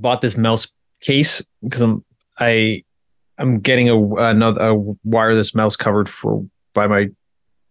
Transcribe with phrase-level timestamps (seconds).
[0.00, 2.04] bought this mouse case because I'm
[2.38, 2.84] I
[3.38, 4.74] I'm getting a another a
[5.04, 7.08] wireless mouse covered for by my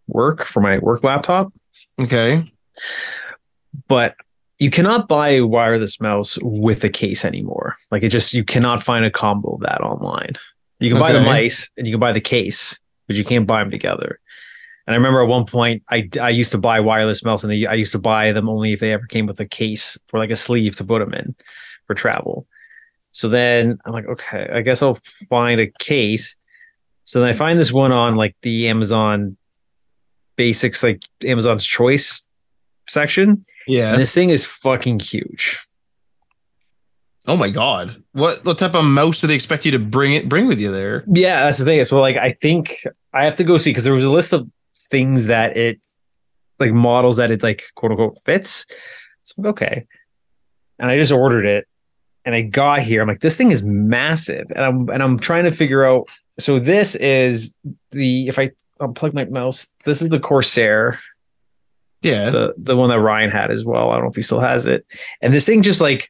[0.08, 1.52] work for my work laptop.
[2.00, 2.44] Okay.
[3.88, 4.16] But
[4.60, 7.76] you cannot buy a wireless mouse with a case anymore.
[7.92, 10.34] Like it just you cannot find a combo of that online.
[10.80, 13.60] You can buy the mice and you can buy the case, but you can't buy
[13.60, 14.20] them together.
[14.86, 17.66] And I remember at one point I I used to buy wireless mouse and they,
[17.66, 20.30] I used to buy them only if they ever came with a case for like
[20.30, 21.36] a sleeve to put them in
[21.88, 22.46] for travel.
[23.12, 25.00] So then I'm like, okay, I guess I'll
[25.30, 26.36] find a case.
[27.04, 29.38] So then I find this one on like the Amazon
[30.36, 32.26] basics, like Amazon's choice
[32.88, 33.46] section.
[33.66, 33.92] Yeah.
[33.92, 35.66] And this thing is fucking huge.
[37.26, 38.04] Oh my god.
[38.14, 40.72] What what type of mouse do they expect you to bring it bring with you
[40.72, 41.04] there?
[41.08, 41.84] Yeah, that's the thing.
[41.84, 44.50] So like I think I have to go see because there was a list of
[44.90, 45.82] things that it
[46.60, 48.66] like models that it like quote unquote fits.
[49.24, 49.86] So I'm like, okay.
[50.80, 51.68] And I just ordered it
[52.28, 53.02] and I got here.
[53.02, 54.46] I'm like, this thing is massive.
[54.54, 56.10] And I'm and I'm trying to figure out.
[56.40, 57.56] So this is
[57.92, 58.52] the if I
[58.82, 61.00] unplug my mouse, this is the Corsair,
[62.02, 62.30] Yeah.
[62.30, 63.90] the the one that Ryan had as well.
[63.92, 64.86] I don't know if he still has it.
[65.22, 66.10] And this thing just like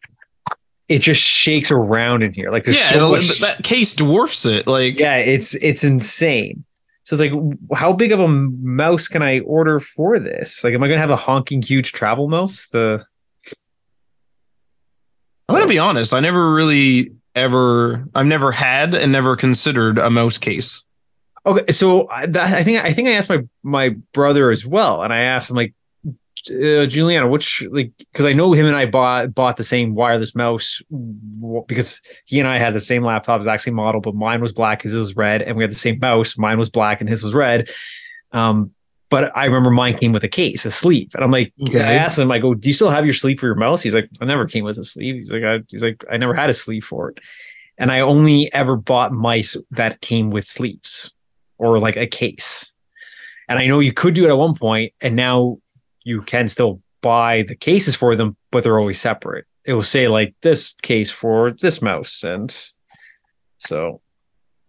[0.90, 2.50] it just shakes around in here.
[2.50, 4.66] Like there's yeah, so much that case dwarfs it.
[4.66, 6.66] Like yeah, it's it's insane.
[7.04, 10.62] So it's like, how big of a mouse can I order for this?
[10.64, 12.68] Like, am I gonna have a honking huge travel mouse?
[12.70, 13.06] The
[15.48, 20.10] I'm gonna be honest, I never really ever I've never had and never considered a
[20.10, 20.86] mouse case.
[21.46, 25.04] okay, so I, that, I think I think I asked my my brother as well,
[25.04, 25.74] and I asked him like,
[26.50, 30.36] uh, Juliana, which like because I know him and I bought bought the same wireless
[30.36, 30.82] mouse
[31.68, 34.82] because he and I had the same laptop, exact same model, but mine was black,
[34.82, 36.38] his was red, and we had the same mouse.
[36.38, 37.70] Mine was black and his was red.
[38.32, 38.72] Um,
[39.10, 41.82] but I remember mine came with a case, a sleeve, and I'm like, Okay.
[41.82, 43.82] I asked him, I go, oh, do you still have your sleeve for your mouse?
[43.82, 45.16] He's like, I never came with a sleeve.
[45.16, 47.20] He's like, I, he's like, I never had a sleeve for it,
[47.78, 51.12] and I only ever bought mice that came with sleeves
[51.58, 52.72] or like a case.
[53.50, 55.60] And I know you could do it at one point, and now
[56.04, 59.46] you can still buy the cases for them, but they're always separate.
[59.64, 62.50] It will say like this case for this mouse, and
[63.58, 64.02] so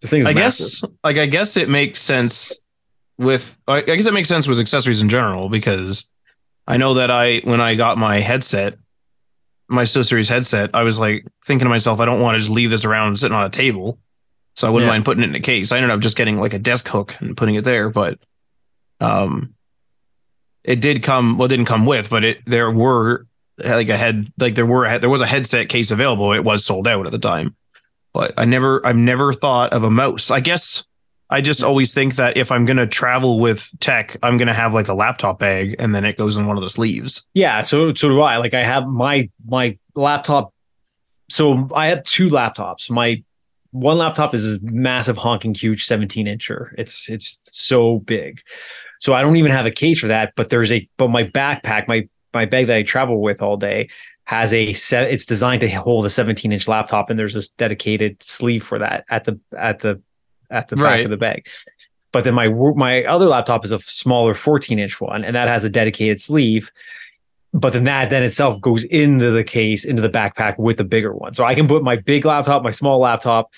[0.01, 0.67] this thing's I massive.
[0.67, 2.57] guess like I guess it makes sense
[3.19, 6.11] with I guess it makes sense with accessories in general because
[6.67, 8.79] I know that I when I got my headset,
[9.69, 12.71] my SteelSeries headset, I was like thinking to myself, I don't want to just leave
[12.71, 13.99] this around sitting on a table.
[14.57, 14.93] So I wouldn't Yeah.
[14.95, 15.73] mind putting it in a case.
[15.73, 18.19] I ended up just getting like a desk hook and putting it there, but
[19.01, 19.55] um
[20.65, 23.27] it did come well it didn't come with, but it there were
[23.65, 26.33] like a head like there were there was a headset case available.
[26.33, 27.57] It was sold out at the time.
[28.15, 30.31] But I never I've never thought of a mouse.
[30.31, 30.85] I guess
[31.31, 34.89] I just always think that if I'm gonna travel with tech, I'm gonna have like
[34.89, 37.27] a laptop bag and then it goes in one of the sleeves.
[37.35, 38.39] Yeah, so so do I.
[38.39, 40.55] Like I have my my laptop.
[41.31, 42.91] So I have two laptops.
[42.91, 43.23] My
[43.71, 46.71] one laptop is a massive honking huge 17 incher.
[46.79, 48.41] It's it's so big.
[49.01, 50.33] So I don't even have a case for that.
[50.35, 53.91] But there's a but my backpack, my my bag that I travel with all day
[54.25, 55.11] has a set.
[55.11, 59.05] It's designed to hold a 17 inch laptop, and there's this dedicated sleeve for that
[59.11, 60.03] at the at the
[60.51, 61.05] at the back Right.
[61.05, 61.47] of the bag.
[62.13, 65.65] But then my my other laptop is a smaller 14 inch one, and that has
[65.65, 66.71] a dedicated sleeve.
[67.53, 71.15] But then that then itself goes into the case into the backpack with the bigger
[71.15, 71.35] one.
[71.35, 73.53] So i can put my big laptop my small laptop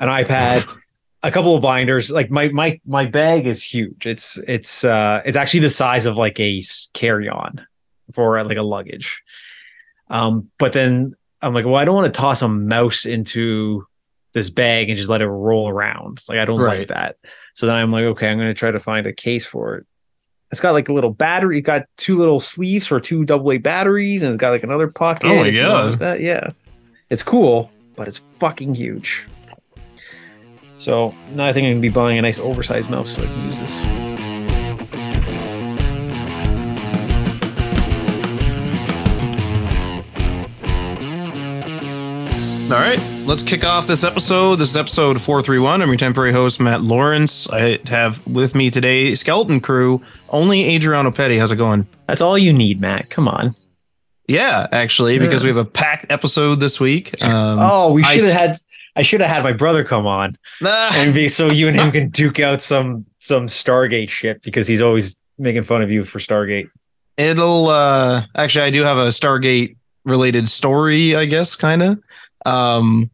[0.00, 0.66] an ipad
[1.22, 2.10] a couple of binders.
[2.10, 4.06] Like my my my bag is huge.
[4.06, 6.60] It's it's uh it's actually the size of like a
[6.92, 7.66] carry-on
[8.12, 9.22] for uh, like a luggage.
[10.08, 13.86] Um but then i'm like well i don't want to toss a mouse into
[14.34, 17.16] this bag and just let it roll around like i don't like that
[17.54, 19.86] so then i'm like okay i'm going to try to find a case for it
[20.54, 21.58] it's got like a little battery.
[21.58, 25.26] It's got two little sleeves for two AA batteries, and it's got like another pocket.
[25.26, 25.98] Oh my God.
[25.98, 26.50] That yeah,
[27.10, 29.26] it's cool, but it's fucking huge.
[30.78, 33.44] So now I think I'm gonna be buying a nice oversized mouse so I can
[33.46, 33.82] use this.
[42.64, 44.56] All right, let's kick off this episode.
[44.56, 45.82] This is episode 431.
[45.82, 47.48] I'm your temporary host, Matt Lawrence.
[47.50, 50.00] I have with me today, Skeleton Crew,
[50.30, 51.36] only Adriano Petty.
[51.36, 51.86] How's it going?
[52.08, 53.10] That's all you need, Matt.
[53.10, 53.52] Come on.
[54.26, 57.22] Yeah, actually, because we have a packed episode this week.
[57.22, 58.56] Um, oh, we should have had.
[58.96, 60.30] I should have had my brother come on
[60.64, 64.80] and be so you and him can duke out some some Stargate shit because he's
[64.80, 66.70] always making fun of you for Stargate.
[67.18, 71.98] it'll uh actually I do have a Stargate related story, I guess, kind of.
[72.44, 73.10] Um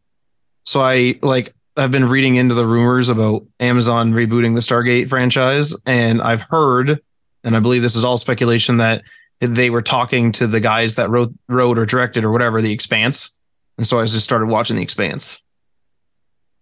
[0.63, 5.75] so I like I've been reading into the rumors about Amazon rebooting the Stargate franchise
[5.85, 6.99] and I've heard
[7.43, 9.03] and I believe this is all speculation that
[9.39, 13.35] they were talking to the guys that wrote wrote or directed or whatever the expanse
[13.77, 15.41] and so I just started watching The Expanse.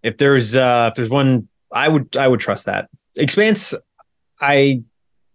[0.01, 2.89] If there's uh if there's one I would I would trust that.
[3.17, 3.73] Expanse
[4.39, 4.83] I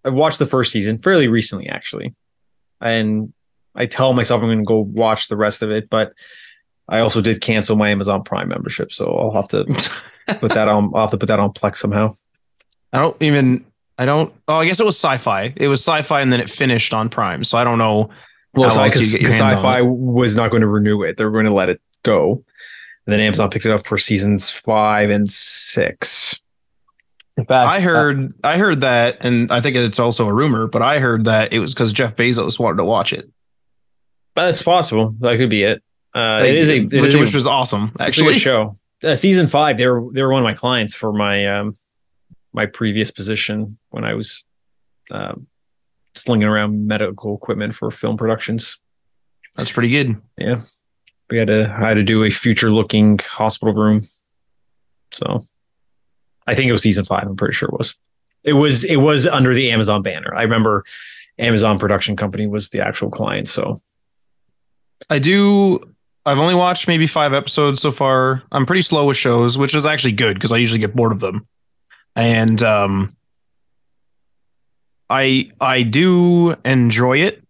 [0.04, 2.14] I watched the first season fairly recently actually.
[2.80, 3.34] And
[3.74, 6.14] I tell myself I'm going to go watch the rest of it, but
[6.88, 9.64] I also did cancel my Amazon Prime membership, so I'll have to
[10.38, 10.92] put that on.
[10.94, 12.14] I'll have to put that on Plex somehow.
[12.92, 13.64] I don't even.
[13.98, 14.32] I don't.
[14.48, 15.52] Oh, I guess it was sci-fi.
[15.56, 17.44] It was sci-fi, and then it finished on Prime.
[17.44, 18.10] So I don't know.
[18.54, 19.86] Well, how else you because get your Sci-Fi it.
[19.86, 22.44] was not going to renew it; they were going to let it go.
[23.06, 26.40] And then Amazon picked it up for seasons five and six.
[27.36, 28.32] In fact, I uh, heard.
[28.44, 31.58] I heard that, and I think it's also a rumor, but I heard that it
[31.58, 33.28] was because Jeff Bezos wanted to watch it.
[34.36, 35.14] that's possible.
[35.20, 35.82] That could be it.
[36.14, 37.92] Uh, Like, it is a it which, is a- which was awesome.
[37.98, 38.76] Actually, show.
[39.02, 41.76] Uh, season five, they were they were one of my clients for my um
[42.52, 44.44] my previous position when I was
[45.10, 45.46] um
[46.14, 48.78] slinging around medical equipment for film productions.
[49.56, 50.16] that's pretty good.
[50.38, 50.60] Yeah,
[51.30, 54.02] we had to I had to do a future looking hospital room.
[55.10, 55.40] So,
[56.46, 57.24] I think it was season five.
[57.26, 57.96] I'm pretty sure it was.
[58.44, 60.34] It was it was under the Amazon banner.
[60.34, 60.84] I remember
[61.38, 63.48] Amazon production company was the actual client.
[63.48, 63.82] So
[65.10, 65.80] I do.
[66.26, 68.42] I've only watched maybe five episodes so far.
[68.50, 71.20] I'm pretty slow with shows, which is actually good because I usually get bored of
[71.20, 71.46] them.
[72.16, 73.10] And um,
[75.10, 77.42] I I do enjoy it,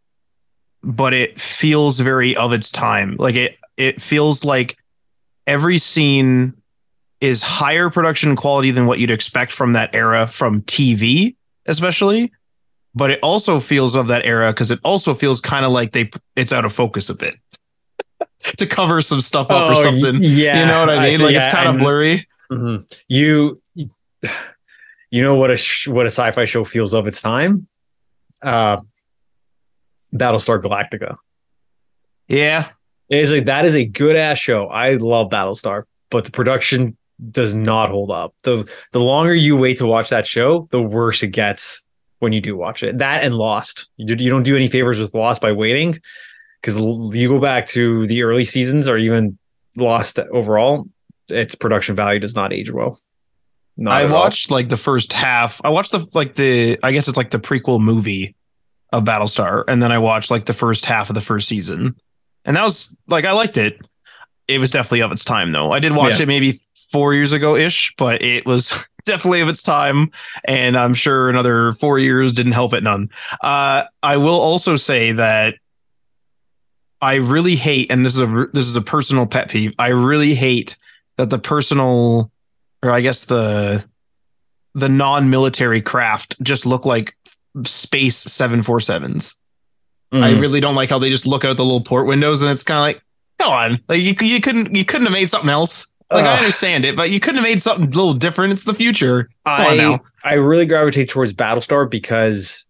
[0.82, 3.16] but it feels very of its time.
[3.18, 4.76] Like it it feels like
[5.46, 6.54] every scene
[7.20, 11.36] is higher production quality than what you'd expect from that era from TV,
[11.66, 12.32] especially.
[12.96, 16.10] But it also feels of that era because it also feels kind of like they
[16.34, 17.34] it's out of focus a bit
[18.58, 20.18] to cover some stuff up or Oh, something.
[20.22, 21.20] Yeah, you know what I mean?
[21.20, 22.26] like it's kind of blurry.
[22.50, 23.00] Mhm.
[23.08, 27.66] You, you know what a sh- what a sci-fi show feels of its time.
[28.42, 28.78] Uh,
[30.14, 31.16] Battlestar Galactica.
[32.28, 32.68] Yeah,
[33.08, 34.66] It is like that is a good ass show.
[34.68, 36.96] I love Battlestar, but the production
[37.30, 38.34] does not hold up.
[38.42, 41.84] the The longer you wait to watch that show, the worse it gets
[42.20, 42.98] when you do watch it.
[42.98, 43.88] That and Lost.
[43.96, 45.98] You, you don't do any favors with Lost by waiting
[46.64, 46.80] because
[47.14, 49.38] you go back to the early seasons or even
[49.76, 50.88] Lost overall.
[51.28, 52.98] Its production value does not age well.
[53.76, 54.20] Not I at all.
[54.22, 55.60] watched like the first half.
[55.64, 58.34] I watched the like the I guess it's like the prequel movie
[58.92, 61.96] of Battlestar, and then I watched like the first half of the first season,
[62.44, 63.78] and that was like I liked it.
[64.46, 65.72] It was definitely of its time though.
[65.72, 66.22] I did watch Yeah.
[66.24, 66.60] it maybe
[66.92, 70.12] four years ago ish, but it was definitely of its time,
[70.44, 73.10] and I'm sure another four years didn't help it none.
[73.42, 75.56] Uh, I will also say that
[77.04, 79.72] I really hate, and this is a this is a personal pet peeve.
[79.78, 80.76] I really hate
[81.18, 82.30] that the personal,
[82.82, 83.84] or I guess the
[84.74, 87.16] the non-military craft just look like
[87.64, 89.34] space 747s.
[90.12, 90.40] I Mm.
[90.40, 92.78] really don't like how they just look out the little port windows and it's kind
[92.78, 93.02] of like,
[93.38, 95.92] come on, like you, you couldn't you couldn't have made something else.
[96.10, 98.52] Like I understand it, but you couldn't have made something a little different.
[98.52, 99.24] It's the future.
[99.46, 100.00] Come I.
[100.24, 102.64] I really gravitate towards Battlestar because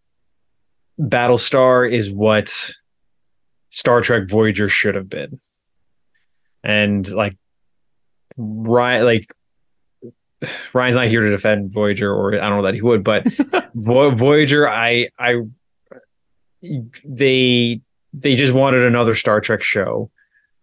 [1.00, 2.70] Battlestar is what
[3.74, 5.40] Star Trek Voyager should have been.
[6.62, 7.36] And like
[8.36, 9.34] Ryan like
[10.72, 13.26] Ryan's not here to defend Voyager or I don't know that he would, but
[13.74, 15.42] Voyager I I
[17.04, 17.80] they
[18.12, 20.08] they just wanted another Star Trek show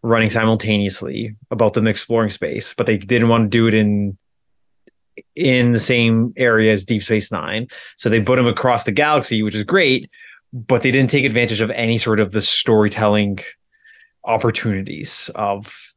[0.02, 4.18] running simultaneously about them exploring space, but they didn't want to do it in
[5.36, 7.68] in the same area as Deep Space Nine.
[7.98, 10.10] So they put them across the galaxy, which is great,
[10.54, 13.40] but they didn't take advantage of any sort of the storytelling
[14.24, 15.94] opportunities of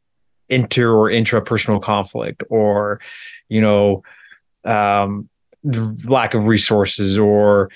[0.49, 3.01] inter or intrapersonal conflict or,
[3.49, 4.03] you know,
[4.65, 5.29] um,
[6.07, 7.71] lack of resources or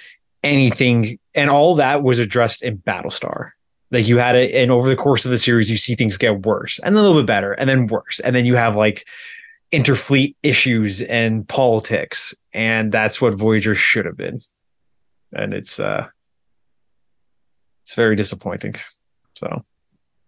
[0.44, 1.18] anything.
[1.34, 3.50] And all that was addressed in Battlestar.
[3.90, 6.44] Like you had it, and over the course of the series, you see things get
[6.44, 8.20] worse and then a little bit better and then worse.
[8.20, 9.06] And then you have like
[9.72, 14.40] interfleet issues and politics and that's what voyager should have been
[15.32, 16.08] and it's uh
[17.88, 18.74] it's very disappointing
[19.34, 19.64] so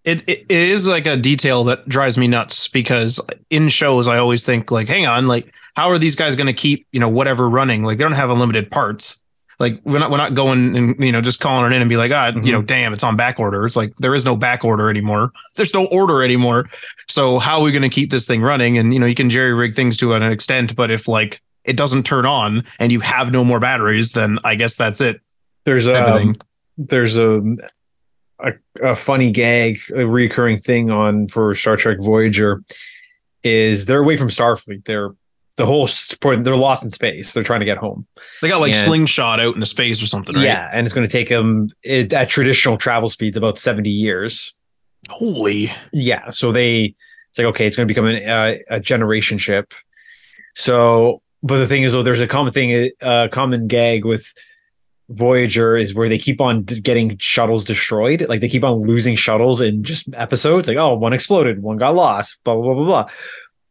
[0.03, 4.17] It, it it is like a detail that drives me nuts because in shows I
[4.17, 7.09] always think like, hang on, like how are these guys going to keep you know
[7.11, 7.85] whatever running?
[7.85, 9.21] Like they don't have unlimited parts.
[9.59, 11.99] Like we're not we're not going and you know just calling it in and be
[11.99, 13.67] like, ah, you know, damn, it's on back order.
[13.67, 15.33] It's like there is no back order anymore.
[15.57, 16.71] There's no order anymore.
[17.07, 18.79] So how are we going to keep this thing running?
[18.79, 21.77] And you know, you can jerry rig things to an extent, but if like it
[21.77, 25.21] doesn't turn on and you have no more batteries, then I guess that's it.
[25.67, 26.41] there's thing.
[26.89, 27.41] There's a,
[28.39, 32.63] a a funny gag a recurring thing on for star trek voyager
[33.43, 35.11] is they're away from starfleet they're
[35.57, 35.87] the whole
[36.23, 38.07] point they're lost in space they're trying to get home
[38.41, 38.85] They got like Yeah.
[38.87, 40.45] slingshot out into space or something, right?
[40.45, 44.55] yeah and it's going to take them it, at traditional travel speeds about 70 years
[45.09, 45.71] Holy.
[45.95, 46.29] Yeah.
[46.29, 46.95] So they,
[47.31, 49.73] it's like, okay, it's going to become an, uh, a generation ship.
[50.55, 54.31] So, but the thing is, though, there's a common thing, a uh, common gag with
[55.11, 58.27] Voyager is where they keep on getting shuttles destroyed.
[58.29, 60.69] Like they keep on losing shuttles in just episodes.
[60.69, 63.11] Like, oh, one exploded, one got lost, blah, blah, blah, blah, blah.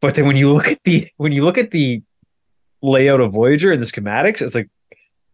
[0.02, 2.04] But then when you look at the, when you look at the
[2.82, 4.70] layout of Voyager and the schematics, it's like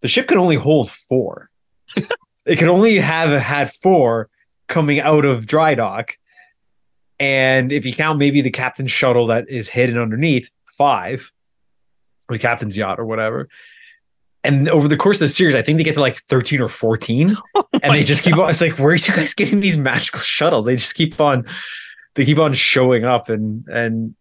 [0.02, 1.50] the ship can only hold four.
[2.46, 4.30] it can only have had four
[4.68, 6.18] coming out of dry dock.
[7.20, 11.32] And if you count maybe the captain's shuttle that is hidden underneath, five,
[12.30, 13.48] the captain's yacht or whatever.
[14.46, 16.70] And over the course of the series, I think they get to like 13 or
[16.70, 17.30] 14.
[17.56, 20.22] Oh and they just keep on, it's like, where are you guys getting these magical
[20.22, 20.66] shuttles?
[20.66, 21.46] They just keep on,
[22.16, 24.16] they keep on showing up and, and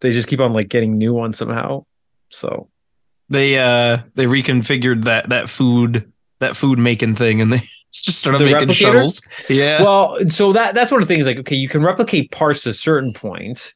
[0.00, 1.84] they just keep on like getting new ones somehow.
[2.30, 2.68] So
[3.28, 7.60] They uh they reconfigured that that food that food making thing and they
[7.92, 9.22] just started The making shuttles.
[9.48, 9.82] Yeah.
[9.82, 11.26] well, so that that's one of the things.
[11.26, 13.74] Like, okay, you can replicate parts to a certain point,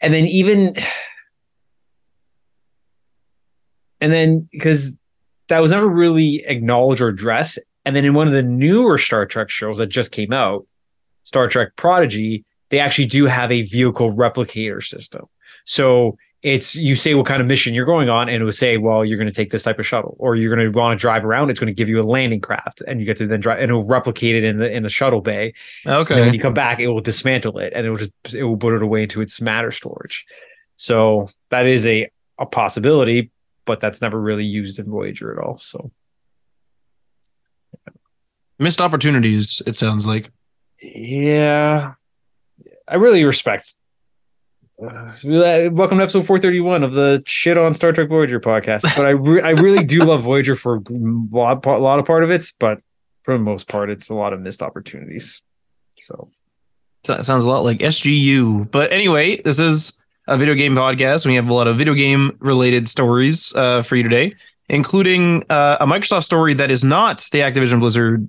[0.00, 0.74] and then even,
[4.02, 4.98] and then because
[5.48, 9.24] that was never really acknowledged or addressed, and then in one of the newer Star
[9.26, 10.66] Trek shows that just came out,
[11.22, 15.26] Star Trek Prodigy, they actually do have a vehicle replicator system.
[15.64, 18.76] So it's you say what kind of mission you're going on, and it will say,
[18.76, 21.00] well, you're going to take this type of shuttle, or you're going to want to
[21.00, 21.50] drive around.
[21.50, 23.70] It's going to give you a landing craft, and you get to then drive, and
[23.70, 25.54] it will replicate it in the in the shuttle bay.
[25.86, 26.14] Okay.
[26.14, 28.56] And when you come back, it will dismantle it, and it will just it will
[28.56, 30.26] put it away into its matter storage.
[30.76, 33.30] So that is a a possibility,
[33.64, 35.56] but that's never really used in Voyager at all.
[35.56, 35.90] So
[38.58, 40.30] Missed opportunities, it sounds like.
[40.80, 41.94] yeah,
[42.86, 43.74] I really respect.
[44.80, 45.10] Uh,
[45.72, 48.82] welcome to episode 431 of the shit on Star Trek Voyager podcast.
[48.96, 52.24] But I re- I really do love Voyager for a lot, a lot of part
[52.24, 52.78] of it, but
[53.22, 55.42] for the most part, it's a lot of missed opportunities.
[55.98, 56.30] So
[57.04, 58.70] So- Sounds a lot like SGU.
[58.70, 61.26] But anyway, this is a video game podcast.
[61.26, 64.34] We have a lot of video game related stories uh, for you today,
[64.68, 68.28] including uh, a Microsoft story that is not the Activision Blizzard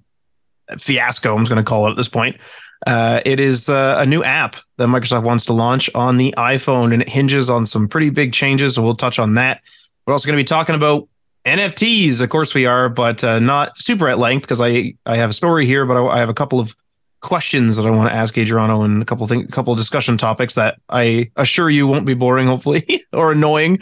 [0.77, 2.37] fiasco, I'm going to call it at this point.
[2.85, 6.93] Uh, it is uh, a new app that Microsoft wants to launch on the iPhone,
[6.93, 8.75] and it hinges on some pretty big changes.
[8.75, 9.61] So we'll touch on that.
[10.05, 11.07] We're also going to be talking about
[11.45, 15.29] NFTs, of course we are, but uh, not super at length because I I have
[15.29, 16.75] a story here, but I, I have a couple of
[17.23, 20.53] questions that I want to ask Adriano and a couple thing, couple of discussion topics
[20.55, 23.79] that I assure you won't be boring, hopefully, or annoying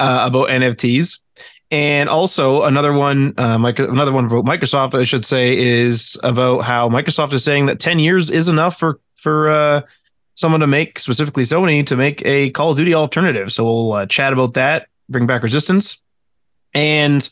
[0.00, 1.18] uh, about NFTs.
[1.70, 6.88] And also another one, uh, another one about Microsoft, I should say, is about how
[6.88, 9.80] Microsoft is saying that 10 years is enough for for uh,
[10.34, 13.52] someone to make, specifically Sony, to make a Call of Duty alternative.
[13.52, 16.00] So we'll uh, chat about that, bring back Resistance,
[16.74, 17.28] and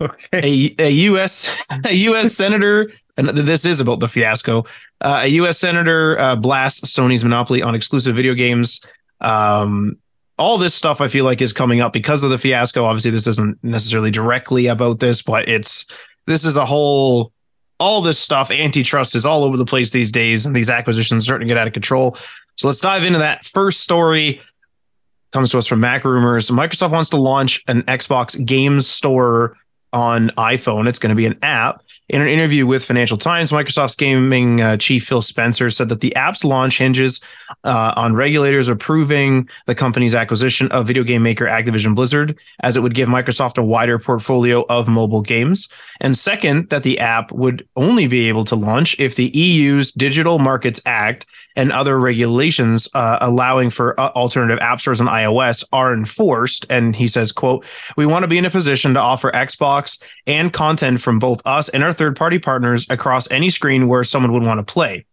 [0.00, 1.62] okay, a, a U.S.
[1.84, 2.32] a U.S.
[2.32, 4.64] senator, and this is about the fiasco.
[5.00, 5.58] Uh, a U.S.
[5.58, 8.84] senator uh, blasts Sony's monopoly on exclusive video games.
[9.20, 9.98] Um,
[10.38, 12.84] all this stuff I feel like is coming up because of the fiasco.
[12.84, 15.86] Obviously, this isn't necessarily directly about this, but it's
[16.26, 17.32] this is a whole.
[17.78, 21.26] All this stuff, antitrust is all over the place these days, and these acquisitions are
[21.26, 22.16] starting to get out of control.
[22.56, 24.40] So let's dive into that first story.
[25.32, 26.50] Comes to us from MacRumors.
[26.50, 29.58] Microsoft wants to launch an Xbox Games Store
[29.96, 30.86] on iPhone.
[30.86, 31.82] It's going to be an app.
[32.10, 36.14] In an interview with Financial Times, Microsoft's gaming uh, chief Phil Spencer said that the
[36.14, 37.22] app's launch hinges
[37.64, 42.80] uh, on regulators approving the company's acquisition of video game maker Activision Blizzard, as it
[42.80, 45.70] would give Microsoft a wider portfolio of mobile games.
[46.02, 50.38] And second, that the app would only be able to launch if the EU's Digital
[50.38, 51.24] Markets Act
[51.56, 56.66] and other regulations uh, allowing for uh, alternative app stores on iOS are enforced.
[56.70, 57.64] And he says, quote,
[57.96, 61.68] we want to be in a position to offer Xbox and content from both us
[61.70, 65.06] and our third party partners across any screen where someone would want to play.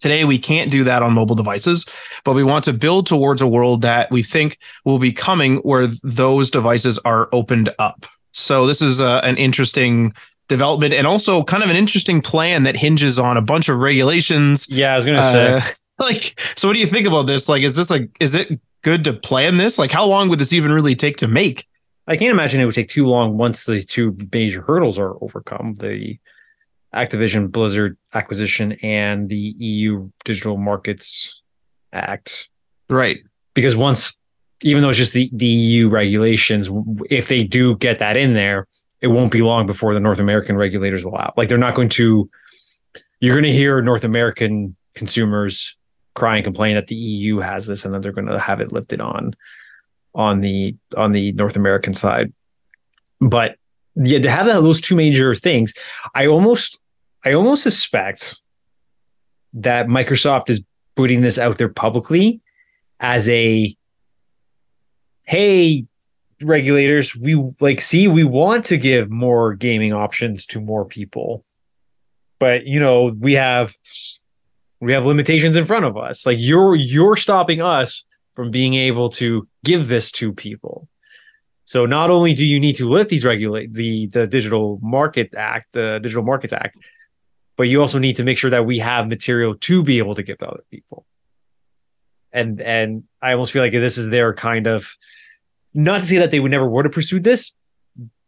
[0.00, 1.84] Today, we can't do that on mobile devices,
[2.24, 5.88] but we want to build towards a world that we think will be coming where
[6.02, 8.06] those devices are opened up.
[8.32, 10.14] So, this is uh, an interesting
[10.50, 14.66] development and also kind of an interesting plan that hinges on a bunch of regulations.
[14.68, 15.54] yeah, I was gonna say.
[15.54, 15.60] Uh,
[15.98, 17.48] like, so what do you think about this?
[17.48, 19.78] Like, is this like, is it good to plan this?
[19.78, 21.66] Like, how long would this even really take to make?
[22.06, 25.76] I can't imagine it would take too long once the two major hurdles are overcome
[25.78, 26.18] the
[26.94, 31.40] Activision Blizzard acquisition and the EU Digital Markets
[31.92, 32.48] Act.
[32.88, 33.18] Right.
[33.54, 34.18] Because once,
[34.62, 36.68] even though it's just the, the EU regulations,
[37.08, 38.66] if they do get that in there,
[39.00, 41.36] it won't be long before the North American regulators out.
[41.36, 42.28] Like they're not going to,
[43.20, 45.76] you're going to hear North American consumers
[46.14, 48.72] cry and complain that the EU has this and then they're going to have it
[48.72, 49.34] lifted on
[50.14, 52.32] on the on the North American side.
[53.20, 53.56] But
[53.94, 55.72] yeah, to have that, those two major things,
[56.14, 56.78] I almost
[57.24, 58.36] I almost suspect
[59.54, 60.62] that Microsoft is
[60.96, 62.40] putting this out there publicly
[62.98, 63.76] as a
[65.24, 65.86] hey
[66.42, 71.44] regulators we like see we want to give more gaming options to more people.
[72.38, 73.76] But you know we have
[74.80, 76.24] we have limitations in front of us.
[76.26, 78.04] Like you're you're stopping us
[78.34, 80.88] from being able to give this to people.
[81.64, 85.72] So not only do you need to lift these regulate the the digital market act
[85.72, 86.78] the digital markets act
[87.56, 90.22] but you also need to make sure that we have material to be able to
[90.22, 91.04] give to other people.
[92.32, 94.96] And and i almost feel like this is their kind of
[95.74, 97.52] not to say that they would never would have pursued this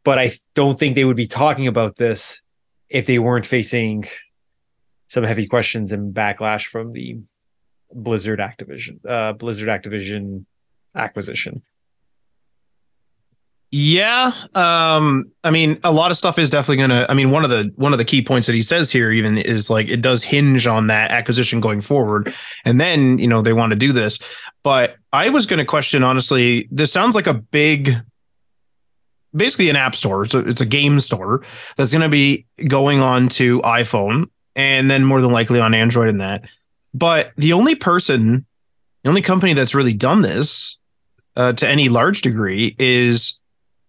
[0.05, 2.43] but i don't think they would be talking about this
[2.89, 4.05] if they weren't facing
[5.09, 7.19] some heavy questions and backlash from the
[7.93, 10.45] blizzard activision uh blizzard activision
[10.95, 11.63] acquisition
[13.75, 17.07] yeah, um, I mean, a lot of stuff is definitely gonna.
[17.09, 19.39] I mean, one of the one of the key points that he says here even
[19.39, 22.35] is like it does hinge on that acquisition going forward,
[22.67, 24.19] and then you know they want to do this.
[24.63, 26.69] But I was going to question honestly.
[26.71, 27.95] This sounds like a big,
[29.35, 30.23] basically an app store.
[30.25, 31.43] It's a, it's a game store
[31.77, 36.09] that's going to be going on to iPhone and then more than likely on Android
[36.09, 36.49] and that.
[36.95, 38.47] But the only person,
[39.03, 40.79] the only company that's really done this
[41.37, 43.41] uh, to any large degree is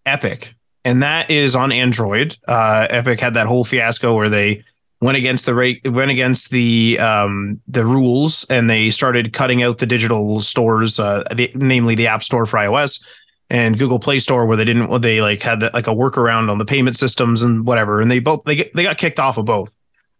[0.06, 0.54] Epic,
[0.84, 2.36] and that is on Android.
[2.48, 4.64] Uh, Epic had that whole fiasco where they
[5.04, 9.76] went against the rate, went against the um, the rules, and they started cutting out
[9.76, 13.04] the digital stores, uh, the, namely the App Store for iOS
[13.50, 16.56] and Google Play Store, where they didn't, they like had the, like a workaround on
[16.56, 19.44] the payment systems and whatever, and they both they get, they got kicked off of
[19.44, 19.76] both.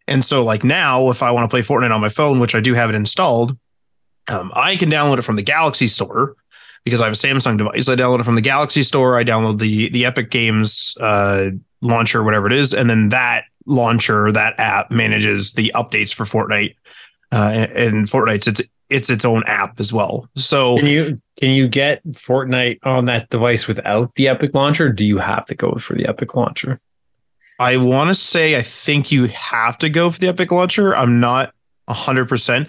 [0.07, 2.61] And so, like now, if I want to play Fortnite on my phone, which I
[2.61, 3.57] do have it installed,
[4.29, 6.37] um, I can download it from the Galaxy Store
[6.85, 7.88] because I have a Samsung device.
[7.88, 9.19] I download it from the Galaxy Store.
[9.19, 11.53] I download the the Epic Games uh,
[11.85, 16.75] launcher, whatever it is, and then that launcher, that app manages the updates for Fortnite.
[17.33, 20.29] Uh, and Fortnite's it's it's its own app as well.
[20.37, 24.92] So can you can you get Fortnite on that device without the Epic launcher?
[24.92, 26.81] do you have to go for the Epic launcher?
[27.59, 30.94] I want to say I think you have to go for the Epic launcher.
[30.94, 31.55] I'm not
[31.88, 32.68] hundred percent.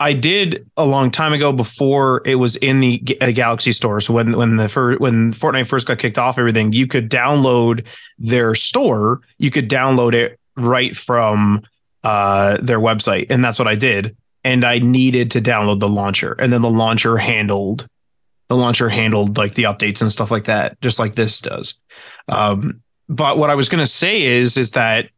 [0.00, 4.00] I did a long time ago before it was in the Galaxy store.
[4.00, 7.86] So when when the first, when Fortnite first got kicked off, everything you could download
[8.18, 9.20] their store.
[9.38, 11.62] You could download it right from
[12.02, 14.16] uh, their website, and that's what I did.
[14.42, 17.88] And I needed to download the launcher, and then the launcher handled
[18.48, 21.80] the launcher handled like the updates and stuff like that, just like this does.
[22.28, 25.10] Um, but what I was going to say is is that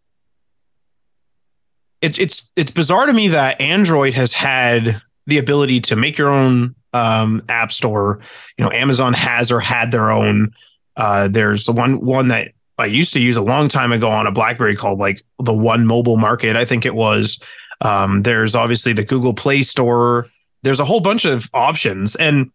[2.01, 6.29] it's it's it's bizarre to me that Android has had the ability to make your
[6.29, 8.21] own um, app store.
[8.59, 10.53] You know, Amazon has or had their own.
[10.97, 14.27] Uh, there's the one one that I used to use a long time ago on
[14.27, 16.57] a BlackBerry called like the One Mobile Market.
[16.57, 17.41] I think it was.
[17.81, 20.27] Um, there's obviously the Google Play Store.
[20.63, 22.51] There's a whole bunch of options and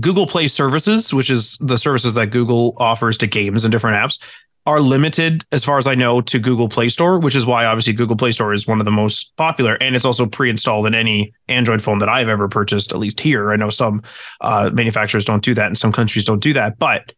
[0.00, 4.18] Google Play Services, which is the services that Google offers to games and different apps
[4.64, 7.92] are limited, as far as I know, to Google Play Store, which is why obviously
[7.92, 11.32] Google Play Store is one of the most popular, and it's also pre-installed in any
[11.48, 12.92] Android phone that I've ever purchased.
[12.92, 14.02] At least here, I know some
[14.40, 16.78] uh, manufacturers don't do that, and some countries don't do that.
[16.78, 17.12] But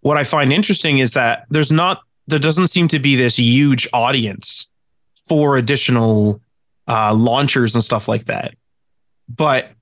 [0.00, 3.86] what I find interesting is that there's not, there doesn't seem to be this huge
[3.92, 4.70] audience
[5.28, 6.40] for additional
[6.86, 8.54] uh, launchers and stuff like that.
[9.28, 9.72] But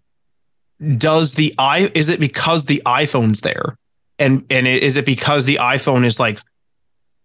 [0.98, 3.78] does the i is it because the iPhone's there,
[4.18, 6.40] and and is it because the iPhone is like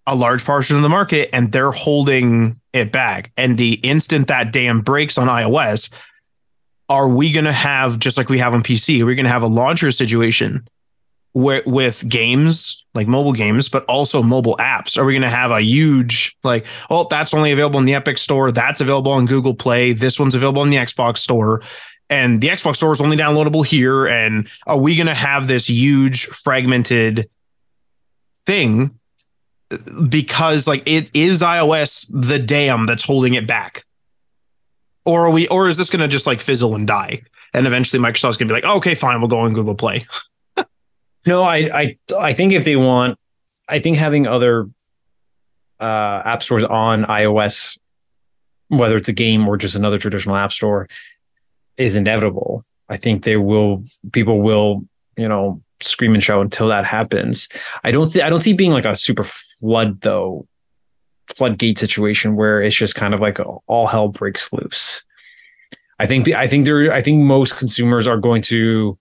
[0.08, 3.32] a large portion of the market and they're holding it back.
[3.38, 5.92] And the instant that dam breaks on iOS,
[6.90, 9.02] are we going to have just like we have on PC?
[9.02, 10.68] Are we going to have a launcher situation
[11.34, 14.98] with games like mobile games, but also mobile apps?
[14.98, 18.18] Are we going to have a huge like, oh, that's only available in the Epic
[18.18, 21.62] Store, that's available on Google Play, this one's available in the Xbox Store,
[22.10, 24.06] and the Xbox Store is only downloadable here?
[24.06, 27.30] And are we going to have this huge fragmented
[28.46, 29.00] thing
[30.10, 33.86] because like it is iOS the dam that's holding it back?
[35.06, 37.22] Or are we or is this gonna just like fizzle and die?
[37.54, 40.06] And eventually Microsoft's gonna be like, okay, fine, we'll go on Google Play.
[41.26, 43.18] no, I I I think if they want
[43.68, 44.70] I think having other
[45.80, 47.80] uh, app stores on iOS,
[48.68, 50.88] whether it's a game or just another traditional app store,
[51.78, 52.64] is inevitable.
[52.88, 54.86] I think they will people will,
[55.18, 57.50] you know, scream and shout until that happens.
[57.84, 59.26] I don't th- I don't see being like a super
[59.62, 60.48] flood though
[61.30, 65.04] floodgate situation where it's just kind of like all hell breaks loose.
[66.00, 68.98] I think I think there I think most consumers are going to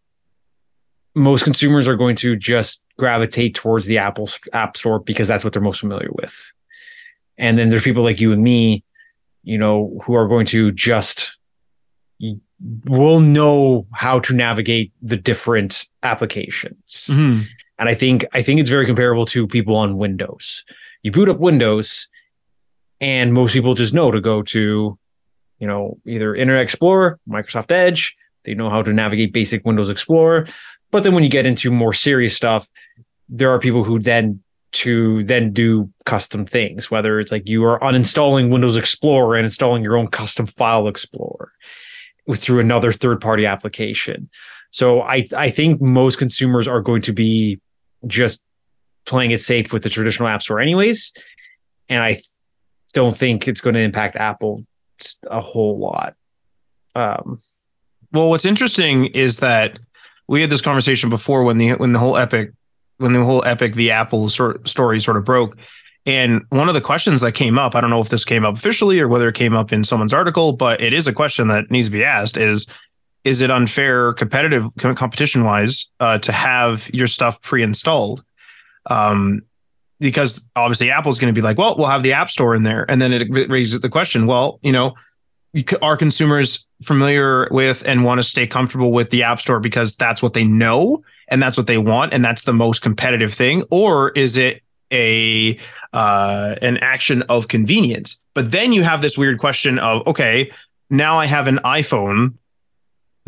[1.15, 5.53] most consumers are going to just gravitate towards the Apple App Store because that's what
[5.53, 6.53] they're most familiar with.
[7.39, 8.85] And then there's people like you and me,
[9.43, 11.39] you know, who are going to just
[12.85, 17.09] will know how to navigate the different applications.
[17.11, 17.47] Mhm.
[17.81, 20.65] And I think I think it's very comparable to people on Windows.
[21.03, 22.09] You boot up Windows,
[23.01, 24.99] and most people just know to go to,
[25.59, 28.15] you know, either Internet Explorer, Microsoft Edge.
[28.45, 30.47] They know how to navigate basic Windows Explorer.
[30.91, 32.69] But then when you get into more serious stuff,
[33.31, 37.81] there are people who then to then do custom things, whether it's like you are
[37.81, 41.51] uninstalling Windows Explorer and installing your own custom file explorer
[42.37, 44.29] through another third party application.
[44.71, 47.59] So I I think most consumers are going to be
[48.07, 48.43] just
[49.07, 51.13] playing it safe with the traditional app store anyways.
[51.89, 52.21] And I
[52.93, 54.65] don't think it's going to impact Apple
[55.27, 56.15] a whole lot.
[56.95, 57.41] Um,
[58.13, 59.79] Well, what's interesting is that
[60.29, 62.53] we had this conversation before when the when the whole Epic
[62.99, 65.57] when the whole Epic v Apple sort story sort of broke.
[66.07, 68.57] And one of the questions that came up, I don't know if this came up
[68.57, 71.71] officially or whether it came up in someone's article, but it is a question that
[71.71, 72.67] needs to be asked is
[73.25, 78.25] is it unfair competitive competition wise uh, to have your stuff pre-installed?
[78.89, 79.43] Um,
[79.99, 82.87] because obviously Apple's going to be like, well, we'll have the App Store in there,
[82.89, 84.95] and then it raises the question, well, you know,
[85.83, 90.23] are consumers familiar with and want to stay comfortable with the App Store because that's
[90.23, 94.11] what they know and that's what they want and that's the most competitive thing, or
[94.11, 95.59] is it a
[95.93, 98.21] uh, an action of convenience?
[98.35, 100.51] But then you have this weird question of, okay,
[100.89, 102.35] now I have an iPhone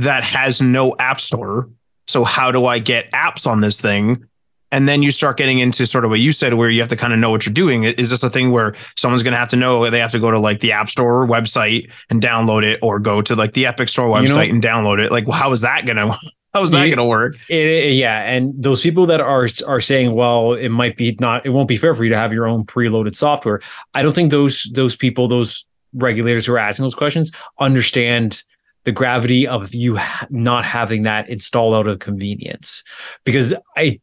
[0.02, 1.68] that has no app store.
[2.08, 4.24] So how do I get apps on this thing?
[4.70, 6.96] And then you start getting into sort of what you said, where you have to
[6.96, 7.84] kind of know what you're doing.
[7.84, 10.30] Is this a thing where someone's going to have to know they have to go
[10.30, 13.88] to like the App Store website and download it, or go to like the Epic
[13.90, 15.12] Store website You know- and download it?
[15.12, 16.16] Like, well, how is that gonna
[16.54, 17.34] how is that gonna work?
[17.50, 21.44] it, it- yeah, and those people that are are saying, well, it might be not,
[21.44, 23.60] it won't be fair for you to have your own preloaded software.
[23.92, 28.42] I don't think those those people, those regulators who are asking those questions, understand
[28.84, 29.98] the gravity of you
[30.30, 32.84] not having that installed out of convenience,
[33.24, 34.00] because I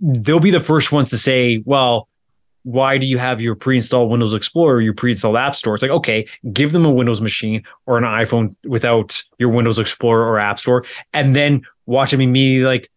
[0.00, 2.08] they'll be the first ones to say, well.
[2.68, 5.74] Why do you have your pre-installed Windows Explorer, your pre-installed App Store?
[5.74, 10.26] It's like, okay, give them a Windows machine or an iPhone without your Windows Explorer
[10.26, 12.90] or App Store, and then watch them immediately like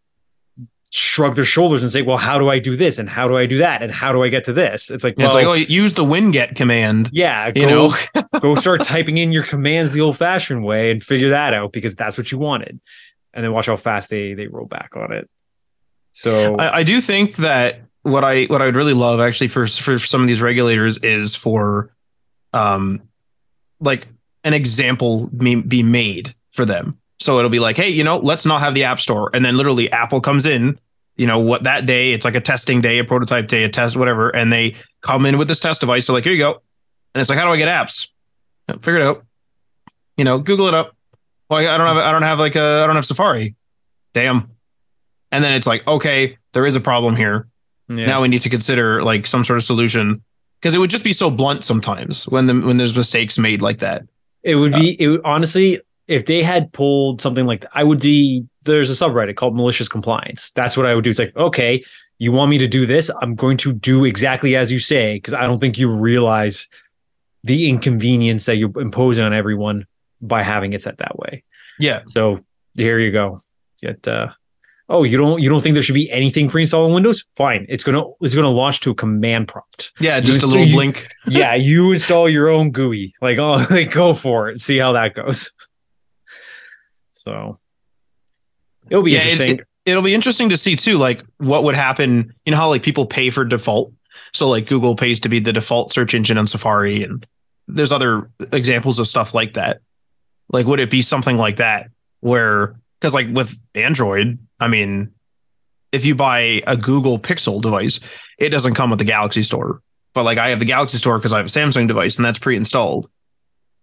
[0.91, 2.97] shrug their shoulders and say, "Well, how do I do this?
[2.99, 3.84] And how do I do that?
[3.84, 6.04] And how do I get to this?" It's like, it's well, like, oh, use the
[6.04, 7.10] winget command.
[7.12, 11.30] yeah, You go, know, go start typing in your commands the old-fashioned way and figure
[11.30, 12.80] that out because that's what you wanted,
[13.34, 15.30] and then watch how fast they they roll back on it.
[16.12, 19.67] So I, I do think that what I what I would really love actually for
[19.67, 21.93] for some of these regulators is for
[22.54, 23.02] um
[23.80, 24.08] like
[24.43, 26.99] an example be made for them.
[27.20, 29.58] So it'll be like, hey, you know, let's not have the app store, and then
[29.58, 30.80] literally Apple comes in.
[31.18, 31.64] You know what?
[31.64, 34.76] That day, it's like a testing day, a prototype day, a test, whatever, and they
[35.02, 36.06] come in with this test device.
[36.06, 36.62] So like, here you go,
[37.14, 38.10] and it's like, how do I get apps?
[38.82, 39.26] Figure it out.
[40.16, 40.96] You know, Google it up.
[41.50, 43.56] Well, I don't have, I don't have like a, I don't have Safari.
[44.14, 44.52] Damn.
[45.32, 47.48] And then it's like, okay, there is a problem here
[47.90, 48.06] yeah.
[48.06, 50.24] now we need to consider like some sort of solution
[50.60, 53.80] because it would just be so blunt sometimes when the when there's mistakes made like
[53.80, 54.04] that.
[54.44, 57.84] It would be uh, it would, honestly if they had pulled something like that, I
[57.84, 60.52] would be there's a subreddit called malicious compliance.
[60.52, 61.10] That's what I would do.
[61.12, 61.82] It's like, okay,
[62.17, 63.10] you want me to do this?
[63.22, 66.67] I'm going to do exactly as you say because I don't think you realize
[67.43, 69.86] the inconvenience that you're imposing on everyone
[70.22, 71.43] by having it set that way.
[71.80, 72.39] Yeah, So
[72.76, 73.41] here you go.
[73.82, 74.28] Get uh
[74.89, 77.24] oh, you don't you don't think there should be anything pre-installed in Windows?
[77.38, 77.65] Fine.
[77.69, 79.93] It's gonna it's gonna launch to a command prompt.
[80.02, 81.08] yeah, just a still- little you- blink.
[81.28, 83.13] yeah, you install your own GUI.
[83.22, 84.60] Like, oh, like go for it.
[84.60, 85.52] See how that goes.
[87.20, 87.60] So
[88.90, 89.60] it'll be Yeah, it- interesting.
[89.86, 92.34] It'll be interesting to see too, like what would happen.
[92.46, 93.92] You know how like people pay for default,
[94.34, 97.26] so like Google pays to be the default search engine on Safari, and
[97.68, 99.82] there's other examples of stuff like that.
[100.52, 105.12] Like, would it be something like that where because like with Android, I mean,
[105.92, 108.00] if you buy a Google Pixel device,
[108.38, 109.82] it doesn't come with the Galaxy Store.
[110.14, 112.40] But like I have the Galaxy Store because I have a Samsung device and that's
[112.40, 113.10] pre-installed.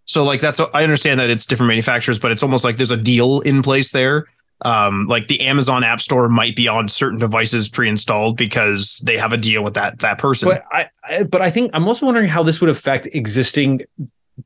[0.07, 2.97] So like that's I understand that it's different manufacturers, but it's almost like there's a
[2.97, 4.25] deal in place there.
[4.63, 9.31] Um, like the Amazon App Store might be on certain devices pre-installed because they have
[9.31, 10.49] a deal with that that person.
[10.49, 13.81] but I, I but I think I'm also wondering how this would affect existing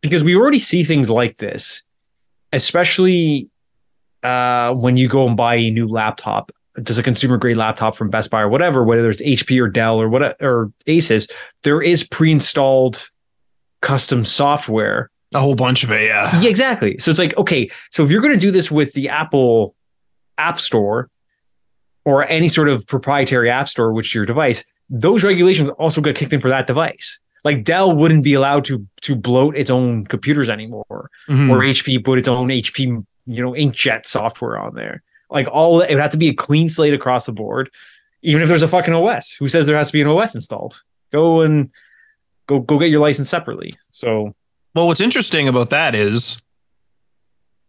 [0.01, 1.83] because we already see things like this,
[2.51, 3.47] especially
[4.23, 6.51] uh, when you go and buy a new laptop.
[6.81, 10.01] Does a consumer grade laptop from Best Buy or whatever, whether it's HP or Dell
[10.01, 11.29] or what or Asus,
[11.63, 13.09] there is pre-installed
[13.81, 16.39] custom software a whole bunch of it, yeah.
[16.41, 16.97] Yeah, exactly.
[16.99, 19.75] So it's like, okay, so if you're going to do this with the Apple
[20.37, 21.09] App Store
[22.05, 26.15] or any sort of proprietary app store, which is your device, those regulations also get
[26.15, 27.19] kicked in for that device.
[27.43, 31.49] like Dell wouldn't be allowed to to bloat its own computers anymore, Mhm.
[31.49, 32.83] or HP put its own HP
[33.25, 35.01] you know inkjet software on there.
[35.31, 37.71] Like all it would have to be a clean slate across the board.
[38.21, 40.83] Even if there's a fucking OS, who says there has to be an OS installed?
[41.11, 41.71] Go and
[42.45, 43.73] go go get your license separately.
[43.89, 44.35] So
[44.75, 46.41] Well, what's interesting about that is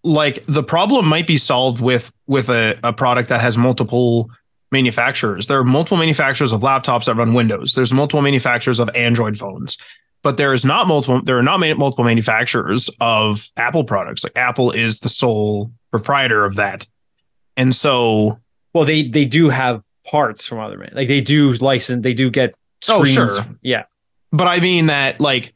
[0.05, 4.31] like the problem might be solved with with a, a product that has multiple
[4.71, 5.47] manufacturers.
[5.47, 7.75] There are multiple manufacturers of laptops that run Windows.
[7.75, 9.77] There's multiple manufacturers of Android phones.
[10.23, 14.23] But there is not multiple there are not multiple manufacturers of Apple products.
[14.25, 16.87] Like Apple is the sole proprietor of that.
[17.57, 18.39] And so
[18.73, 22.29] well they they do have parts from other man like they do license they do
[22.31, 22.55] get
[22.89, 23.37] Oh, screens.
[23.37, 23.47] sure.
[23.63, 23.85] yeah
[24.33, 25.55] but I mean that like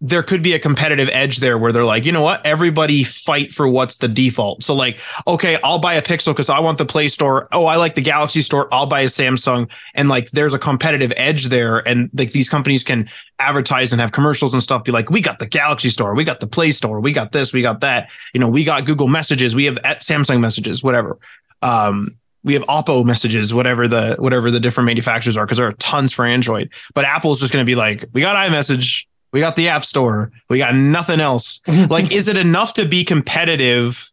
[0.00, 3.52] there could be a competitive edge there where they're like, you know what, everybody fight
[3.52, 4.62] for what's the default.
[4.62, 7.48] So like, okay, I'll buy a Pixel because I want the Play Store.
[7.50, 8.72] Oh, I like the Galaxy Store.
[8.72, 9.68] I'll buy a Samsung.
[9.94, 13.08] And like, there's a competitive edge there, and like these companies can
[13.40, 14.84] advertise and have commercials and stuff.
[14.84, 17.52] Be like, we got the Galaxy Store, we got the Play Store, we got this,
[17.52, 18.08] we got that.
[18.32, 21.18] You know, we got Google Messages, we have at Samsung Messages, whatever.
[21.60, 25.72] Um, we have Oppo messages, whatever the whatever the different manufacturers are, because there are
[25.74, 26.72] tons for Android.
[26.94, 30.30] But Apple's just going to be like, we got iMessage, we got the App Store,
[30.48, 31.60] we got nothing else.
[31.90, 34.10] like, is it enough to be competitive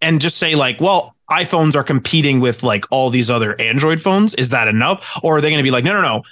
[0.00, 4.34] and just say like, well, iPhones are competing with like all these other Android phones?
[4.34, 6.22] Is that enough, or are they going to be like, no, no, no,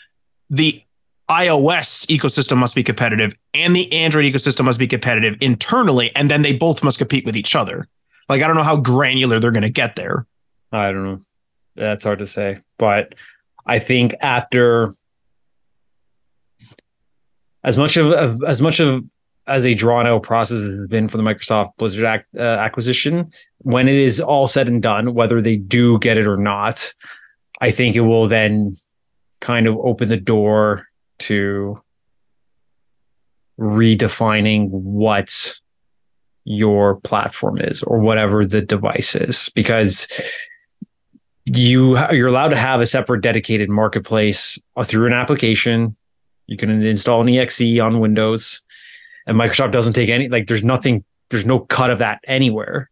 [0.51, 0.83] the
[1.31, 6.43] iOS ecosystem must be competitive and the Android ecosystem must be competitive internally, and then
[6.43, 7.89] they both must compete with each other.
[8.29, 10.27] Like, I don't know how granular they're going to get there.
[10.71, 11.21] I don't know.
[11.77, 12.61] That's hard to say.
[12.79, 13.15] But
[13.67, 14.95] I think after
[17.65, 19.05] as much of, of as much of
[19.47, 23.97] as a drawn out process has been for the Microsoft Blizzard uh, acquisition, when it
[23.97, 26.95] is all said and done, whether they do get it or not,
[27.61, 28.77] I think it will then
[29.41, 30.87] kind of open the door
[31.21, 31.81] to
[33.59, 35.59] redefining what
[36.45, 40.09] your platform is or whatever the device is because
[41.45, 45.97] you you're allowed to have a separate dedicated marketplace through an application
[46.47, 48.63] you can install an exe on windows
[49.27, 52.91] and microsoft doesn't take any like there's nothing there's no cut of that anywhere.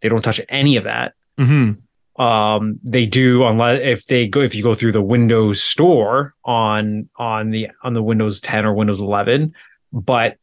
[0.00, 1.14] They don't touch any of that.
[1.38, 2.22] Mm-hmm.
[2.22, 7.10] um they do unless if they go if you go through the windows store on
[7.18, 9.54] on the on the windows 10 or windows 11
[9.92, 10.38] but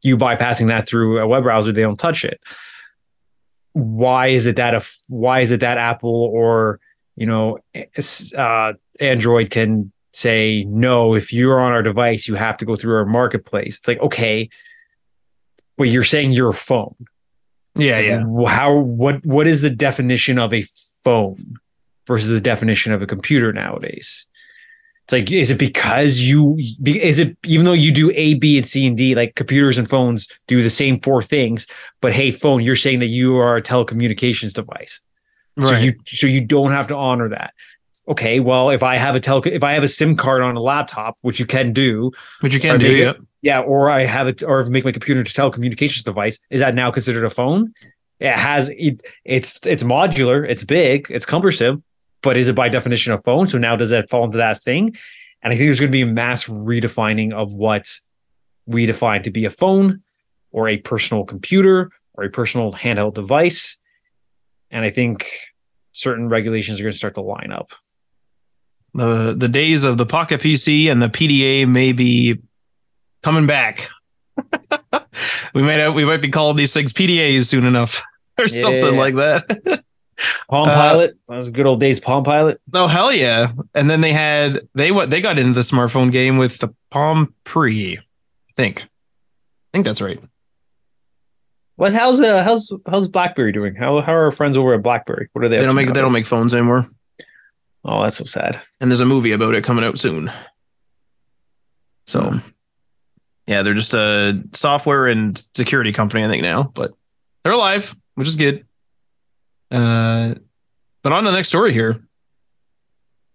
[0.00, 2.40] you bypassing that through a web browser they don't touch it.
[3.74, 6.80] Why is it that if why is it that apple or
[7.14, 7.58] you know
[8.36, 12.96] uh android can say no if you're on our device you have to go through
[12.96, 13.78] our marketplace.
[13.78, 14.48] It's like okay
[15.78, 16.96] but you're saying you're a phone.
[17.76, 18.24] Yeah, yeah.
[18.48, 20.62] how what what is the definition of a
[21.04, 21.54] phone
[22.06, 24.26] versus the definition of a computer nowadays?
[25.04, 28.66] It's like is it because you is it even though you do a b and
[28.66, 31.66] c and d like computers and phones do the same four things
[32.02, 35.00] but hey phone you're saying that you are a telecommunications device.
[35.58, 35.82] So Right.
[35.82, 37.54] you so you don't have to honor that
[38.08, 40.60] okay well if i have a tele if i have a sim card on a
[40.60, 43.60] laptop which you can do Which you can do, make it- yeah.
[43.60, 46.38] yeah, or I have it, or make my computer into a telecommunications device.
[46.50, 47.72] Is that now considered a phone?
[48.18, 51.84] It has it, it's it's modular, it's big, it's cumbersome,
[52.22, 53.46] but is it by definition a phone?
[53.46, 54.96] So now does that fall into that thing?
[55.42, 57.86] And I think there's going to be a mass redefining of what
[58.66, 60.02] we define to be a phone,
[60.50, 63.78] or a personal computer, or a personal handheld device.
[64.72, 65.30] And I think
[65.92, 67.70] certain regulations are going to start to line up.
[68.98, 72.38] The the days of the Pocket PC and the PDA may be
[73.22, 73.88] coming back.
[75.54, 78.02] we might have, we might be calling these things PDAs soon enough
[78.38, 79.84] or something like that.
[80.50, 82.00] Palm Uh, Pilot, that was good old days.
[82.00, 82.60] Palm Pilot.
[82.74, 83.52] oh hell yeah!
[83.72, 87.34] And then they had they what they got into the smartphone game with the Palm
[87.44, 87.98] Pre.
[87.98, 88.02] I
[88.56, 88.88] think, I
[89.72, 90.20] think that's right.
[91.76, 91.92] What?
[91.92, 93.76] How's uh, how's how's BlackBerry doing?
[93.76, 95.28] How how are our friends over at BlackBerry?
[95.34, 95.58] What are they?
[95.58, 96.88] They don't to make they don't make phones anymore.
[97.90, 98.60] Oh, that's so sad.
[98.80, 100.30] and there's a movie about it coming out soon.
[102.06, 102.38] So, Hmm.
[103.46, 106.92] yeah, they're just a software and security company, I think now, but
[107.42, 108.66] they're alive, which is good.
[109.70, 110.34] Uh,
[111.02, 112.02] but on to the next story here.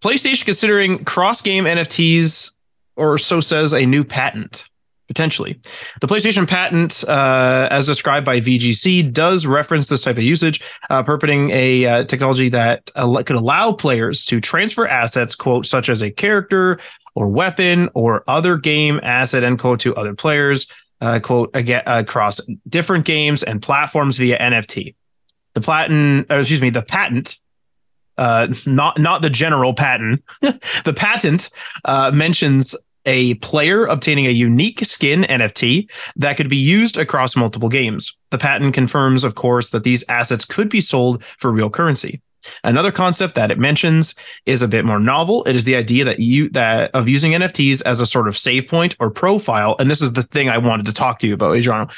[0.02, 2.56] PlayStation considering cross game NFTs,
[2.96, 4.68] or so says a new patent.
[5.06, 5.60] Potentially.
[6.00, 11.02] The PlayStation patent, uh, as described by VGC, does reference this type of usage, uh,
[11.02, 16.10] purporting a uh, technology that could allow players to transfer assets, quote, such as a
[16.10, 16.80] character
[17.14, 20.66] or weapon or other game asset, end quote, to other players,
[21.02, 24.94] uh, quote, again, across different games and platforms via NFT.
[25.52, 27.36] The patent, excuse me, the patent
[28.16, 30.22] uh, not not the general patent.
[30.40, 31.50] the patent
[31.84, 37.68] uh, mentions a player obtaining a unique skin NFT that could be used across multiple
[37.68, 38.16] games.
[38.30, 42.20] The patent confirms, of course, that these assets could be sold for real currency.
[42.62, 44.14] Another concept that it mentions
[44.46, 45.44] is a bit more novel.
[45.44, 48.68] It is the idea that you that of using NFTs as a sort of save
[48.68, 49.76] point or profile.
[49.78, 51.88] And this is the thing I wanted to talk to you about, Adriano.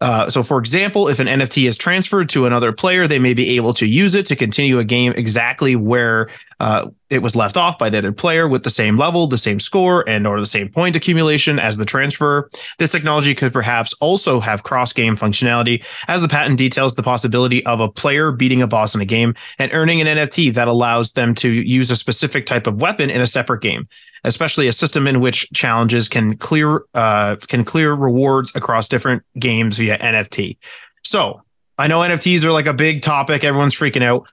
[0.00, 3.56] Uh, so, for example, if an NFT is transferred to another player, they may be
[3.56, 7.78] able to use it to continue a game exactly where uh, it was left off
[7.78, 10.68] by the other player with the same level, the same score, and or the same
[10.70, 12.50] point accumulation as the transfer.
[12.78, 17.80] This technology could perhaps also have cross-game functionality, as the patent details the possibility of
[17.80, 21.34] a player beating a boss in a game and earning an NFT that allows them
[21.36, 23.88] to use a specific type of weapon in a separate game
[24.24, 29.78] especially a system in which challenges can clear uh, can clear rewards across different games
[29.78, 30.58] via NFT.
[31.04, 31.42] So
[31.78, 33.44] I know NFTs are like a big topic.
[33.44, 34.28] Everyone's freaking out.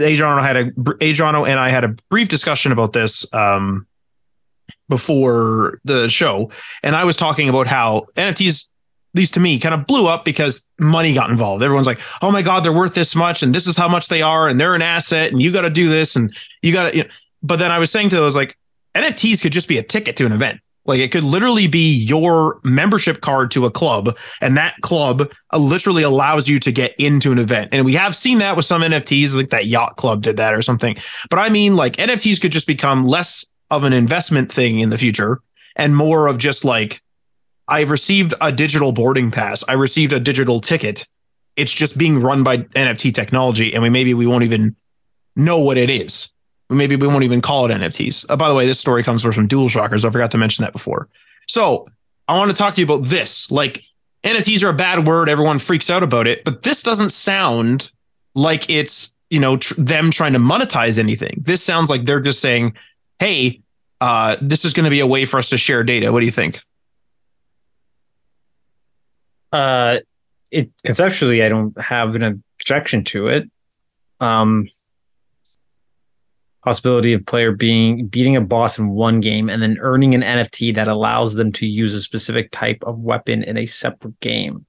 [0.00, 0.72] Adriano had a
[1.02, 3.86] Adriano and I had a brief discussion about this um,
[4.88, 6.50] before the show,
[6.82, 8.70] and I was talking about how NFTs,
[9.14, 11.62] these to me, kind of blew up because money got involved.
[11.62, 14.22] Everyone's like, "Oh my god, they're worth this much, and this is how much they
[14.22, 16.96] are, and they're an asset, and you got to do this, and you got to."
[16.96, 17.10] You know.
[17.42, 18.56] But then I was saying to those like,
[18.94, 20.60] NFTs could just be a ticket to an event.
[20.86, 25.58] Like it could literally be your membership card to a club, and that club uh,
[25.58, 27.70] literally allows you to get into an event.
[27.72, 30.62] And we have seen that with some NFTs, like that yacht club did that or
[30.62, 30.96] something.
[31.30, 34.98] But I mean, like NFTs could just become less of an investment thing in the
[34.98, 35.40] future
[35.76, 37.02] and more of just like,
[37.66, 41.06] I've received a digital boarding pass, I received a digital ticket.
[41.56, 44.76] It's just being run by NFT technology, and we maybe we won't even
[45.36, 46.33] know what it is
[46.70, 48.26] maybe we won't even call it NFTs.
[48.28, 50.04] Uh, by the way, this story comes from DualShockers.
[50.04, 51.08] I forgot to mention that before.
[51.46, 51.86] So
[52.28, 53.50] I want to talk to you about this.
[53.50, 53.82] Like
[54.22, 55.28] NFTs are a bad word.
[55.28, 57.90] Everyone freaks out about it, but this doesn't sound
[58.34, 61.42] like it's, you know, tr- them trying to monetize anything.
[61.44, 62.74] This sounds like they're just saying,
[63.18, 63.60] Hey,
[64.00, 66.12] uh, this is going to be a way for us to share data.
[66.12, 66.60] What do you think?
[69.52, 69.98] Uh,
[70.50, 72.22] it conceptually, I don't have an
[72.58, 73.50] objection to it.
[74.20, 74.68] Um,
[76.64, 80.74] possibility of player being beating a boss in one game and then earning an NFT
[80.74, 84.64] that allows them to use a specific type of weapon in a separate game,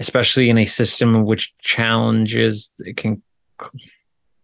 [0.00, 3.22] especially in a system which challenges it can.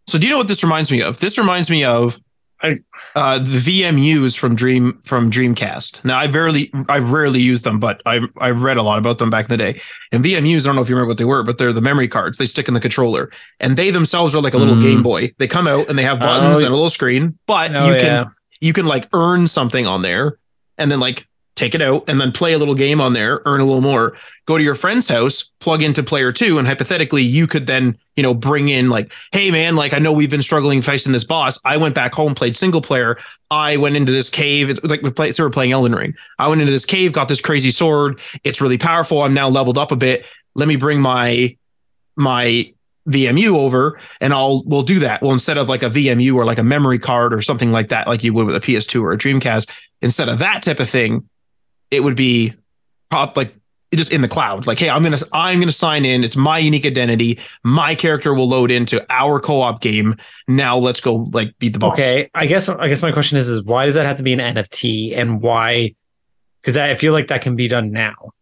[0.07, 1.19] So, do you know what this reminds me of?
[1.19, 2.21] This reminds me of
[2.63, 2.77] I,
[3.15, 6.05] uh, the VMUs from Dream from Dreamcast.
[6.05, 9.31] Now I rarely I've rarely used them, but I I read a lot about them
[9.31, 9.81] back in the day.
[10.13, 12.09] And VMUs, I don't know if you remember what they were, but they're the memory
[12.09, 12.39] cards.
[12.39, 14.83] They stick in the controller, and they themselves are like a little mm.
[14.83, 15.33] Game Boy.
[15.39, 17.95] They come out and they have buttons oh, and a little screen, but oh, you
[17.95, 18.25] can yeah.
[18.61, 20.39] you can like earn something on there,
[20.77, 21.27] and then like
[21.61, 24.17] take it out and then play a little game on there, earn a little more,
[24.47, 28.23] go to your friend's house, plug into player two, and hypothetically, you could then, you
[28.23, 31.61] know, bring in like, hey man, like I know we've been struggling facing this boss.
[31.67, 33.19] I went back home, played single player.
[33.51, 34.71] I went into this cave.
[34.71, 36.15] It's like we play, so we're playing Elden Ring.
[36.39, 38.21] I went into this cave, got this crazy sword.
[38.43, 39.23] It's really powerful.
[39.23, 40.25] I'm now leveled up a bit.
[40.55, 41.57] Let me bring my
[42.17, 42.73] my
[43.09, 45.23] VMU over and I'll we'll do that.
[45.23, 48.07] Well, instead of like a VMU or like a memory card or something like that,
[48.07, 49.71] like you would with a PS2 or a Dreamcast,
[50.03, 51.29] instead of that type of thing,
[51.91, 52.55] it would be
[53.11, 53.55] pop like
[53.95, 54.67] just in the cloud.
[54.67, 56.23] Like, hey, I'm gonna I'm gonna sign in.
[56.23, 57.39] It's my unique identity.
[57.65, 60.17] My character will load into our co-op game.
[60.47, 61.95] Now let's go like beat the boss.
[61.95, 64.33] Okay, I guess I guess my question is is why does that have to be
[64.33, 65.95] an NFT and why?
[66.61, 68.33] Because I feel like that can be done now.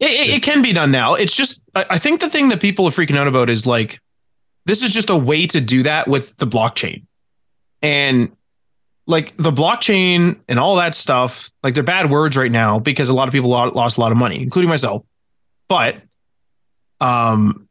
[0.00, 1.14] It, it, it can be done now.
[1.14, 4.00] It's just I, I think the thing that people are freaking out about is like
[4.66, 7.04] this is just a way to do that with the blockchain.
[7.80, 8.32] And
[9.06, 13.14] like the blockchain and all that stuff, like they're bad words right now because a
[13.14, 15.04] lot of people lost a lot of money, including myself.
[15.68, 15.96] But
[17.00, 17.68] um,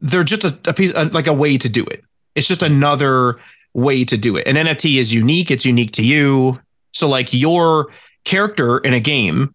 [0.00, 2.04] they're just a, a piece, like a way to do it.
[2.34, 3.38] It's just another
[3.74, 4.46] way to do it.
[4.46, 5.50] An NFT is unique.
[5.50, 6.60] It's unique to you.
[6.92, 7.88] So like your
[8.24, 9.54] character in a game,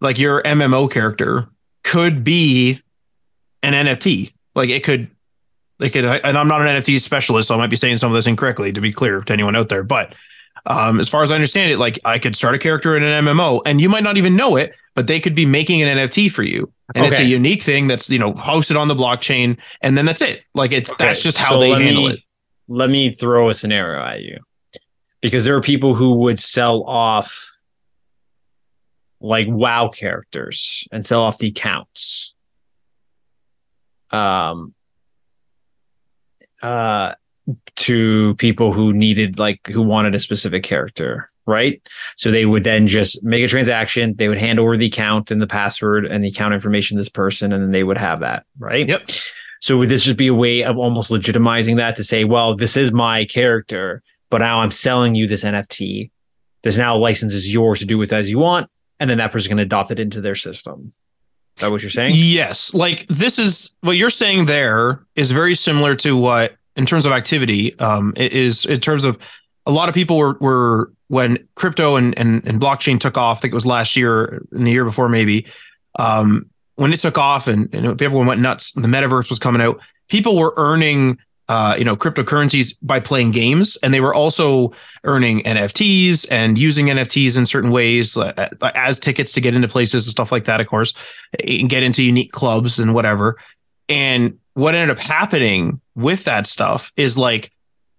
[0.00, 1.48] like your MMO character,
[1.82, 2.82] could be
[3.62, 4.32] an NFT.
[4.54, 5.10] Like it could
[5.80, 8.26] could, and I'm not an NFT specialist, so I might be saying some of this
[8.26, 9.82] incorrectly to be clear to anyone out there.
[9.82, 10.14] But
[10.66, 13.24] um, as far as I understand it, like I could start a character in an
[13.24, 16.30] MMO and you might not even know it, but they could be making an NFT
[16.30, 16.72] for you.
[16.94, 17.14] And okay.
[17.14, 19.58] it's a unique thing that's, you know, hosted on the blockchain.
[19.82, 20.42] And then that's it.
[20.54, 21.06] Like it's, okay.
[21.06, 22.20] that's just how so they handle me, it.
[22.68, 24.38] Let me throw a scenario at you
[25.20, 27.58] because there are people who would sell off
[29.20, 32.34] like WoW characters and sell off the accounts.
[34.10, 34.74] Um,
[36.62, 37.14] uh,
[37.76, 41.86] to people who needed like who wanted a specific character right
[42.16, 45.42] so they would then just make a transaction they would hand over the account and
[45.42, 48.44] the password and the account information to this person and then they would have that
[48.58, 49.02] right yep
[49.60, 52.76] so would this just be a way of almost legitimizing that to say well this
[52.76, 56.10] is my character but now i'm selling you this nft
[56.62, 59.50] This now license is yours to do with as you want, and then that person
[59.50, 60.94] can adopt it into their system.
[61.56, 62.14] Is that what you're saying?
[62.16, 62.72] Yes.
[62.72, 67.12] Like this is what you're saying there is very similar to what in terms of
[67.12, 69.18] activity, um, is in terms of
[69.66, 73.40] a lot of people were were when crypto and, and and blockchain took off, I
[73.42, 75.46] think it was last year and the year before maybe.
[75.98, 76.46] Um,
[76.76, 79.80] when it took off and, and everyone went nuts, the metaverse was coming out.
[80.08, 81.18] People were earning
[81.48, 84.72] uh, you know, cryptocurrencies by playing games, and they were also
[85.04, 90.06] earning NFTs and using NFTs in certain ways uh, as tickets to get into places
[90.06, 90.60] and stuff like that.
[90.60, 90.94] Of course,
[91.46, 93.36] and get into unique clubs and whatever.
[93.88, 97.52] And what ended up happening with that stuff is like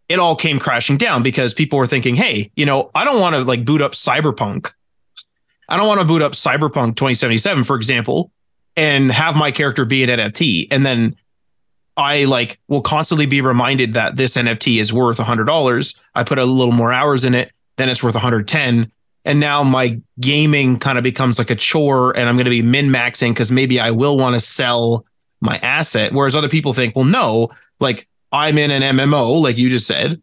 [0.07, 3.35] it all came crashing down because people were thinking, hey, you know, I don't want
[3.35, 4.71] to like boot up Cyberpunk.
[5.67, 8.31] I don't want to boot up Cyberpunk 2077, for example,
[8.75, 10.67] and have my character be an NFT.
[10.69, 11.15] And then
[11.97, 15.99] I like will constantly be reminded that this NFT is worth $100.
[16.13, 18.91] I put a little more hours in it, then it's worth 110.
[19.27, 22.61] And now my gaming kind of becomes like a chore and I'm going to be
[22.61, 25.03] min maxing because maybe I will want to sell
[25.41, 26.13] my asset.
[26.13, 30.21] Whereas other people think, well, no, like I'm in an MMO, like you just said.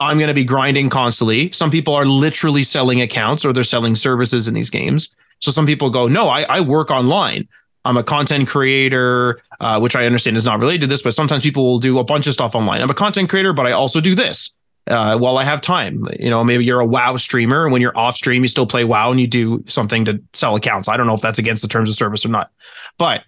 [0.00, 1.52] I'm going to be grinding constantly.
[1.52, 5.14] Some people are literally selling accounts or they're selling services in these games.
[5.40, 7.48] So some people go, no, I, I work online.
[7.84, 11.42] I'm a content creator, uh, which I understand is not related to this, but sometimes
[11.42, 12.80] people will do a bunch of stuff online.
[12.80, 16.06] I'm a content creator, but I also do this uh, while I have time.
[16.18, 18.84] You know, maybe you're a WoW streamer, and when you're off stream, you still play
[18.84, 20.88] WoW and you do something to sell accounts.
[20.88, 22.50] I don't know if that's against the terms of service or not,
[22.98, 23.24] but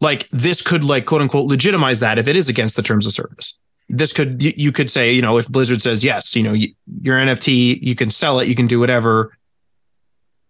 [0.00, 3.12] like this could like quote unquote legitimize that if it is against the terms of
[3.12, 3.58] service.
[3.88, 6.74] This could you, you could say you know if Blizzard says yes, you know you,
[7.02, 9.36] your NFT you can sell it, you can do whatever.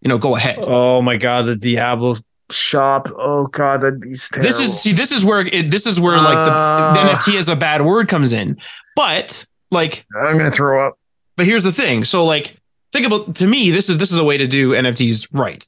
[0.02, 0.58] You know, go ahead.
[0.62, 2.16] Oh my god, the Diablo
[2.52, 3.08] shop.
[3.16, 4.48] Oh god, that'd be terrible.
[4.48, 7.38] This is see, this is where it, this is where like the, uh, the NFT
[7.38, 8.58] as a bad word comes in.
[8.96, 10.98] But like, I'm gonna throw up.
[11.36, 12.04] But here's the thing.
[12.04, 12.56] So like,
[12.92, 15.66] think about to me, this is this is a way to do NFTs right.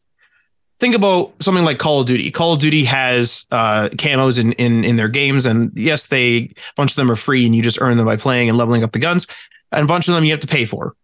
[0.82, 2.32] Think about something like Call of Duty.
[2.32, 6.54] Call of Duty has uh, camos in, in in their games, and yes, they a
[6.74, 8.90] bunch of them are free, and you just earn them by playing and leveling up
[8.90, 9.28] the guns.
[9.70, 10.96] And a bunch of them you have to pay for.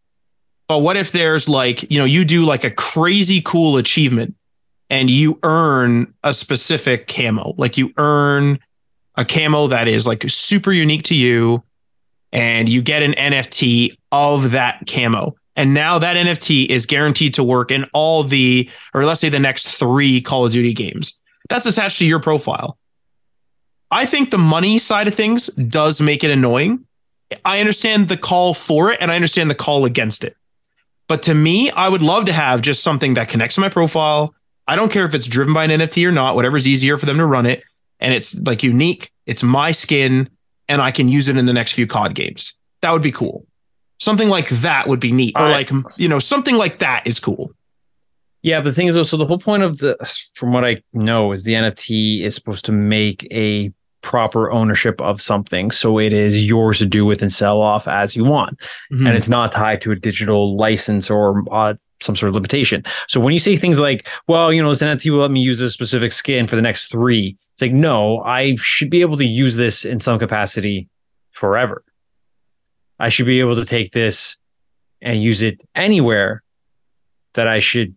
[0.66, 4.34] But what if there's like, you know, you do like a crazy cool achievement
[4.90, 7.54] and you earn a specific camo.
[7.56, 8.58] Like you earn
[9.14, 11.62] a camo that is like super unique to you
[12.32, 15.36] and you get an NFT of that camo.
[15.58, 19.40] And now that NFT is guaranteed to work in all the, or let's say the
[19.40, 21.18] next three Call of Duty games.
[21.48, 22.78] That's attached to your profile.
[23.90, 26.86] I think the money side of things does make it annoying.
[27.44, 30.36] I understand the call for it and I understand the call against it.
[31.08, 34.36] But to me, I would love to have just something that connects to my profile,
[34.68, 37.16] I don't care if it's driven by an NFT or not, whatever's easier for them
[37.16, 37.64] to run it.
[37.98, 40.28] And it's like unique, it's my skin,
[40.68, 42.54] and I can use it in the next few COD games.
[42.82, 43.47] That would be cool.
[43.98, 45.34] Something like that would be neat.
[45.36, 45.70] Or right.
[45.70, 47.52] like, you know, something like that is cool.
[48.42, 49.96] Yeah, but the thing is, though, so the whole point of the,
[50.34, 55.20] from what I know, is the NFT is supposed to make a proper ownership of
[55.20, 55.70] something.
[55.70, 58.60] So it is yours to do with and sell off as you want.
[58.92, 59.06] Mm-hmm.
[59.06, 62.84] And it's not tied to a digital license or uh, some sort of limitation.
[63.08, 65.60] So when you say things like, well, you know, this NFT will let me use
[65.60, 69.24] a specific skin for the next three, it's like, no, I should be able to
[69.24, 70.88] use this in some capacity
[71.32, 71.82] forever.
[72.98, 74.36] I should be able to take this
[75.00, 76.42] and use it anywhere
[77.34, 77.94] that I should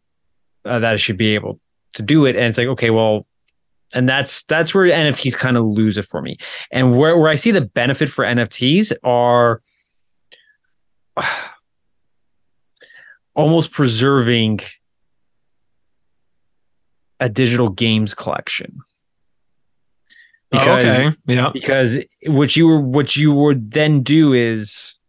[0.65, 1.59] uh, that I should be able
[1.93, 2.35] to do it.
[2.35, 3.25] And it's like, okay, well,
[3.93, 6.37] and that's that's where NFTs kind of lose it for me.
[6.71, 9.61] And where where I see the benefit for NFTs are
[13.35, 14.59] almost preserving
[17.19, 18.81] a digital games collection.
[20.51, 21.17] Because, oh, okay.
[21.27, 21.49] Yeah.
[21.53, 21.97] Because
[22.27, 24.99] what you were, what you would then do is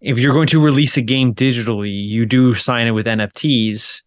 [0.00, 4.02] if you're going to release a game digitally, you do sign it with NFTs.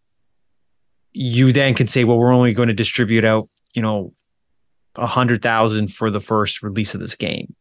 [1.12, 4.12] You then can say, well, we're only going to distribute out, you know,
[4.96, 7.54] a hundred thousand for the first release of this game.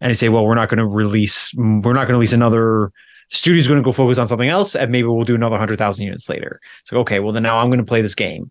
[0.00, 2.92] And you say, well, we're not going to release, we're not going to release another
[3.30, 6.28] studio's going to go focus on something else and maybe we'll do another 100,000 units
[6.28, 6.60] later.
[6.82, 8.50] It's like, okay, well, then now I'm going to play this game.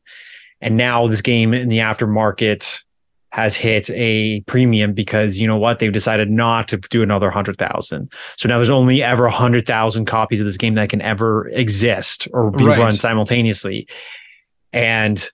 [0.61, 2.83] And now this game in the aftermarket
[3.31, 5.79] has hit a premium because you know what?
[5.79, 8.11] They've decided not to do another 100,000.
[8.37, 12.51] So now there's only ever 100,000 copies of this game that can ever exist or
[12.51, 12.77] be right.
[12.77, 13.87] run simultaneously.
[14.73, 15.29] And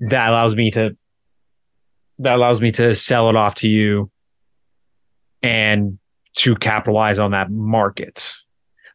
[0.00, 0.96] that allows me to
[2.18, 4.10] that allows me to sell it off to you
[5.42, 5.98] and
[6.36, 8.34] to capitalize on that market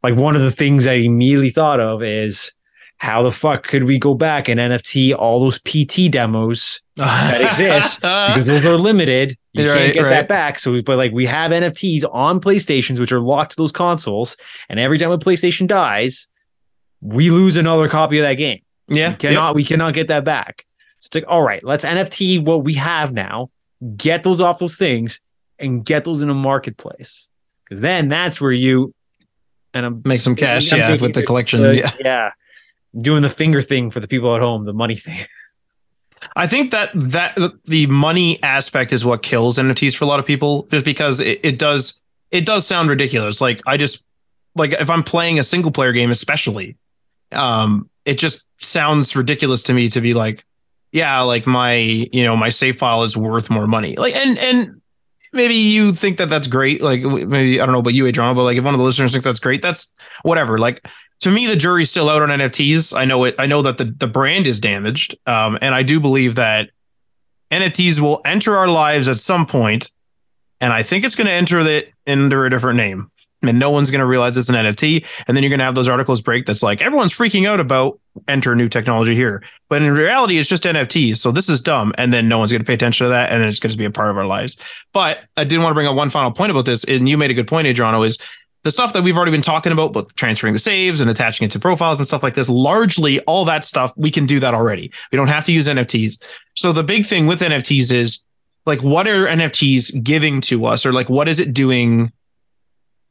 [0.06, 2.52] like one of the things I immediately thought of is
[2.98, 8.00] how the fuck could we go back and NFT all those PT demos that exist
[8.00, 9.38] because those are limited.
[9.54, 10.10] You Right, can't get right.
[10.12, 10.60] that back.
[10.60, 14.38] So, but like we have NFTs on PlayStations, which are locked to those consoles,
[14.70, 16.28] and every time a PlayStation dies,
[17.02, 18.60] we lose another copy of that game.
[18.88, 20.66] yeah, We cannot we cannot get that back.
[21.00, 23.50] So it's like, all right, let's NFT what we have now,
[23.98, 25.20] get those off those things,
[25.60, 27.30] and get those in a marketplace.
[27.66, 28.94] Because then that's where you
[29.74, 30.72] and I'm make some cash.
[30.72, 31.64] I'm Yeah, with the collection.
[31.64, 31.92] uh, yeah.
[32.00, 32.32] yeah,
[33.00, 35.26] doing the finger thing for the people at home, the money thing.
[36.36, 40.26] I think that that the money aspect is what kills NFTs for a lot of
[40.26, 43.42] people, just because it, it does it does sound ridiculous.
[43.42, 44.04] Like I just
[44.56, 46.78] like if I'm playing a single player game, especially,
[47.32, 50.46] um, it just sounds ridiculous to me to be like,
[50.92, 53.96] yeah, like my you know my save file is worth more money.
[53.98, 54.82] Like and and
[55.34, 56.82] maybe you think that that's great.
[56.82, 59.12] Like maybe I don't know about you, Adriano, but like if one of the listeners
[59.12, 59.94] thinks that's great, that's
[60.24, 60.58] whatever.
[60.58, 60.88] Like
[61.22, 62.96] to me, the jury's still out on NFTs.
[62.96, 63.36] I know it.
[63.40, 66.70] I know that the the brand is damaged, um, and I do believe that
[67.52, 69.92] NFTs will enter our lives at some point,
[70.62, 73.12] and I think it's going to enter it under a different name,
[73.42, 75.76] and no one's going to realize it's an NFT, and then you're going to have
[75.76, 79.94] those articles break that's like everyone's freaking out about enter new technology here, but in
[79.94, 81.18] reality, it's just NFTs.
[81.18, 83.42] So this is dumb, and then no one's going to pay attention to that, and
[83.42, 84.58] then it's going to be a part of our lives.
[84.94, 87.32] But I did want to bring up one final point about this, and you made
[87.32, 88.18] a good point, Adriano, is
[88.66, 91.52] the stuff that we've already been talking about, both transferring the saves and attaching it
[91.52, 94.92] to profiles and stuff like this, largely all that stuff, we can do that already.
[95.12, 96.20] We don't have to use NFTs.
[96.56, 98.24] So the big thing with NFTs is
[98.66, 102.12] like, what are NFTs giving to us, or like, what is it doing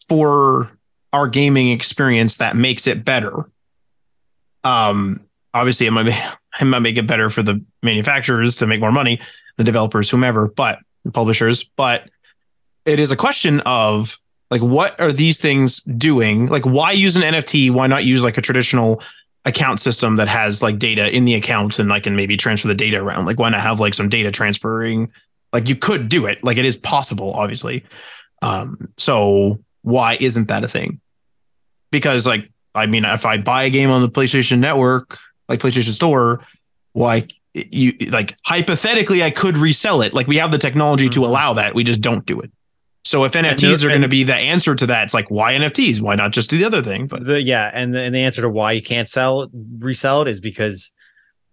[0.08, 0.76] for
[1.12, 3.48] our gaming experience that makes it better?
[4.64, 5.20] Um,
[5.54, 6.16] obviously, it might, be,
[6.60, 9.20] it might make it better for the manufacturers to make more money,
[9.56, 10.80] the developers, whomever, but
[11.12, 11.62] publishers.
[11.62, 12.10] But
[12.84, 14.18] it is a question of
[14.54, 16.46] like what are these things doing?
[16.46, 19.02] Like why use an nft why not use like a traditional
[19.44, 22.74] account system that has like data in the account and like can maybe transfer the
[22.74, 23.26] data around?
[23.26, 25.10] Like why not have like some data transferring?
[25.52, 26.38] Like you could do it.
[26.44, 27.84] Like it is possible obviously.
[28.42, 31.00] Um so why isn't that a thing?
[31.90, 35.90] Because like i mean if i buy a game on the playstation network like playstation
[35.92, 36.44] store
[36.94, 40.12] like you like hypothetically i could resell it.
[40.14, 41.26] Like we have the technology to Mhm.
[41.28, 41.74] allow that.
[41.74, 42.50] We just don't do it
[43.04, 46.00] so if nfts are going to be the answer to that it's like why nfts
[46.00, 48.42] why not just do the other thing but the, yeah, and the, and the answer
[48.42, 50.92] to why you can't sell it, resell it is because,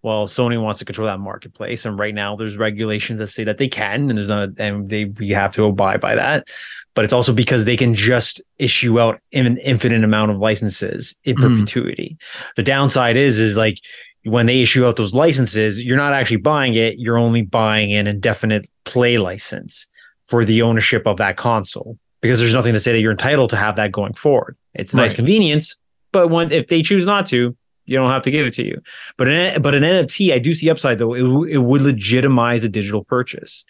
[0.02, 3.60] well, Sony wants to control that marketplace, and right now there's regulations that say that
[3.60, 6.48] they can, and there's not, and they we have to abide by that.
[6.96, 11.36] But it's also because they can just issue out an infinite amount of licenses in
[11.36, 11.60] Mhm.
[11.60, 12.18] perpetuity.
[12.56, 13.78] The downside is, is like
[14.24, 18.08] when they issue out those licenses, you're not actually buying it; you're only buying an
[18.08, 19.88] indefinite play license
[20.32, 23.58] for the ownership of that console because there's nothing to say that you're entitled to
[23.58, 24.56] have that going forward.
[24.74, 25.18] It's a nice Right.
[25.18, 25.76] convenience,
[26.14, 27.56] but when if they choose not to,
[27.86, 28.82] you don't have to give it to you.
[29.18, 31.14] But an, but an NFT, I do see upside though.
[31.14, 33.66] It, it would legitimize a digital purchase.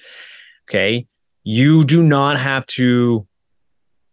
[0.70, 1.08] Okay,
[1.44, 3.26] you do not have to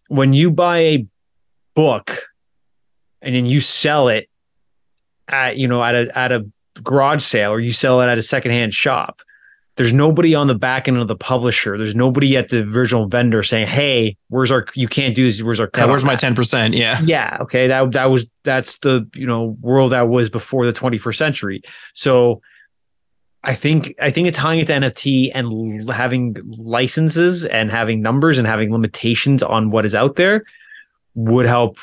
[0.08, 1.06] when you buy a
[1.74, 2.22] book
[3.20, 4.28] and then you sell it
[5.28, 6.46] at you know at a at a
[6.82, 9.20] garage sale or you sell it at a secondhand shop
[9.78, 11.78] there's nobody on the back end of the publisher.
[11.78, 15.42] There's nobody at the original vendor saying hey where's our you can't do this.
[15.42, 17.00] Where's our yeah, where's my 10% yeah.
[17.02, 21.16] Yeah okay that that was that's the you know world that was before the 21st
[21.16, 21.62] century.
[21.94, 22.42] So
[23.44, 28.36] i think i think it's tying it to nft and having licenses and having numbers
[28.36, 30.44] and having limitations on what is out there
[31.14, 31.78] would help.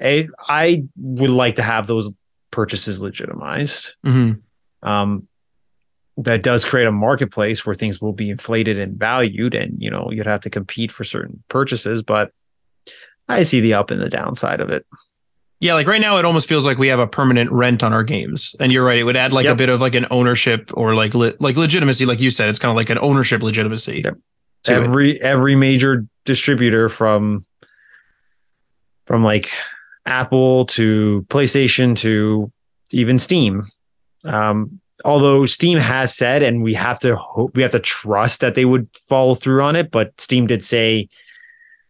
[0.00, 2.12] I, I would like to have those
[2.52, 3.96] purchases legitimized.
[4.06, 4.42] Mhm.
[4.82, 5.26] um
[6.18, 10.10] that does create a marketplace where things will be inflated and valued and you know
[10.10, 12.32] you'd have to compete for certain purchases but
[13.28, 14.84] i see the up and the downside of it
[15.60, 18.02] Yeah, like right now, it almost feels like we have a permanent rent on our
[18.02, 18.56] games.
[18.58, 21.14] And you're right; it would add like a bit of like an ownership or like
[21.14, 22.48] le- like legitimacy, like you said.
[22.48, 24.02] It's kind of like an ownership legitimacy.
[24.04, 24.18] Yep.
[24.64, 24.82] to it.
[24.82, 27.46] every every major distributor from
[29.06, 29.50] from like
[30.04, 32.50] Apple to PlayStation to
[32.90, 33.62] even Steam.
[34.24, 38.54] Um, although Steam has said, and we have to hope we have to trust that
[38.54, 41.08] they would follow through on it, but Steam did say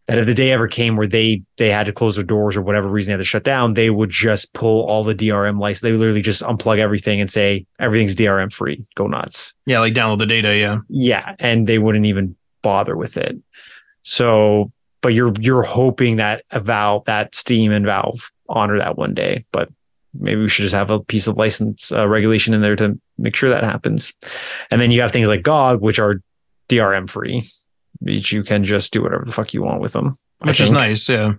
[0.07, 2.61] that if the day ever came where they they had to close their doors or
[2.61, 5.81] whatever reason they had to shut down, they would just pull all the DRM license.
[5.81, 8.85] They would literally just unplug everything and say everything's DRM free.
[8.95, 9.53] Go nuts.
[9.65, 10.55] Yeah, like download the data.
[10.55, 13.37] Yeah, Yeah, and they wouldn't even bother with it.
[14.03, 19.13] So, but you're you're hoping that a Valve, that Steam and Valve honor that one
[19.13, 19.45] day.
[19.51, 19.69] But
[20.13, 23.35] maybe we should just have a piece of license uh, regulation in there to make
[23.35, 24.13] sure that happens.
[24.71, 26.21] And then you have things like GOG, which are
[26.69, 27.43] DRM free,
[27.99, 30.17] which you can just do whatever the fuck you want with them.
[30.39, 31.07] Which is nice.
[31.07, 31.33] Yeah,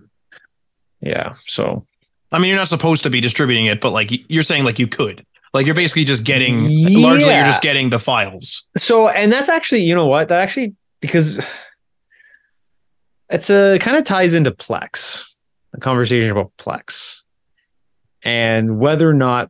[1.01, 1.33] Yeah.
[1.45, 1.85] So
[2.31, 4.87] I mean, you're not supposed to be distributing it, but like you're saying, like you
[4.87, 5.25] could.
[5.53, 6.63] Like you're basically just getting
[7.01, 8.63] largely you're just getting the files.
[8.75, 10.27] So, and that's actually, you know what?
[10.27, 11.39] That actually because
[13.29, 15.23] it's a kind of ties into Plex,
[15.73, 17.21] a conversation about Plex,
[18.21, 19.49] and whether or not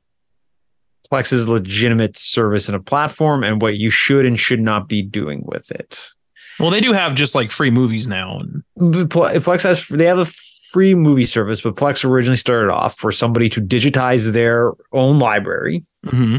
[1.11, 4.87] Plex is a legitimate service and a platform, and what you should and should not
[4.87, 6.09] be doing with it.
[6.59, 8.41] Well, they do have just like free movies now.
[8.79, 10.25] Plex has they have a
[10.71, 15.83] free movie service, but Plex originally started off for somebody to digitize their own library
[16.05, 16.37] mm-hmm.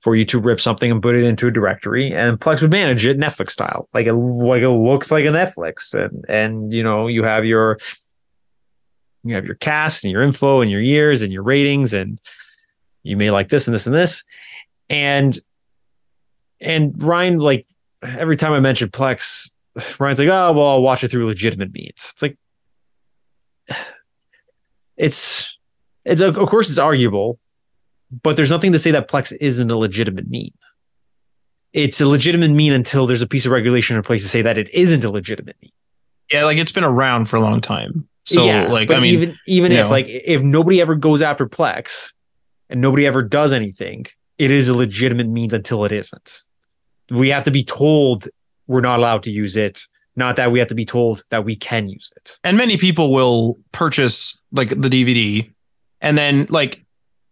[0.00, 3.06] for you to rip something and put it into a directory, and Plex would manage
[3.06, 7.06] it Netflix style, like it like it looks like a Netflix, and and you know
[7.06, 7.78] you have your
[9.24, 12.20] you have your cast and your info and your years and your ratings, and
[13.06, 14.24] you may like this and this and this,
[14.88, 15.38] and
[16.60, 17.66] and Ryan like
[18.02, 19.52] every time I mention Plex,
[19.98, 22.12] Ryan's like, oh well, I'll watch it through legitimate means.
[22.12, 22.38] It's like
[24.96, 25.56] it's
[26.04, 27.38] it's of course it's arguable
[28.10, 30.52] but there's nothing to say that Plex isn't a legitimate mean.
[31.72, 34.56] It's a legitimate mean until there's a piece of regulation in place to say that
[34.56, 35.72] it isn't a legitimate mean.
[36.32, 38.08] yeah, like it's been around for a long time.
[38.24, 39.90] So yeah, like I mean, even even if know.
[39.90, 42.12] like if nobody ever goes after Plex
[42.68, 44.06] and nobody ever does anything,
[44.38, 46.40] it is a legitimate means until it isn't.
[47.10, 48.28] We have to be told
[48.66, 49.82] we're not allowed to use it,
[50.16, 52.38] not that we have to be told that we can use it.
[52.42, 55.50] and many people will purchase like the DVD,
[56.00, 56.84] and then like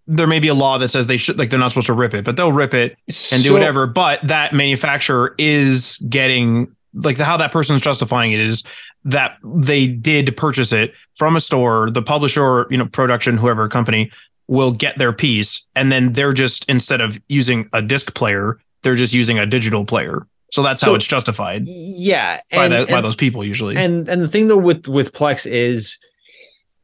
[0.07, 2.15] there may be a law that says they should like they're not supposed to rip
[2.15, 2.97] it, but they'll rip it
[3.33, 3.87] and do whatever.
[3.87, 8.63] But that manufacturer is getting like the, how that person's justifying it is
[9.05, 14.11] that they did purchase it from a store, the publisher, you know, production, whoever company
[14.49, 18.95] will get their piece, and then they're just instead of using a disc player, they're
[18.95, 20.27] just using a digital player.
[20.53, 23.77] So that's how it's justified Yeah, by and- the, by those people usually.
[23.77, 25.99] and and the thing though with with plex is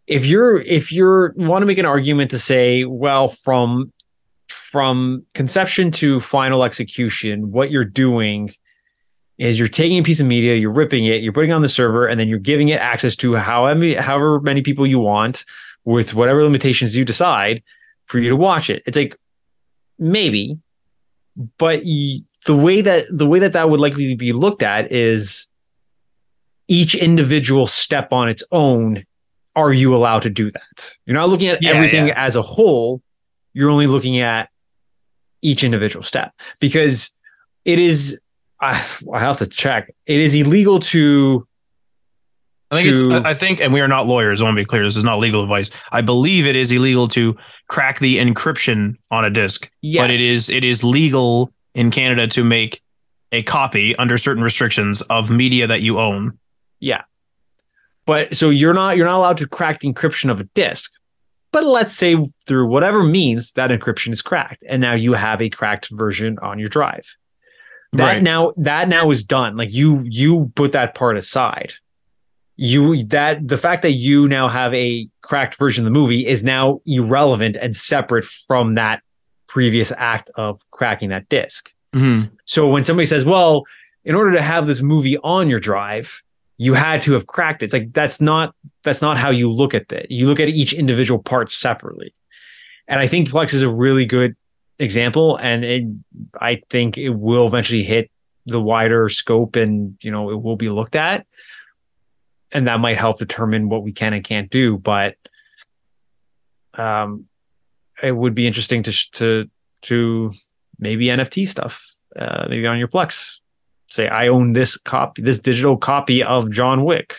[0.09, 3.93] if you're if you're want to make an argument to say well from
[4.49, 8.51] from conception to final execution what you're doing
[9.39, 11.69] is you're taking a piece of media you're ripping it you're putting it on the
[11.69, 15.45] server and then you're giving it access to however however many people you want
[15.91, 17.63] with whatever limitations you decide
[18.07, 18.83] for you to watch it.
[18.87, 19.17] It's like
[19.99, 20.59] maybe
[21.59, 25.49] but the way that the way that that would likely be looked at is
[26.69, 29.05] each individual step on its own
[29.57, 30.97] are you allowed to do that?
[31.07, 32.15] You're not looking at Yeah, everything yeah.
[32.25, 33.03] as a whole.
[33.53, 34.49] You're only looking at
[35.43, 37.13] each individual step because
[37.65, 38.19] it is
[38.61, 39.93] I, I have to check.
[40.07, 41.47] It is illegal to
[42.71, 43.01] I think it's.
[43.03, 44.41] to- I I think, and we are not lawyers.
[44.41, 44.85] I want to be clear.
[44.85, 45.71] This is not legal advice.
[45.93, 47.37] I believe it is illegal to
[47.69, 52.27] crack the encryption on a disk, yes but it is it is legal in Canada
[52.29, 52.83] to make
[53.33, 56.39] a copy under certain restrictions of media that you own.
[56.81, 57.03] Yeah.
[58.07, 60.91] But so you're not you're not allowed to crack the encryption of a disk
[61.53, 62.17] but let's say
[62.47, 66.59] through whatever means that encryption is cracked and now you have a cracked version on
[66.61, 67.05] your drive
[67.93, 68.23] that Right.
[68.23, 71.73] now that now is done like you you put that part aside
[72.63, 76.45] you that the fact that you now have a cracked version of the movie is
[76.45, 79.01] now irrelevant and separate from that
[79.49, 82.31] previous act of cracking that disk Mhm.
[82.45, 83.65] so when somebody says, "Well,
[84.05, 86.23] in order to have this movie on your drive,
[86.59, 88.55] you had to have cracked it," it's like that's not
[88.85, 90.07] that's not how you look at it.
[90.11, 92.13] You look at each individual part separately,
[92.89, 94.37] and I think Plex is a really good
[94.79, 95.85] example, and it,
[96.41, 98.11] I think it will eventually hit
[98.47, 101.27] the wider scope, and you know it will be looked at,
[102.53, 104.79] and that might help determine what we can and can't do.
[104.79, 105.17] But
[106.75, 107.27] um,
[108.03, 109.51] it would be interesting to to
[109.83, 110.33] to
[110.79, 111.87] maybe NFT stuff,
[112.17, 113.37] uh, maybe on your Plex.
[113.89, 117.17] Say, I own this copy, this digital copy of John Wick.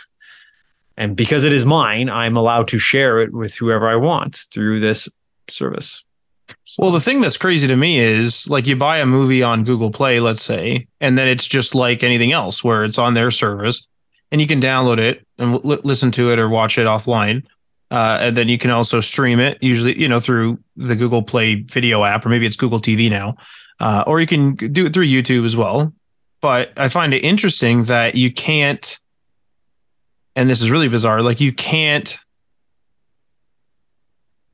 [0.96, 4.80] And because it is mine, I'm allowed to share it with whoever I want through
[4.80, 5.10] this
[5.50, 6.04] service.
[6.78, 9.92] Well, the thing that's crazy to me is like you buy a movie on Google
[9.92, 13.88] Play, let's say, and then it's just like anything else where it's on their service
[14.32, 17.44] and you can download it and li- listen to it or watch it offline.
[17.90, 21.56] Uh, and then you can also stream it, usually, you know, through the Google Play
[21.56, 23.36] video app, or maybe it's Google TV now,
[23.82, 25.94] uh, or you can do it through YouTube as well.
[26.40, 28.98] But I find it interesting that you can't,
[30.38, 32.18] and this is really bizarre, like you can't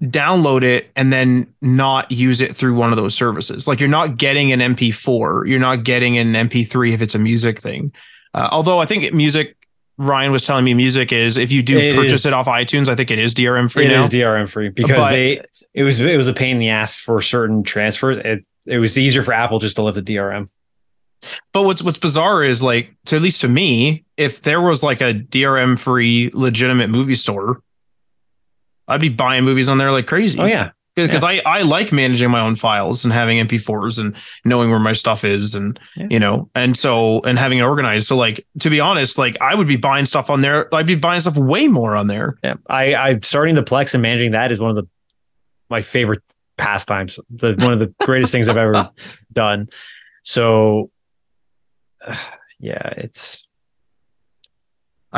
[0.01, 3.67] download it and then not use it through one of those services.
[3.67, 7.59] Like you're not getting an MP4, you're not getting an MP3 if it's a music
[7.59, 7.93] thing.
[8.33, 9.55] Uh, although I think music,
[9.97, 12.25] Ryan was telling me music is if you do It purchase is.
[12.27, 14.01] it off iTunes, I think it is DRM free It now.
[14.03, 15.41] is DRM free because But- they
[15.73, 18.17] it was it was a pain in the ass for certain transfers.
[18.17, 20.49] It it was easier for Apple just to lift the DRM.
[21.53, 25.01] But what's what's bizarre is like, to at least to me, if there was like
[25.01, 27.61] a DRM free legitimate movie store,
[28.87, 30.39] I'd be buying movies on there like crazy.
[30.39, 30.71] Oh yeah,
[31.05, 34.93] because I I like managing my own files and having MP4s and knowing where my
[34.93, 36.07] stuff is and Yeah.
[36.09, 38.07] you know and so and having it organized.
[38.07, 40.73] So like to be honest, like I would be buying stuff on there.
[40.75, 42.37] I'd be buying stuff way more on there.
[42.43, 42.55] yeah.
[42.69, 44.87] I I starting the Plex and managing that is one of the
[45.69, 46.21] my favorite
[46.57, 47.19] pastimes.
[47.29, 48.89] The one of the greatest things I've ever
[49.31, 49.69] done.
[50.23, 50.89] So
[52.59, 53.46] yeah, it's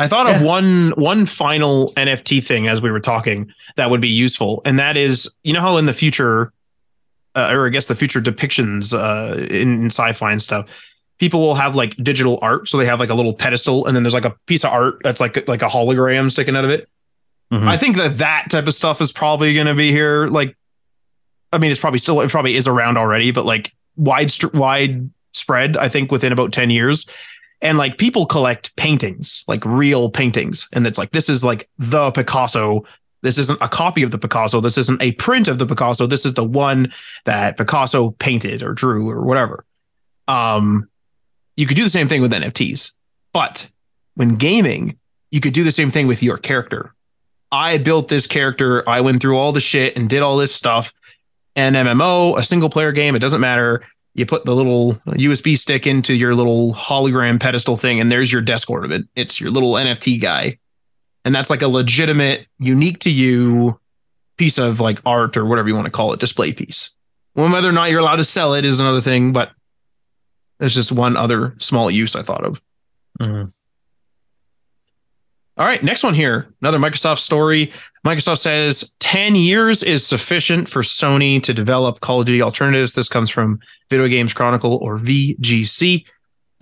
[0.00, 4.08] I thought of one one final NFT thing as we were talking that would be
[4.08, 6.52] useful, and that is you know how in the future,
[7.34, 10.82] uh, or I guess the future depictions uh, in, in sci-fi and stuff,
[11.18, 12.68] people will have like digital art.
[12.68, 15.00] So they have like a little pedestal, and then there's like a piece of art
[15.04, 16.88] that's like like a hologram sticking out of it.
[17.52, 17.66] Mhm.
[17.68, 20.28] I think that that type of stuff is probably going to be here.
[20.28, 20.56] Like,
[21.52, 25.76] I mean, it's probably still it probably is around already, but like wide wide spread.
[25.76, 27.06] I think within about ten years,
[27.62, 32.10] and like people collect paintings, like real paintings, and it's like this is like the
[32.10, 32.84] Picasso.
[33.22, 34.60] This isn't a copy of the Picasso.
[34.60, 36.06] This isn't a print of the Picasso.
[36.06, 36.90] This is the one
[37.26, 39.64] that Picasso painted or drew or whatever.
[40.26, 40.88] Um,
[41.56, 42.92] you could do the same thing with NFTs,
[43.32, 43.68] but
[44.14, 44.96] when gaming,
[45.30, 46.94] you could do the same thing with your character.
[47.52, 48.88] I built this character.
[48.88, 50.92] I went through all the shit and did all this stuff.
[51.56, 53.82] An MMO, a single player game, it doesn't matter.
[54.14, 58.42] You put the little USB stick into your little hologram pedestal thing, and there's your
[58.42, 59.08] desk ornament.
[59.14, 60.58] It's your little NFT guy.
[61.24, 63.78] And that's like a legitimate, unique to you
[64.36, 66.90] piece of like art or whatever you want to call it, display piece.
[67.34, 69.52] Well, whether or not you're allowed to sell it is another thing, but
[70.58, 72.60] there's just one other small use I thought of.
[73.20, 73.52] Mhm.
[75.60, 76.54] All right, next one here.
[76.62, 77.70] Another Microsoft story.
[78.02, 82.94] Microsoft says 10 years is sufficient for Sony to develop Call of Duty alternatives.
[82.94, 86.06] This comes from Video Games Chronicle or VGC.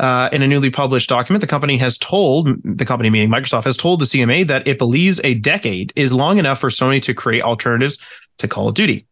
[0.00, 3.76] Uh, in a newly published document, the company has told, the company meaning Microsoft, has
[3.76, 7.44] told the CMA that it believes a decade is long enough for Sony to create
[7.44, 7.98] alternatives
[8.38, 9.06] to Call of Duty.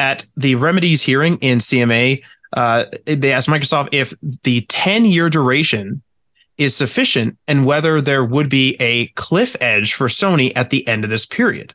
[0.00, 2.24] At the remedies hearing in CMA,
[2.54, 4.12] uh, they asked Microsoft if
[4.42, 6.02] the 10 year duration
[6.60, 11.02] is sufficient and whether there would be a cliff edge for Sony at the end
[11.02, 11.74] of this period.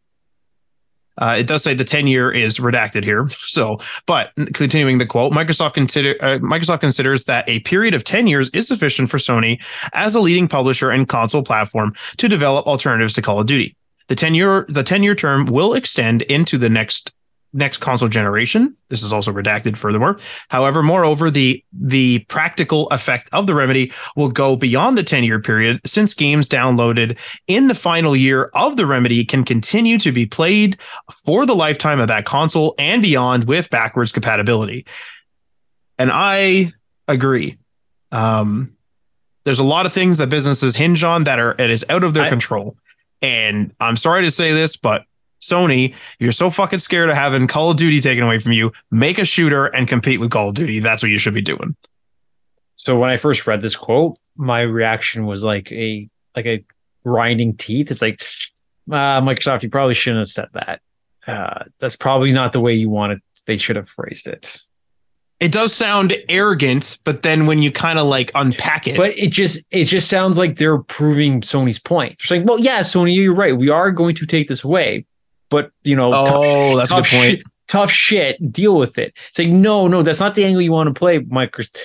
[1.17, 3.27] Uh, it does say the 10 year is redacted here.
[3.55, 8.27] So, but continuing the quote, Microsoft consider uh, Microsoft considers that a period of 10
[8.27, 9.63] years is sufficient for Sony
[9.93, 13.77] as a leading publisher and console platform to develop alternatives to Call of Duty.
[14.07, 17.13] The 10 year the 10 year term will extend into the next
[17.55, 18.75] next console generation.
[18.89, 20.19] This is also redacted furthermore.
[20.49, 25.79] However, moreover, the the practical effect of the remedy will go beyond the 10-year period
[25.85, 30.77] since games downloaded in the final year of the remedy can continue to be played
[31.25, 34.85] for the lifetime of that console and beyond with backwards compatibility.
[35.97, 36.73] And I
[37.07, 37.57] agree.
[38.11, 38.75] Um,
[39.45, 42.13] there's a lot of things that businesses hinge on that are it is out of
[42.13, 42.75] their I- control.
[43.21, 45.05] And I'm sorry to say this, but
[45.49, 48.71] Sony, you're so fucking scared of having Call of Duty taken away from you.
[48.91, 50.79] Make a shooter and compete with Call of Duty.
[50.79, 51.75] That's what you should be doing.
[52.75, 56.63] So when I first read this quote, my reaction was like a like a
[57.03, 57.91] grinding teeth.
[57.91, 58.21] It's like,
[58.91, 60.81] uh, Microsoft, you probably shouldn't have said that.
[61.25, 63.21] Uh, that's probably not the way you wanted.
[63.45, 64.59] They should have phrased it.
[65.39, 69.31] It does sound arrogant, but then when you kind of like unpack it, But it
[69.31, 72.17] just it just sounds like they're proving Sony's point.
[72.19, 73.55] They're saying, well, yeah, Sony, you're right.
[73.55, 75.05] We are going to take this away,
[75.55, 77.37] but you know, tough- oh, that's a good tough point.
[77.37, 78.51] shit, tough shit.
[78.51, 79.13] Deal with it.
[79.29, 81.77] It's like, no, no, that's not the angle you want to play, Microsoft.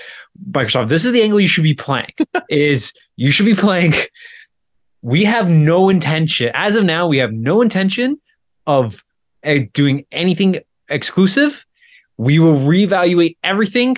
[0.51, 0.89] Microsoft.
[0.89, 2.13] This is the angle you should be playing.
[2.49, 3.95] is you should be playing.
[5.03, 8.21] We have no intention, as of now, we have no intention
[8.67, 9.05] of
[9.45, 11.65] uh, doing anything exclusive.
[12.17, 13.97] We will reevaluate everything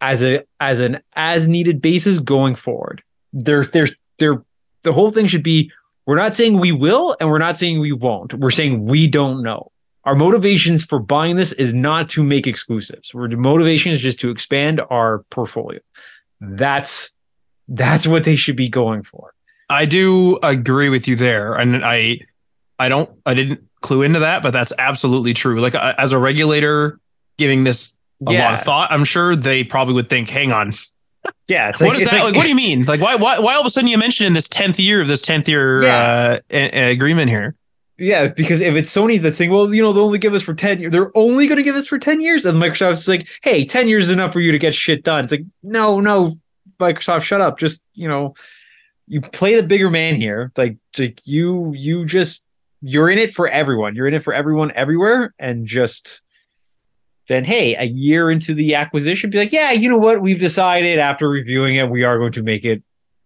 [0.00, 3.02] as a as an as needed basis going forward.
[3.32, 4.42] There, there's there.
[4.82, 5.70] The whole thing should be
[6.10, 8.34] we're not saying we will and we're not saying we won't.
[8.34, 9.70] We're saying we don't know.
[10.02, 13.14] Our motivations for buying this is not to make exclusives.
[13.14, 15.78] Our motivation is just to expand our portfolio.
[16.40, 17.12] That's
[17.68, 19.34] that's what they should be going for.
[19.68, 22.22] I do agree with you there, and I,
[22.76, 25.60] I don't, I didn't clue into that, but that's absolutely true.
[25.60, 26.98] Like uh, as a regulator,
[27.38, 27.96] giving this
[28.26, 30.72] a lot of thought, I'm sure they probably would think, "Hang on,
[31.48, 32.24] Yeah, it's what is that?
[32.24, 32.84] Like, what do you mean?
[32.84, 35.08] Like, why, why, why all of a sudden you mentioned in this tenth year of
[35.08, 35.96] this tenth year Yeah.
[35.98, 37.56] uh, a- a- agreement here?
[37.98, 40.54] Yeah, because if it's Sony that's saying, well, you know, they'll only give us for
[40.54, 42.46] 10 years, they're only going to give us for 10 years.
[42.46, 45.24] And Microsoft's like, hey, 10 years is enough for you to get shit done.
[45.24, 46.38] It's like, no, no,
[46.78, 47.58] Microsoft, shut up.
[47.58, 48.34] Just, you know,
[49.06, 50.50] you play the bigger man here.
[50.56, 52.46] Like, like you, you just,
[52.80, 53.94] you're in it for everyone.
[53.94, 55.34] You're in it for everyone everywhere.
[55.38, 56.22] And just
[57.30, 60.20] then, hey, a year into the acquisition, be like, yeah, you know what?
[60.20, 62.82] We've decided after reviewing it, we are going to make it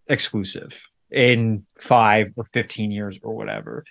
[0.07, 3.83] exclusive in five or 15 years or whatever.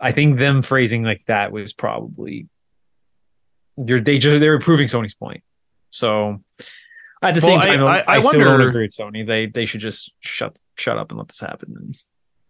[0.00, 2.48] I think them phrasing like that was probably
[3.76, 5.42] you're they just they're proving Sony's point.
[5.90, 6.40] So
[7.22, 9.26] at the Well, same time, I- I, I- I still wonder- don't agree with Sony.
[9.26, 11.92] They they should just shut shut up and let this happen.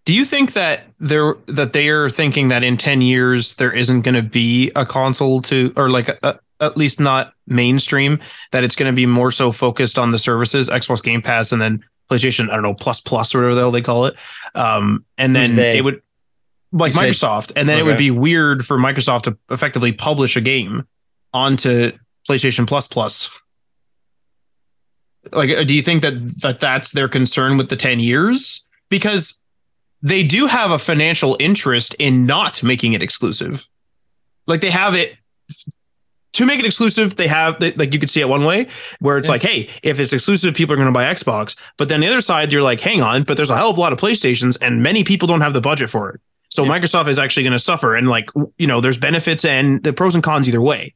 [0.05, 4.03] Do you think that they're that they are thinking that in ten years there isn't
[4.03, 8.21] going to be a console to or like a, a- at least not mainstream
[8.53, 11.61] that it's going to be more so focused on the services Xbox Game Pass and
[11.61, 14.15] then PlayStation I don't know plus plus or whatever the hell they call it,
[14.55, 16.03] um, and then it would
[16.73, 20.87] like Microsoft, and then it would be weird for Microsoft to effectively publish a game
[21.33, 21.93] onto
[22.29, 23.31] PlayStation Plus Plus.
[25.33, 28.69] Like, uh, do you think that that that's their concern with the ten years?
[28.91, 29.41] Because
[30.03, 33.67] they do have a financial interest in not making it exclusive.
[34.47, 35.17] Like they have it
[36.35, 37.17] to make it exclusive.
[37.17, 38.67] They have they, like you could see it one way
[39.01, 39.33] where it's Yeah.
[39.33, 41.57] like, hey, if it's exclusive, people are going to buy Xbox.
[41.79, 43.81] But then the other side, you're like, hang on, but there's a hell of a
[43.81, 46.21] lot of PlayStations, and many people don't have the budget for it.
[46.51, 46.71] So Yeah.
[46.79, 48.29] Microsoft is actually going to suffer, and like
[48.59, 50.95] you know, there's benefits and the pros and cons either way.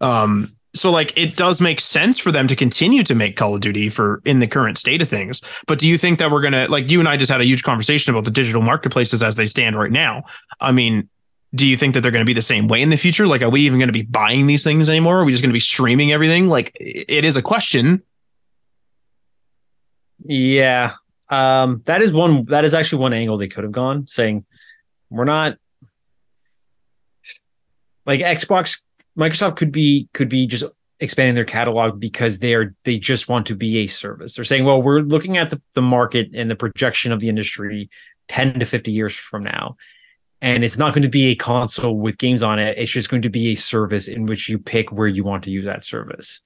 [0.00, 3.60] Um, so like it does make sense for them to continue to make Call of
[3.60, 5.40] Duty for in the current state of things.
[5.66, 7.62] But do you think that we're gonna like you and I just had a huge
[7.62, 10.24] conversation about the digital marketplaces as they stand right now?
[10.60, 11.08] I mean,
[11.54, 13.26] do you think that they're going to be the same way in the future?
[13.26, 15.20] Like, are we even going to be buying these things anymore?
[15.20, 16.46] Are we just going to be streaming everything?
[16.46, 18.02] Like, it is a question.
[20.24, 20.94] Yeah.
[21.30, 24.44] Um, that is one that is actually one angle they could have gone, saying
[25.10, 25.58] we're not
[28.06, 28.82] like Xbox
[29.16, 30.64] Microsoft could be could be just
[31.00, 34.34] expanding their catalog because they are they just want to be a service.
[34.34, 37.90] They're saying, well, we're looking at the, the market and the projection of the industry
[38.28, 39.76] 10 to 50 years from now.
[40.40, 42.78] And it's not going to be a console with games on it.
[42.78, 45.50] It's just going to be a service in which you pick where you want to
[45.50, 46.40] use that service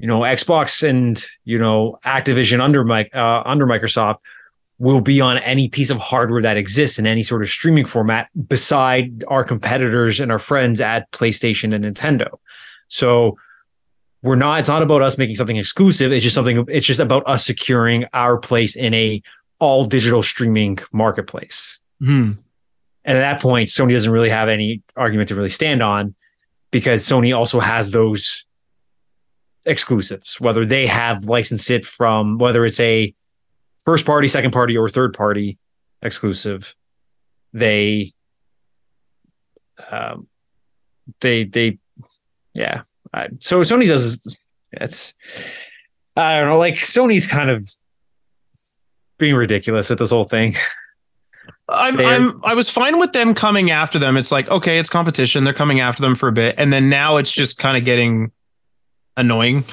[0.00, 4.16] you know xbox and you know activision under uh, under microsoft
[4.78, 8.28] will be on any piece of hardware that exists in any sort of streaming format
[8.48, 12.38] beside our competitors and our friends at playstation and nintendo
[12.88, 13.36] so
[14.22, 17.22] we're not it's not about us making something exclusive it's just something it's just about
[17.28, 19.22] us securing our place in a
[19.58, 22.32] all digital streaming marketplace Hmm.
[23.04, 26.14] And at that point, Sony doesn't really have any argument to really stand on
[26.70, 28.44] because Sony also has those
[29.64, 33.14] exclusives, whether they have licensed it from whether it's a
[33.84, 35.58] first party, second party, or third party
[36.02, 36.74] exclusive.
[37.52, 38.12] They,
[39.90, 40.28] um,
[41.20, 41.78] they, they,
[42.54, 42.82] yeah.
[43.12, 44.36] I, so Sony does.
[44.72, 45.14] It's,
[46.16, 46.58] I don't know.
[46.58, 47.68] Like Sony's kind of
[49.18, 50.54] being ridiculous with this whole thing.
[51.70, 54.16] I'm, I'm, I was fine with them coming after them.
[54.16, 55.44] It's like, okay, it's competition.
[55.44, 56.54] They're coming after them for a bit.
[56.58, 58.32] And then now it's just kind of getting
[59.16, 59.64] annoying.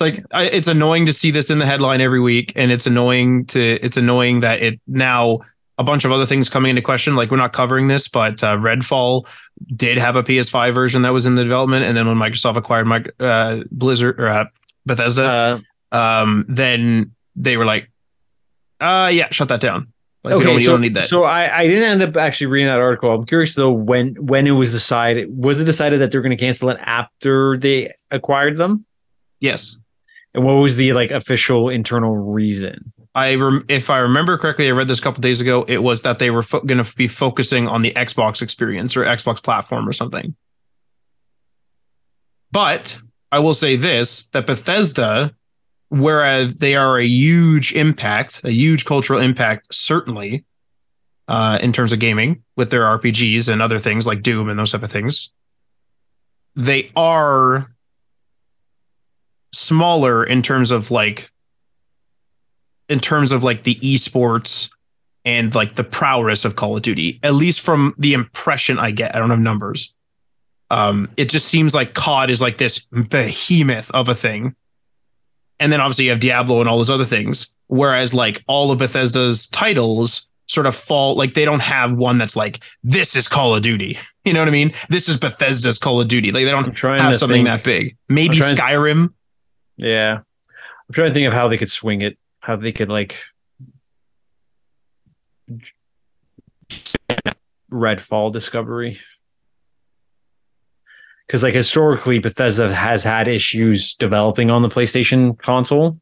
[0.00, 2.52] Like I, it's annoying to see this in the headline every week.
[2.56, 5.40] And it's annoying to, it's annoying that it now
[5.78, 7.16] a bunch of other things coming into question.
[7.16, 9.26] Like we're not covering this, but uh, Redfall
[9.74, 11.84] did have a PS5 version that was in the development.
[11.84, 14.44] And then when Microsoft acquired my, uh, Blizzard or uh,
[14.86, 15.22] Bethesda,
[15.92, 17.90] Uh, um, then they were like,
[18.80, 19.91] uh, yeah, shut that down.
[20.24, 21.06] Like, okay, so, don't need that.
[21.06, 23.10] so I, I didn't end up actually reading that article.
[23.10, 26.40] I'm curious though when when it was decided was it decided that they're going to
[26.40, 28.84] cancel it after they acquired them,
[29.40, 29.76] yes.
[30.32, 32.92] and what was the like official internal reason?
[33.14, 35.64] I rem- if I remember correctly, I read this a couple days ago.
[35.66, 39.04] It was that they were fo- going to be focusing on the Xbox experience or
[39.04, 40.36] Xbox platform or something.
[42.52, 42.98] But
[43.30, 45.34] I will say this: that Bethesda,
[45.92, 50.42] whereas they are a huge impact, a huge cultural impact, certainly
[51.28, 54.72] uh, in terms of gaming with their RPGs and other things like Doom and those
[54.72, 55.30] type of things,
[56.56, 57.70] they are
[59.52, 61.30] smaller in terms of like
[62.88, 64.70] in terms of like the esports
[65.26, 69.14] and like the prowess of Call of Duty, at least from the impression I get.
[69.14, 69.92] I don't have numbers.
[70.70, 74.56] Um, it just seems like COD is like this behemoth of a thing.
[75.60, 77.54] And then obviously you have Diablo and all those other things.
[77.68, 82.36] Whereas like all of Bethesda's titles sort of fall like they don't have one that's
[82.36, 83.98] like, this is Call of Duty.
[84.24, 84.72] You know what I mean?
[84.88, 86.30] This is Bethesda's Call of Duty.
[86.30, 87.46] Like they don't have something think.
[87.46, 87.96] that big.
[88.08, 89.12] Maybe to- Skyrim.
[89.76, 93.20] Yeah, I'm trying to think of how they could swing it, how they could like
[97.72, 99.00] Redfall Discovery.
[101.26, 105.98] Because like historically, Bethesda has had issues developing on the PlayStation console.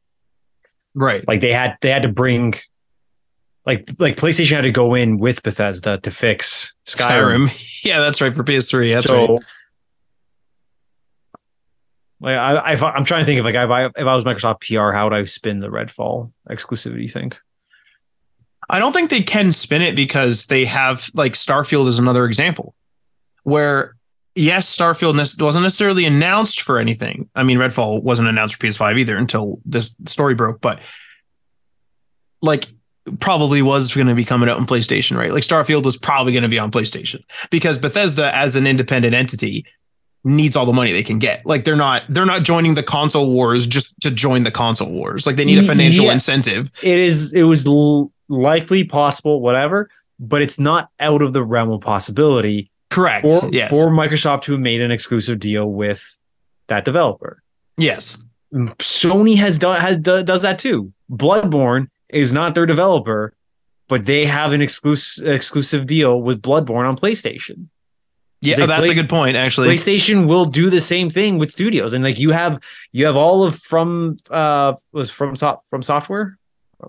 [0.92, 1.26] Right.
[1.28, 2.54] like they had they had to bring
[3.64, 7.48] like like PlayStation had to go in with Bethesda to fix Skyrim.
[7.48, 7.66] Skyrim.
[7.84, 8.92] Yeah, that's right for PS3.
[8.92, 9.40] That's so right.
[12.20, 14.60] like I, I I'm trying to think of like if I if I was Microsoft
[14.68, 17.32] PR, how would I spin the Redfall exclusivity thing?
[18.68, 22.74] I don't think they can spin it because they have like Starfield is another example
[23.44, 23.96] where
[24.34, 27.28] yes, Starfield wasn't necessarily announced for anything.
[27.34, 30.80] I mean, Redfall wasn't announced for PS5 either until this story broke, but
[32.42, 32.68] like
[33.18, 35.32] probably was going to be coming out on PlayStation, right?
[35.32, 39.64] Like Starfield was probably going to be on PlayStation because Bethesda as an independent entity
[40.22, 41.44] needs all the money they can get.
[41.46, 45.26] Like they're not they're not joining the console wars just to join the console wars.
[45.26, 46.12] Like they need a financial yeah.
[46.12, 46.70] incentive.
[46.82, 51.70] It is it was l- likely possible whatever, but it's not out of the realm
[51.70, 52.69] of possibility.
[52.90, 53.26] Correct.
[53.26, 53.70] For, yes.
[53.70, 56.18] for Microsoft to have made an exclusive deal with
[56.66, 57.42] that developer.
[57.76, 58.22] Yes.
[58.52, 60.92] Sony has done has does that too.
[61.10, 63.32] Bloodborne is not their developer,
[63.88, 67.68] but they have an exclusive exclusive deal with Bloodborne on PlayStation.
[68.42, 69.36] Yeah, like that's Play- a good point.
[69.36, 72.60] Actually, PlayStation will do the same thing with studios, and like you have
[72.90, 76.34] you have all of from uh was from top FromSoftware.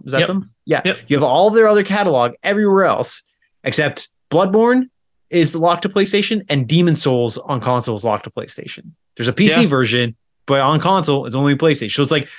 [0.01, 0.27] Was that yep.
[0.27, 0.51] them?
[0.65, 0.99] Yeah, yep.
[1.07, 3.23] you have all their other catalog everywhere else
[3.63, 4.89] except Bloodborne
[5.31, 8.91] is locked to PlayStation, and Demon's Souls on console is locked to PlayStation.
[9.15, 9.67] There's a PC yeah.
[9.67, 10.15] version,
[10.45, 11.91] but on console it's only PlayStation.
[11.91, 12.29] So it's like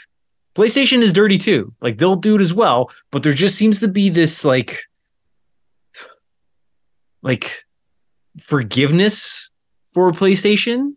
[0.55, 1.74] PlayStation is dirty too.
[1.80, 4.82] Like they'll do it as well, but there just seems to be this like
[7.22, 7.64] like
[8.40, 9.51] forgiveness
[9.93, 10.95] for PlayStation.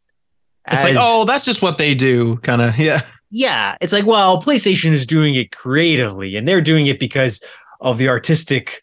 [0.67, 2.77] It's as, like, oh, that's just what they do, kind of.
[2.79, 3.01] Yeah.
[3.31, 3.75] Yeah.
[3.81, 7.43] It's like, well, PlayStation is doing it creatively and they're doing it because
[7.81, 8.81] of the artistic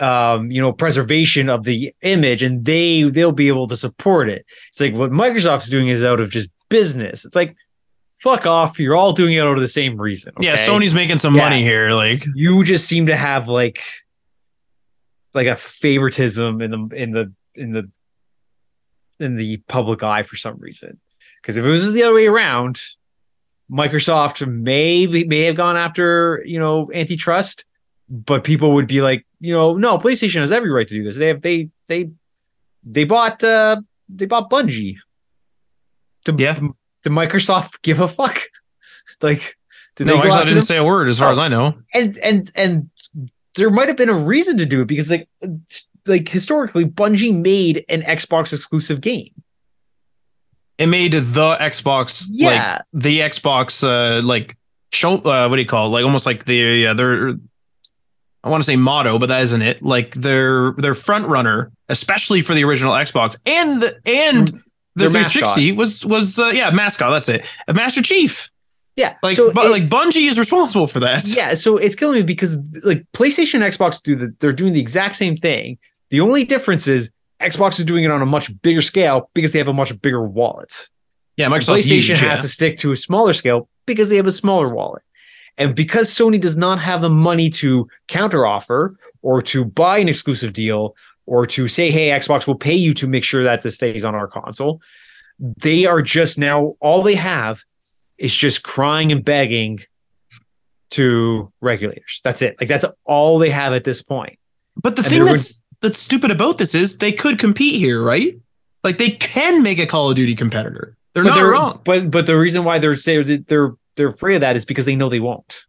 [0.00, 4.46] um, you know, preservation of the image and they they'll be able to support it.
[4.70, 7.24] It's like what Microsoft's doing is out of just business.
[7.24, 7.56] It's like,
[8.18, 8.78] fuck off.
[8.78, 10.32] You're all doing it out of the same reason.
[10.36, 10.46] Okay?
[10.46, 11.42] Yeah, Sony's making some yeah.
[11.42, 11.90] money here.
[11.90, 13.82] Like you just seem to have like
[15.34, 17.90] like a favoritism in the in the in the
[19.18, 20.98] in the public eye for some reason.
[21.40, 22.80] Because if it was the other way around,
[23.70, 27.64] Microsoft may may have gone after you know antitrust,
[28.10, 31.16] but people would be like, you know, no, PlayStation has every right to do this.
[31.16, 32.10] They have they they
[32.84, 34.96] they bought uh they bought Bungie.
[36.26, 36.54] Yeah.
[36.54, 38.40] To Microsoft give a fuck?
[39.22, 39.56] Like
[39.96, 40.62] did no, Microsoft didn't them?
[40.62, 41.78] say a word as far oh, as I know.
[41.94, 42.90] And and and
[43.54, 45.28] there might have been a reason to do it because like
[46.06, 49.30] like historically, Bungie made an Xbox exclusive game.
[50.78, 54.56] It made the Xbox, yeah, like the Xbox, uh, like
[54.92, 55.16] show.
[55.16, 55.90] Uh, what do you call it?
[55.90, 57.34] Like almost like the yeah, their.
[58.42, 59.82] I want to say motto, but that isn't it.
[59.82, 64.48] Like their their front runner, especially for the original Xbox and the, and
[64.96, 67.10] the 360 was was uh, yeah mascot.
[67.10, 68.50] That's it, a Master Chief.
[68.96, 71.28] Yeah, like so but it, like Bungie is responsible for that.
[71.28, 75.16] Yeah, so it's killing me because like PlayStation, Xbox do the they're doing the exact
[75.16, 75.78] same thing.
[76.10, 79.58] The only difference is Xbox is doing it on a much bigger scale because they
[79.58, 80.88] have a much bigger wallet.
[81.36, 81.78] Yeah, Microsoft.
[81.78, 82.34] PlayStation huge, has yeah.
[82.42, 85.02] to stick to a smaller scale because they have a smaller wallet.
[85.58, 90.52] And because Sony does not have the money to counteroffer or to buy an exclusive
[90.52, 90.94] deal
[91.26, 94.14] or to say, hey, Xbox will pay you to make sure that this stays on
[94.14, 94.80] our console,
[95.38, 97.62] they are just now, all they have
[98.18, 99.80] is just crying and begging
[100.90, 102.20] to regulators.
[102.24, 102.56] That's it.
[102.60, 104.38] Like that's all they have at this point.
[104.76, 108.38] But the and thing that's that's stupid about this is they could compete here, right?
[108.84, 110.96] Like they can make a Call of Duty competitor.
[111.14, 111.80] They're but not they're, wrong.
[111.84, 114.96] But but the reason why they're saying they're they're afraid of that is because they
[114.96, 115.66] know they won't.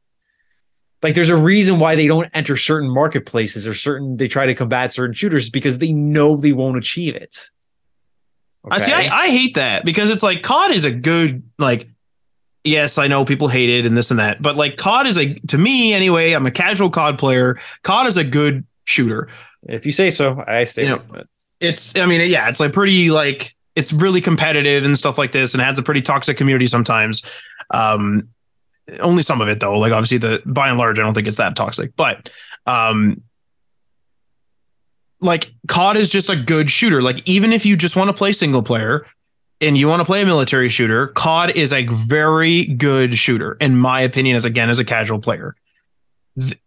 [1.03, 4.55] Like there's a reason why they don't enter certain marketplaces or certain they try to
[4.55, 7.49] combat certain shooters because they know they won't achieve it.
[8.65, 8.75] Okay?
[8.75, 8.93] I see.
[8.93, 11.89] I, I hate that because it's like COD is a good like.
[12.63, 15.34] Yes, I know people hate it and this and that, but like COD is a
[15.47, 16.34] to me anyway.
[16.34, 17.57] I'm a casual COD player.
[17.82, 19.27] COD is a good shooter.
[19.63, 21.27] If you say so, I stay you know, it.
[21.59, 25.55] It's, I mean, yeah, it's like pretty like it's really competitive and stuff like this,
[25.55, 27.23] and has a pretty toxic community sometimes.
[27.72, 28.30] Um,
[28.99, 29.78] only some of it though.
[29.78, 32.30] Like obviously, the by and large, I don't think it's that toxic, but
[32.65, 33.22] um,
[35.19, 37.01] like COD is just a good shooter.
[37.01, 39.05] Like even if you just want to play single player
[39.61, 43.78] and you want to play a military shooter, COD is a very good shooter, in
[43.78, 45.55] my opinion, as again as a casual player.
[46.36, 46.57] The,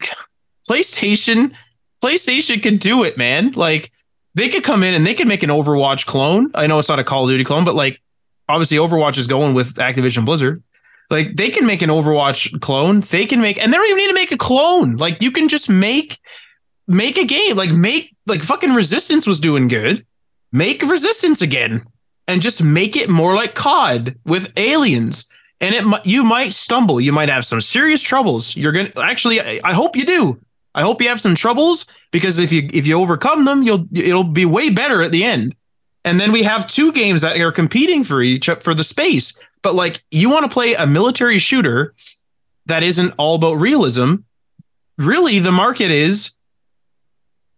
[0.68, 1.54] PlayStation
[2.02, 3.52] PlayStation can do it, man.
[3.52, 3.90] Like
[4.34, 6.50] they could come in and they could make an Overwatch clone.
[6.54, 8.00] I know it's not a Call of Duty clone, but like
[8.48, 10.62] obviously Overwatch is going with Activision Blizzard.
[11.10, 13.00] Like they can make an Overwatch clone.
[13.00, 14.96] They can make, and they don't even need to make a clone.
[14.96, 16.18] Like you can just make
[16.86, 17.56] make a game.
[17.56, 20.06] Like make like fucking Resistance was doing good.
[20.52, 21.84] Make Resistance again,
[22.26, 25.26] and just make it more like COD with aliens.
[25.60, 27.00] And it you might stumble.
[27.00, 28.56] You might have some serious troubles.
[28.56, 29.60] You're gonna actually.
[29.62, 30.40] I hope you do.
[30.74, 34.24] I hope you have some troubles because if you if you overcome them, you'll it'll
[34.24, 35.54] be way better at the end.
[36.04, 39.38] And then we have two games that are competing for each for the space.
[39.62, 41.94] But like you want to play a military shooter
[42.66, 44.16] that isn't all about realism.
[44.98, 46.32] Really, the market is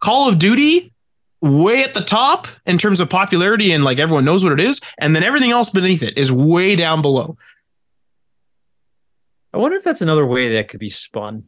[0.01, 0.93] Call of Duty
[1.43, 4.81] way at the top in terms of popularity and like everyone knows what it is,
[4.99, 7.37] and then everything else beneath it is way down below.
[9.53, 11.45] I wonder if that's another way that could be spun.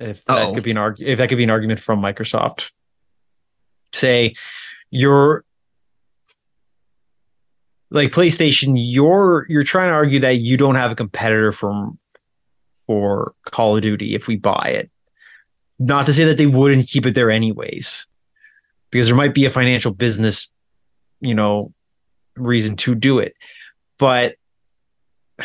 [0.00, 0.54] If that Uh-oh.
[0.54, 2.70] could be an arg- if that could be an argument from Microsoft.
[3.92, 4.34] Say
[4.90, 5.44] you're
[7.92, 11.98] like PlayStation, you're you're trying to argue that you don't have a competitor from
[12.86, 14.90] for Call of Duty if we buy it.
[15.78, 18.06] Not to say that they wouldn't keep it there anyways.
[18.90, 20.52] Because there might be a financial business,
[21.20, 21.72] you know,
[22.36, 23.34] reason to do it.
[23.98, 24.36] But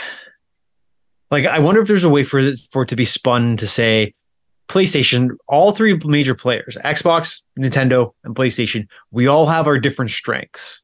[1.32, 3.68] like I wonder if there's a way for it, for it to be spun to
[3.68, 4.14] say
[4.70, 10.82] PlayStation, all three major players, Xbox, Nintendo, and PlayStation, we all have our different strengths.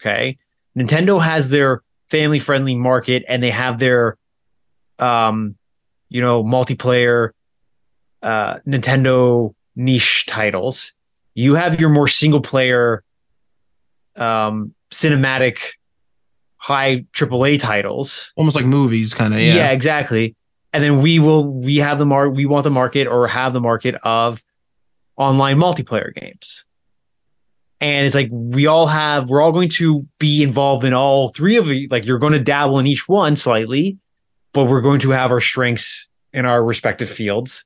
[0.00, 0.38] Okay.
[0.76, 4.16] Nintendo has their family friendly market and they have their
[4.98, 5.56] um
[6.08, 7.30] you know multiplayer
[8.22, 10.92] uh Nintendo niche titles.
[11.34, 13.02] You have your more single player
[14.16, 15.58] um cinematic
[16.56, 18.32] high AAA titles.
[18.36, 19.40] Almost like movies, kind of.
[19.40, 19.54] Yeah.
[19.54, 19.70] Yeah.
[19.70, 20.34] exactly.
[20.72, 23.60] And then we will we have the mar we want the market or have the
[23.60, 24.42] market of
[25.16, 26.64] online multiplayer games.
[27.80, 31.56] And it's like we all have we're all going to be involved in all three
[31.56, 33.98] of the like you're going to dabble in each one slightly,
[34.52, 37.64] but we're going to have our strengths in our respective fields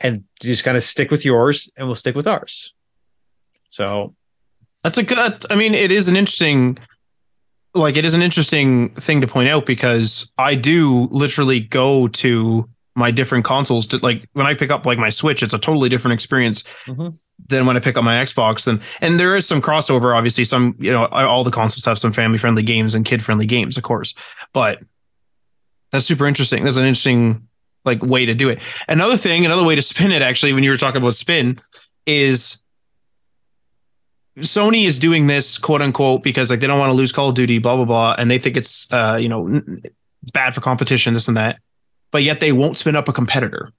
[0.00, 2.74] and just kind of stick with yours and we'll stick with ours.
[3.68, 4.14] So
[4.82, 5.44] That's a good.
[5.50, 6.78] I mean, it is an interesting,
[7.74, 12.68] like, it is an interesting thing to point out because I do literally go to
[12.96, 15.88] my different consoles to like when I pick up like my Switch, it's a totally
[15.88, 17.18] different experience Mhm.
[17.48, 18.66] Than when I pick up my Xbox.
[18.66, 20.16] And and there is some crossover.
[20.16, 23.46] Obviously, some you know all the consoles have some family friendly games and kid friendly
[23.46, 24.14] games, of course.
[24.52, 24.80] But
[25.92, 26.64] that's super interesting.
[26.64, 27.46] That's an interesting
[27.84, 28.60] like way to do it.
[28.88, 31.60] Another thing, another way to spin it, actually, when you were talking about spin,
[32.06, 32.62] is
[34.38, 37.34] Sony is doing this quote unquote because like they don't want to lose Call of
[37.34, 39.62] Duty, blah blah blah, and they think it's uh you know
[40.32, 41.60] bad for competition, this and that,
[42.10, 43.70] but yet they won't spin up a competitor.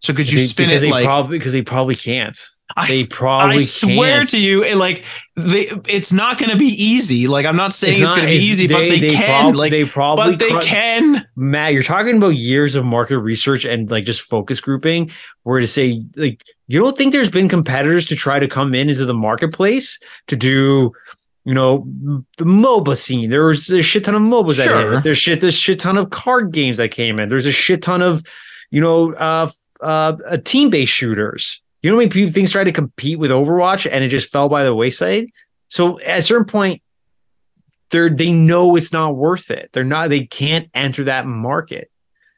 [0.00, 2.38] So could you they- spin it they like probably because they probably can't.
[2.76, 4.28] I, They probably I swear can't.
[4.28, 7.26] to you, it, like they, it's not going to be easy.
[7.26, 9.42] Like I'm not saying it's, not- going to be it's- easy, but they, can.
[9.46, 11.16] prob- like, they probably but they cru- can.
[11.34, 15.10] Matt, you're talking about years of market research and like just focus grouping,
[15.42, 18.88] where to say like you don't think there's been competitors to try to come in
[18.88, 19.98] into the marketplace
[20.28, 20.92] to do,
[21.44, 21.84] you know,
[22.38, 23.30] the MOBA scene.
[23.30, 24.92] There was a shit ton of MOBAs that Sure.
[24.94, 25.02] hit.
[25.02, 27.28] There's shit, there's shit ton of card games that came in.
[27.30, 28.22] There's a shit ton of,
[28.70, 29.50] you know, uh,
[29.82, 31.62] uh, uh team based shooters.
[31.82, 34.48] You know, how many people things tried to compete with Overwatch and it just fell
[34.48, 35.28] by the wayside.
[35.68, 36.82] So at a certain point,
[37.90, 39.70] they're they know it's not worth it.
[39.72, 40.10] They're not.
[40.10, 41.90] They can't enter that market.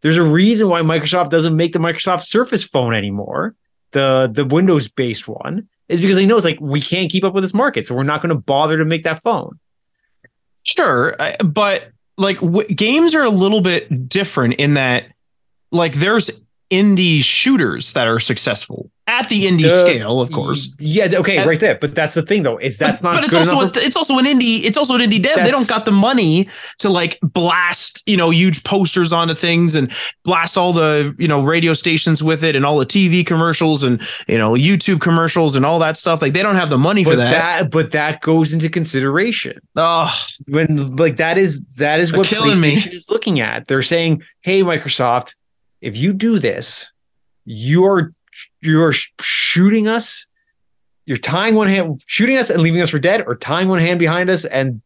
[0.02, 3.54] There's a reason why Microsoft doesn't make the Microsoft Surface phone anymore.
[3.92, 7.34] The the Windows based one is because they know it's like we can't keep up
[7.34, 9.58] with this market, so we're not going to bother to make that phone.
[10.62, 15.06] Sure, but like w- games are a little bit different in that,
[15.70, 16.42] like, there's
[16.72, 20.72] indie shooters that are successful at the indie Uh, scale, of course.
[20.78, 21.08] Yeah.
[21.12, 21.36] Okay.
[21.36, 21.74] And- right there.
[21.74, 23.14] But that's the thing, though, is that's but, not.
[23.16, 25.44] but it's also enough it's also an indie it's also an indie dev.
[25.44, 26.48] They don't got the money
[26.78, 29.92] to like blast you know huge posters onto things and
[30.24, 34.00] blast all the you know radio stations with it and all the TV commercials and
[34.28, 36.22] you know YouTube commercials and all that stuff.
[36.22, 37.30] Like they don't have the money for that.
[37.32, 37.70] that.
[37.70, 39.58] But that goes into consideration.
[39.76, 40.10] oh,
[40.46, 42.76] when like that is that is what killing me.
[42.76, 43.66] Is looking at.
[43.66, 45.34] They're saying, "Hey, Microsoft,
[45.82, 46.90] if you do this,
[47.44, 48.14] you're
[48.62, 50.26] you're shooting us.
[51.04, 53.98] You're tying one hand, shooting us, and leaving us for dead, or tying one hand
[53.98, 54.80] behind us and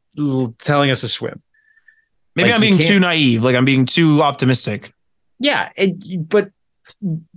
[0.59, 1.43] telling us to swim."
[2.35, 3.45] maybe Like, I'm being too naive.
[3.45, 4.93] Like I'm being too optimistic.
[5.39, 6.51] Yeah, it, but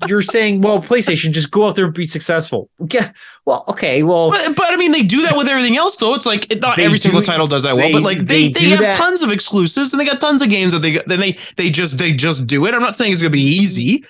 [0.07, 3.11] you're saying, "Well, PlayStation, just go out there and be successful." Yeah,
[3.45, 6.13] well, okay, well, But, but I mean, they do that with everything else, though.
[6.15, 8.49] It's like it, not They every single title does that well, they- but like they
[8.49, 11.01] they they, have that- tons of exclusives and they got tons of games that they
[11.07, 12.73] then they they just they just do it.
[12.73, 14.03] I'm not saying it's gonna be easy.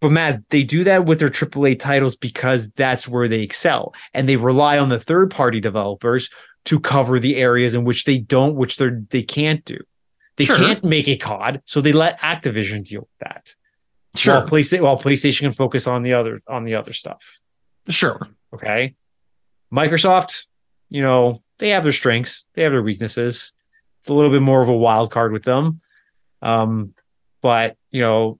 [0.00, 4.28] But Matt, they do that with their AAA titles because that's where they excel, and
[4.28, 6.28] they rely on the third-party developers
[6.64, 9.78] to cover the areas in which they don't, which they're they can't do.
[10.38, 10.56] They Sure.
[10.56, 13.54] can't make a COD, so they let Activision deal with that.
[14.14, 17.40] Sure, While PlayStation, while PlayStation can focus on the other on the other stuff.
[17.88, 18.28] sure.
[18.54, 18.94] Okay,
[19.72, 20.46] Microsoft,
[20.90, 23.52] you know, they have their strengths, they have their weaknesses.
[24.00, 25.80] It's a little bit more of a wild card with them,
[26.42, 26.92] um,
[27.40, 28.38] but you know,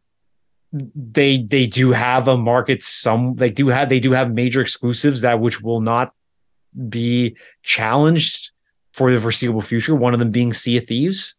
[0.73, 2.83] they they do have a market.
[2.83, 6.13] Some they do have they do have major exclusives that which will not
[6.89, 8.51] be challenged
[8.93, 9.95] for the foreseeable future.
[9.95, 11.35] One of them being Sea of Thieves.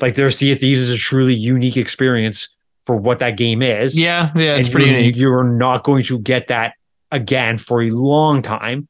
[0.00, 2.55] Like their Sea of Thieves is a truly unique experience
[2.86, 3.98] for what that game is.
[3.98, 5.16] Yeah, yeah, it's pretty you're, unique.
[5.16, 6.74] You're not going to get that
[7.10, 8.88] again for a long time.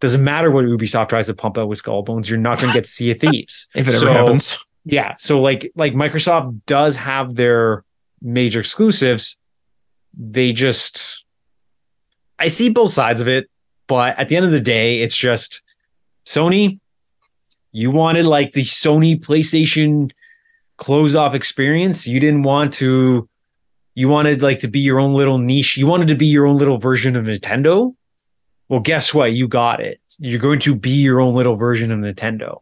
[0.00, 2.78] Doesn't matter what Ubisoft tries to pump out with Skull Bones, you're not going to
[2.78, 3.68] get Sea of Thieves.
[3.74, 4.58] if it ever So, happens.
[4.84, 5.14] Yeah.
[5.18, 7.84] So like like Microsoft does have their
[8.22, 9.38] major exclusives.
[10.18, 11.24] They just
[12.38, 13.50] I see both sides of it,
[13.86, 15.62] but at the end of the day, it's just
[16.24, 16.78] Sony,
[17.72, 20.10] you wanted like the Sony PlayStation
[20.76, 22.06] closed off experience.
[22.06, 23.28] You didn't want to
[23.94, 25.76] you wanted like to be your own little niche.
[25.76, 27.94] You wanted to be your own little version of Nintendo.
[28.68, 29.32] Well, guess what?
[29.32, 30.00] You got it.
[30.18, 32.60] You're going to be your own little version of Nintendo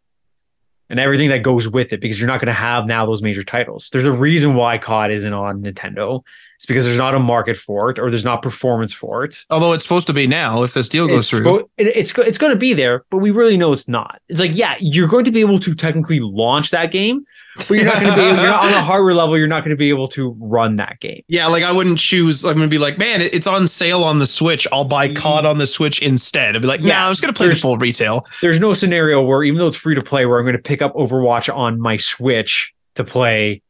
[0.89, 3.43] and everything that goes with it because you're not going to have now those major
[3.43, 3.91] titles.
[3.91, 6.23] There's a reason why COD isn't on Nintendo.
[6.56, 9.44] It's because there's not a market for it or there's not performance for it.
[9.51, 11.44] Although it's supposed to be now if this deal goes It's, through.
[11.44, 14.20] spo- it- it's, it's going to be there, but we really know it's not.
[14.28, 17.24] It's like, yeah, you're going to be able to technically launch that game,
[17.56, 19.36] but you're not going to be, you're not on a hardware level.
[19.36, 21.22] You're not going to be able to run that game.
[21.28, 22.44] Yeah, like I wouldn't choose.
[22.44, 24.66] I'm gonna be like, man, it- it's on sale on the Switch.
[24.72, 25.16] I'll buy mm-hmm.
[25.16, 26.56] COD on the Switch instead.
[26.56, 28.24] I'd be like, Yeah, nah, I'm just gonna play the full retail.
[28.40, 30.82] There's no scenario where, even though it's free to play, where I'm going to pick
[30.82, 33.62] up Overwatch on my Switch to play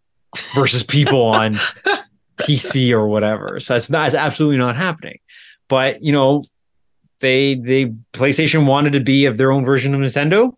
[0.55, 1.57] versus people on
[2.37, 3.61] PC or whatever.
[3.61, 5.19] So it's not, it's absolutely not happening.
[5.69, 6.43] But you know,
[7.21, 10.55] they they PlayStation wanted to be of their own version of Nintendo.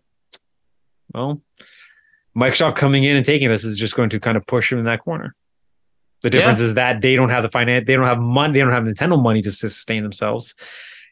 [1.13, 1.41] Well,
[2.35, 4.85] Microsoft coming in and taking this is just going to kind of push them in
[4.85, 5.35] that corner.
[6.21, 8.71] The difference is that they don't have the finance, they don't have money, they don't
[8.71, 10.55] have Nintendo money to sustain themselves,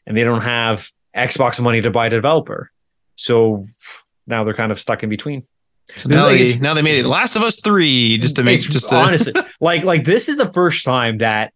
[0.06, 2.70] and they don't have Xbox money to buy a developer.
[3.14, 3.64] So
[4.26, 5.46] now they're kind of stuck in between.
[5.96, 8.60] So now, Like, they, now they made it Last of Us three just to make
[8.60, 11.52] just to, honestly like like this is the first time that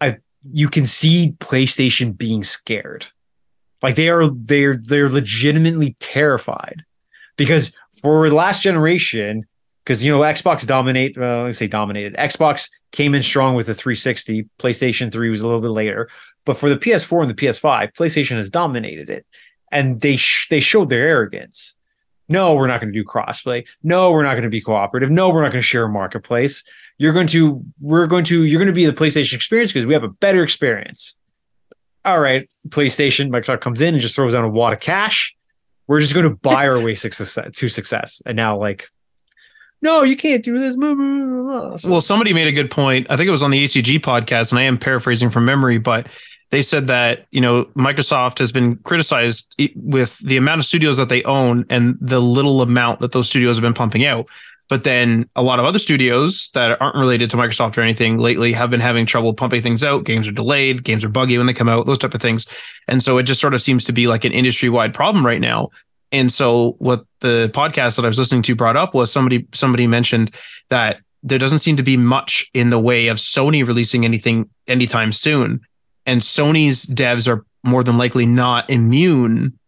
[0.00, 0.18] I
[0.52, 3.06] you can see PlayStation being scared.
[3.82, 6.84] Like they are they're they're legitimately terrified
[7.36, 9.46] because for the last generation,
[9.84, 12.14] because you know Xbox dominate, uh, let's say dominated.
[12.16, 14.46] Xbox came in strong with the 360.
[14.58, 16.08] PlayStation 3 was a little bit later,
[16.44, 19.26] but for the PS4 and the PS5, PlayStation has dominated it,
[19.72, 21.74] and they sh- they showed their arrogance.
[22.30, 23.66] No, we're not going to do crossplay.
[23.82, 25.10] No, we're not going to be cooperative.
[25.10, 26.62] No, we're not going to share a marketplace.
[26.96, 29.94] You're going to, we're going to, you're going to be the PlayStation experience because we
[29.94, 31.16] have a better experience.
[32.04, 35.36] All right, PlayStation, Microsoft comes in and just throws down a wad of cash.
[35.88, 38.22] We're just going to buy our way success, to success.
[38.24, 38.88] And now, like,
[39.82, 40.76] no, you can't do this.
[40.78, 43.08] Well, somebody made a good point.
[43.10, 46.06] I think it was on the ACG podcast, and I am paraphrasing from memory, but
[46.50, 51.08] they said that you know Microsoft has been criticized with the amount of studios that
[51.08, 54.28] they own and the little amount that those studios have been pumping out.
[54.68, 58.52] But then a lot of other studios that aren't related to Microsoft or anything lately
[58.52, 60.04] have been having trouble pumping things out.
[60.04, 62.46] Games are delayed, games are buggy when they come out, those type of things.
[62.86, 65.40] And so it just sort of seems to be like an industry wide problem right
[65.40, 65.70] now.
[66.12, 69.88] And so what the podcast that I was listening to brought up was somebody somebody
[69.88, 70.30] mentioned
[70.68, 75.12] that there doesn't seem to be much in the way of Sony releasing anything anytime
[75.12, 75.60] soon.
[76.06, 79.58] And Sony's devs are more than likely not immune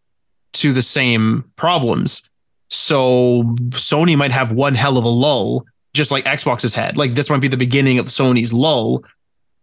[0.55, 2.23] to the same problems.
[2.69, 6.97] So Sony might have one hell of a lull, just like Xbox has had.
[6.97, 9.05] Like this might be the beginning of Sony's lull.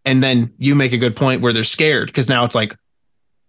[0.06, 2.76] And then you make a good point where they're scared because now it's like,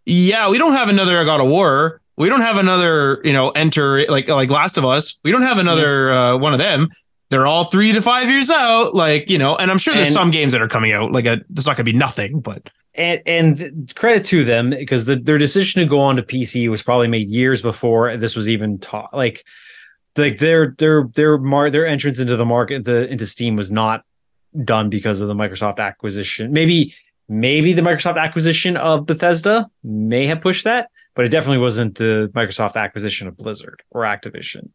[0.07, 2.01] yeah, we don't have another God of War.
[2.17, 5.21] We don't have another, you know, enter like like Last of Us.
[5.25, 6.89] We don't have another uh, one of them.
[7.31, 9.57] They're all three to five years out, like you know.
[9.57, 11.13] And I'm sure there's And- some games that are coming out.
[11.13, 14.71] Like uh, a, there's not going to be nothing, but and and credit to them
[14.71, 18.35] because the, their decision to go on to PC was probably made years before this
[18.37, 19.15] was even taught.
[19.15, 19.45] Like,
[20.17, 24.03] like their their their mar- their entrance into the market the into Steam was not
[24.65, 26.53] done because of the Microsoft acquisition.
[26.53, 26.93] Maybe
[27.29, 32.29] maybe the Microsoft acquisition of Bethesda may have pushed that, but it definitely wasn't the
[32.35, 34.71] Microsoft acquisition of Blizzard or Activision.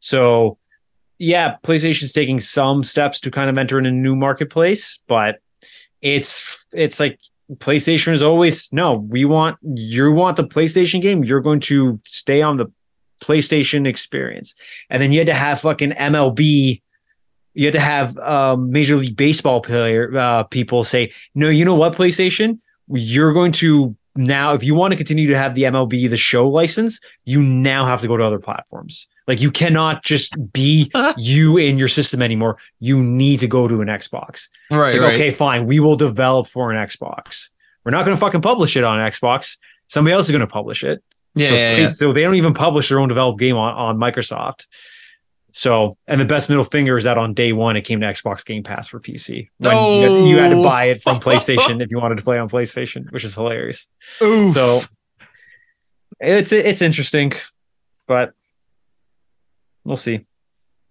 [0.00, 0.58] So
[1.18, 5.38] yeah, PlayStation's taking some steps to kind of enter in a new marketplace, but
[6.02, 7.18] it's it's like
[7.54, 12.42] PlayStation is always no, we want you want the PlayStation game, you're going to stay
[12.42, 12.66] on the
[13.20, 14.54] PlayStation experience.
[14.90, 16.82] And then you had to have fucking MLB,
[17.54, 21.74] you had to have um, Major League Baseball player uh, people say, no, you know
[21.74, 22.58] what, PlayStation,
[22.88, 26.48] you're going to now, if you want to continue to have the MLB the show
[26.48, 29.08] license, you now have to go to other platforms.
[29.26, 32.58] Like you cannot just be you in your system anymore.
[32.80, 34.48] You need to go to an Xbox.
[34.70, 35.66] right, It's like, okay, fine.
[35.66, 37.48] We will develop for an Xbox.
[37.84, 39.56] We're not going to fucking publish it on Xbox.
[39.88, 41.02] Somebody else is going to publish it.
[41.34, 41.86] yeah, so, yeah, yeah.
[41.86, 44.66] so they don't even publish their own developed game on, on Microsoft.
[45.52, 48.44] So, and the best middle finger is that on day one, it came to Xbox
[48.44, 49.50] Game Pass for PC.
[49.58, 50.62] When you, had, you had to Oh.
[50.64, 53.86] buy it from PlayStation if you wanted to play on PlayStation, which is hilarious.
[54.20, 54.52] Oof.
[54.52, 54.80] So
[56.20, 57.32] it's it's interesting,
[58.06, 58.32] but
[59.84, 60.26] we'll see.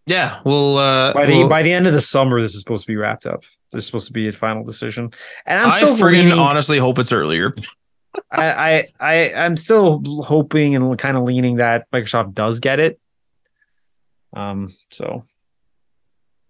[0.06, 2.84] yeah, well, uh, By the well, by the end of the summer, this is supposed
[2.86, 3.44] to be wrapped up.
[3.72, 5.12] There's supposed to be a final decision,
[5.46, 7.54] and I'm I still friggin' leaning- honestly hope it's earlier.
[8.32, 13.00] I, I I I'm still hoping and kind of leaning that Microsoft does get it.
[14.36, 14.76] Um.
[14.92, 15.26] So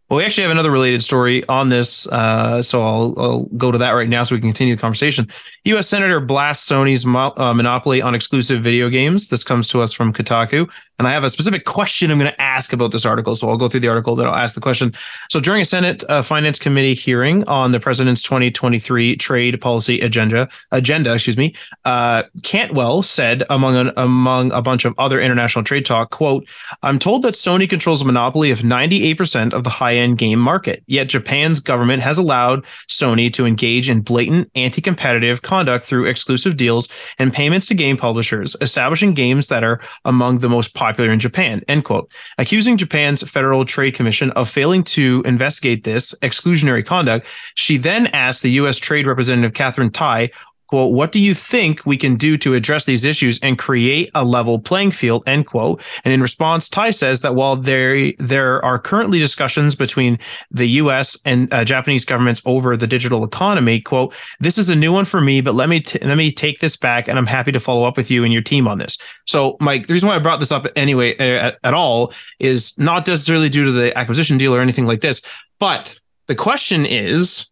[0.09, 3.77] Well, we actually have another related story on this, uh, so I'll, I'll go to
[3.79, 5.27] that right now so we can continue the conversation.
[5.63, 5.87] U.S.
[5.87, 9.29] Senator blasts Sony's mo- uh, monopoly on exclusive video games.
[9.29, 10.69] This comes to us from Kotaku,
[10.99, 13.35] and I have a specific question I'm going to ask about this article.
[13.35, 14.93] So I'll go through the article, then I'll ask the question.
[15.29, 20.47] So during a Senate uh, Finance Committee hearing on the President's 2023 trade policy agenda,
[20.71, 21.55] agenda, excuse me,
[21.85, 26.47] uh, Cantwell said, among an, among a bunch of other international trade talk, "quote
[26.83, 30.83] I'm told that Sony controls a monopoly of 98% of the high end game market.
[30.87, 36.57] Yet Japan's government has allowed Sony to engage in blatant anti competitive conduct through exclusive
[36.57, 41.19] deals and payments to game publishers, establishing games that are among the most popular in
[41.19, 41.61] Japan.
[41.67, 42.11] End quote.
[42.37, 48.43] Accusing Japan's Federal Trade Commission of failing to investigate this exclusionary conduct, she then asked
[48.43, 48.77] the U.S.
[48.77, 50.29] Trade Representative Katherine Tai
[50.73, 54.25] quote, what do you think we can do to address these issues and create a
[54.25, 55.83] level playing field, end quote.
[56.03, 60.17] And in response, Tai says that while there, there are currently discussions between
[60.49, 64.91] the US and uh, Japanese governments over the digital economy, quote, this is a new
[64.91, 67.51] one for me, but let me, t- let me take this back and I'm happy
[67.51, 68.97] to follow up with you and your team on this.
[69.27, 73.05] So Mike, the reason why I brought this up anyway uh, at all is not
[73.05, 75.21] necessarily due to the acquisition deal or anything like this,
[75.59, 77.45] but the question is,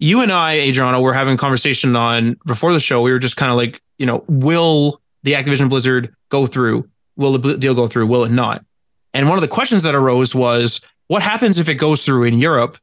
[0.00, 3.02] you and I, Adriano, were having a conversation on before the show.
[3.02, 6.88] We were just kind of like, you know, will the Activision Blizzard go through?
[7.16, 8.06] Will the deal go through?
[8.06, 8.64] Will it not?
[9.12, 12.38] And one of the questions that arose was, what happens if it goes through in
[12.38, 12.78] Europe,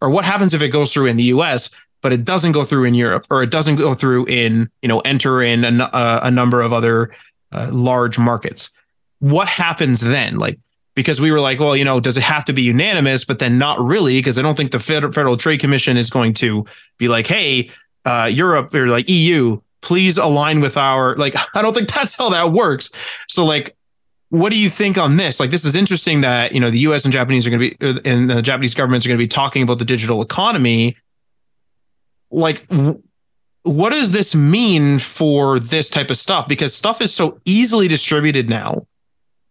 [0.00, 1.70] or what happens if it goes through in the U.S.
[2.02, 5.00] but it doesn't go through in Europe, or it doesn't go through in, you know,
[5.00, 7.10] enter in a, uh, a number of other
[7.52, 8.70] uh, large markets?
[9.18, 10.36] What happens then?
[10.36, 10.58] Like,
[10.94, 13.24] because we were like, well, you know, does it have to be unanimous?
[13.24, 16.64] But then not really, because I don't think the Federal Trade Commission is going to
[16.98, 17.70] be like, hey,
[18.04, 21.34] uh, Europe or like EU, please align with our like.
[21.54, 22.90] I don't think that's how that works.
[23.28, 23.76] So like,
[24.30, 25.40] what do you think on this?
[25.40, 27.04] Like, this is interesting that you know the U.S.
[27.04, 29.62] and Japanese are going to be, and the Japanese governments are going to be talking
[29.62, 30.96] about the digital economy.
[32.30, 32.64] Like,
[33.62, 36.46] what does this mean for this type of stuff?
[36.46, 38.86] Because stuff is so easily distributed now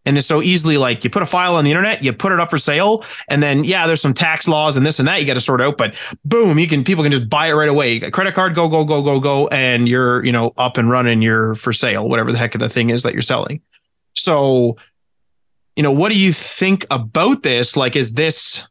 [0.06, 2.40] and it's so easily like you put a file on the internet, you put it
[2.40, 5.28] up for sale, and then yeah, there's some tax laws and this and that you
[5.28, 5.96] got to sort out, but
[6.26, 8.00] boom, you can people can just buy it right away.
[8.00, 11.56] Credit card, go, go, go, go, go, and you're, you know, up and running, you're
[11.56, 13.62] for sale, whatever the heck of the thing is that you're selling.
[14.16, 14.78] So,
[15.76, 17.78] you know, what do you think about this?
[17.78, 18.68] Like, is this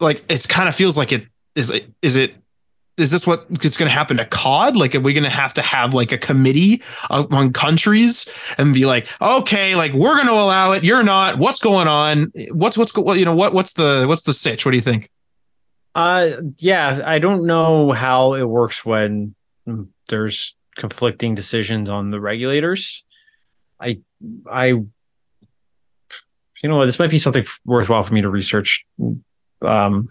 [0.00, 2.34] like it's kind of feels like it is it is it
[3.00, 4.76] is this what is going to happen to COD?
[4.76, 8.28] Like, are we going to have to have like a committee among countries
[8.58, 11.38] and be like, okay, like we're going to allow it, you're not.
[11.38, 12.32] What's going on?
[12.52, 14.64] What's what's what you know what what's the what's the sitch?
[14.64, 15.10] What do you think?
[15.94, 19.34] Uh, yeah, I don't know how it works when
[20.08, 23.04] there's conflicting decisions on the regulators.
[23.80, 24.00] I
[24.50, 24.88] I you
[26.64, 28.86] know this might be something worthwhile for me to research.
[29.62, 30.08] Um,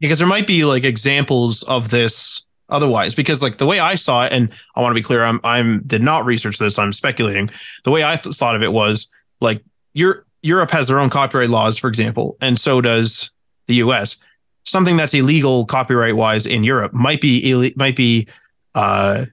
[0.00, 4.24] because there might be like examples of this otherwise because like the way i saw
[4.24, 7.48] it and i want to be clear i'm i'm did not research this i'm speculating.
[7.84, 9.08] The way i th- thought of it was
[9.40, 9.62] like
[9.94, 13.30] your europe has their own copyright laws for example and so does
[13.66, 14.18] the us
[14.64, 18.28] something that's illegal copyright wise in europe might be Ill- might be
[18.74, 19.24] uh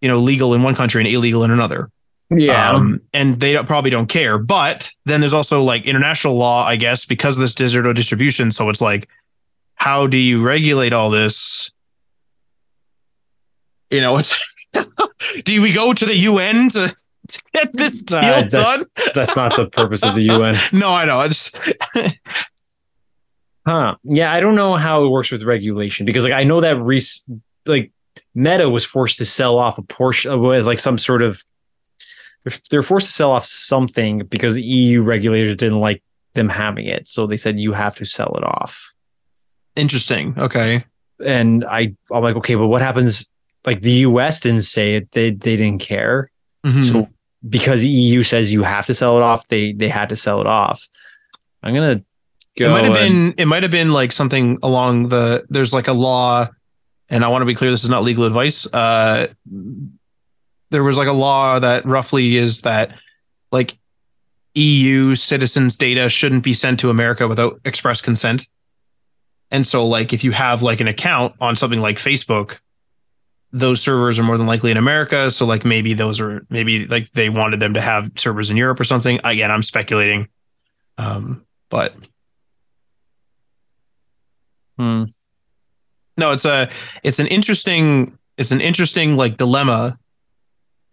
[0.00, 1.90] you know legal in one country and illegal in another.
[2.30, 2.70] Yeah.
[2.72, 6.76] Um, and they don't, probably don't care but then there's also like international law i
[6.76, 9.08] guess because of this digital distribution so it's like
[9.74, 11.70] how do you regulate all this?
[13.90, 14.38] You know, it's
[15.44, 16.94] do we go to the UN to,
[17.52, 18.86] get this deal uh, that's, done?
[19.14, 20.54] that's not the purpose of the UN.
[20.72, 21.18] no, I know.
[21.18, 21.58] I just
[23.66, 23.96] Huh.
[24.04, 27.00] Yeah, I don't know how it works with regulation because like I know that Re-
[27.66, 27.92] like
[28.34, 31.42] Meta was forced to sell off a portion of like some sort of
[32.70, 36.02] they're forced to sell off something because the EU regulators didn't like
[36.34, 37.08] them having it.
[37.08, 38.93] So they said you have to sell it off.
[39.76, 40.34] Interesting.
[40.38, 40.84] Okay.
[41.24, 43.26] And I, I'm like, okay, but what happens?
[43.64, 46.30] Like the US didn't say it; they they didn't care.
[46.64, 46.82] Mm-hmm.
[46.82, 47.08] So
[47.48, 50.40] because the EU says you have to sell it off, they they had to sell
[50.40, 50.88] it off.
[51.62, 52.02] I'm gonna.
[52.56, 53.34] Go it might have and, been.
[53.38, 55.44] It might have been like something along the.
[55.48, 56.48] There's like a law,
[57.08, 57.70] and I want to be clear.
[57.70, 58.66] This is not legal advice.
[58.72, 59.28] Uh,
[60.70, 62.96] there was like a law that roughly is that
[63.50, 63.76] like
[64.54, 68.46] EU citizens' data shouldn't be sent to America without express consent.
[69.50, 72.58] And so, like, if you have like an account on something like Facebook,
[73.52, 75.30] those servers are more than likely in America.
[75.30, 78.80] So, like, maybe those are maybe like they wanted them to have servers in Europe
[78.80, 79.20] or something.
[79.22, 80.28] Again, I'm speculating,
[80.98, 81.94] um, but
[84.76, 85.04] hmm.
[86.16, 86.68] no, it's a
[87.02, 89.98] it's an interesting it's an interesting like dilemma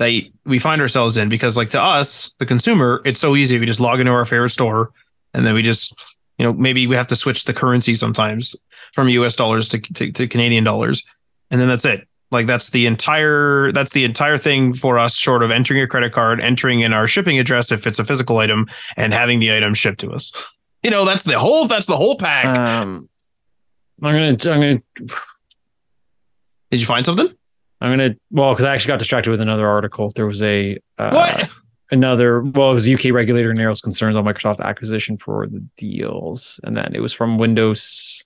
[0.02, 3.60] that we find ourselves in because like to us, the consumer, it's so easy.
[3.60, 4.92] We just log into our favorite store
[5.34, 6.11] and then we just,
[6.42, 8.56] you know, maybe we have to switch the currency sometimes
[8.94, 11.04] from US dollars to, to, to Canadian dollars.
[11.52, 12.08] And then that's it.
[12.32, 16.14] Like that's the entire that's the entire thing for us short of entering a credit
[16.14, 18.66] card, entering in our shipping address if it's a physical item
[18.98, 20.32] and having the item shipped to us.
[20.84, 22.58] You know, that's the whole that's the whole pack.
[22.58, 23.08] Um,
[24.02, 24.82] I'm gonna I'm gonna
[26.72, 27.32] Did you find something?
[27.80, 30.10] I'm gonna well because I actually got distracted with another article.
[30.16, 31.50] There was a uh, What?
[31.92, 36.76] Another well it was UK regulator narrows concerns on Microsoft acquisition for the deals, and
[36.76, 38.26] then it was from Windows.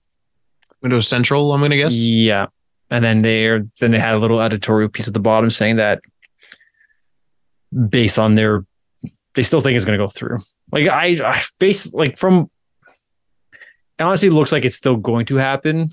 [0.81, 1.95] Windows Central, I'm gonna guess.
[1.95, 2.47] Yeah,
[2.89, 6.01] and then they then they had a little editorial piece at the bottom saying that
[7.89, 8.65] based on their
[9.33, 10.37] they still think it's to go through.
[10.71, 12.49] Like I, I base like from
[13.97, 15.91] it honestly looks like it's still going to happen.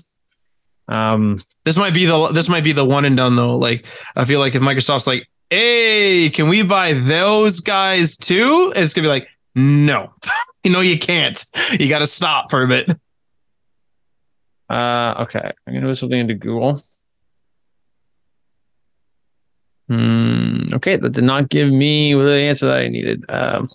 [0.87, 3.55] Um, This might be the this might be the one and done though.
[3.55, 3.85] Like
[4.15, 8.73] I feel like if Microsoft's like, hey, can we buy those guys too?
[8.75, 10.11] It's gonna be like, no,
[10.63, 11.43] you know you can't.
[11.79, 12.89] You got to stop for a bit.
[14.69, 16.81] Uh, okay, I'm gonna put something into Google.
[19.89, 20.73] Hmm.
[20.73, 23.23] Okay, that did not give me the answer that I needed.
[23.29, 23.69] Um,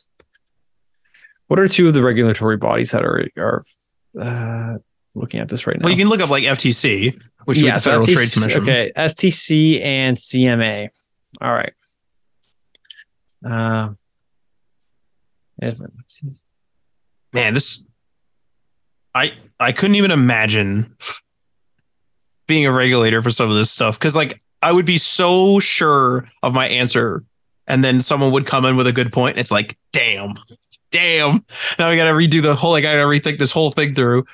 [1.46, 3.64] what are two of the regulatory bodies that are are
[4.20, 4.78] uh,
[5.14, 5.84] looking at this right now?
[5.84, 8.62] Well, you can look up like FTC, which is the so Federal FTC Trade Commission.
[8.62, 10.88] Okay, FTC and CMA.
[11.40, 11.72] All right.
[13.44, 13.90] Uh,
[17.32, 17.86] Man, this
[19.14, 20.96] I I couldn't even imagine
[22.46, 26.28] being a regulator for some of this stuff because like I would be so sure
[26.42, 27.24] of my answer,
[27.66, 29.36] and then someone would come in with a good point.
[29.36, 30.34] And it's like, damn,
[30.90, 31.44] damn.
[31.78, 32.72] Now I got to redo the whole.
[32.72, 34.24] Like I got to rethink this whole thing through.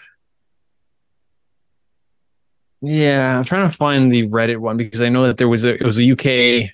[2.81, 5.75] Yeah, I'm trying to find the Reddit one because I know that there was a
[5.75, 6.71] it was a UK.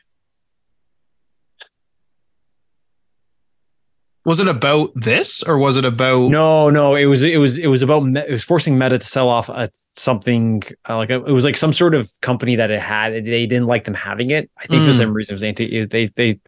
[4.27, 6.31] Was it about this or was it about?
[6.31, 9.29] No, no, it was it was it was about it was forcing Meta to sell
[9.31, 12.81] off a something uh, like a, it was like some sort of company that it
[12.81, 13.13] had.
[13.15, 14.51] They didn't like them having it.
[14.59, 14.99] I think for Mm.
[14.99, 15.85] some reason it was anti.
[15.87, 16.39] They they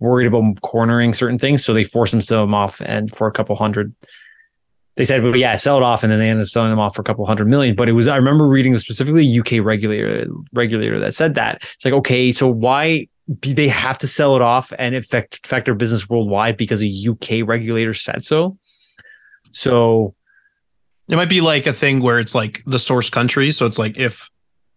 [0.00, 3.26] worried about cornering certain things, so they forced them to sell them off and for
[3.26, 3.94] a couple hundred.
[4.96, 6.94] They said, but yeah, sell it off, and then they ended up selling them off
[6.96, 7.76] for a couple hundred million.
[7.76, 11.94] But it was I remember reading specifically UK regulator regulator that said that it's like
[11.94, 13.06] okay, so why
[13.40, 16.86] be, they have to sell it off and affect affect their business worldwide because a
[17.08, 18.58] UK regulator said so.
[19.52, 20.14] So
[21.08, 23.50] It might be like a thing where it's like the source country.
[23.50, 24.30] So it's like if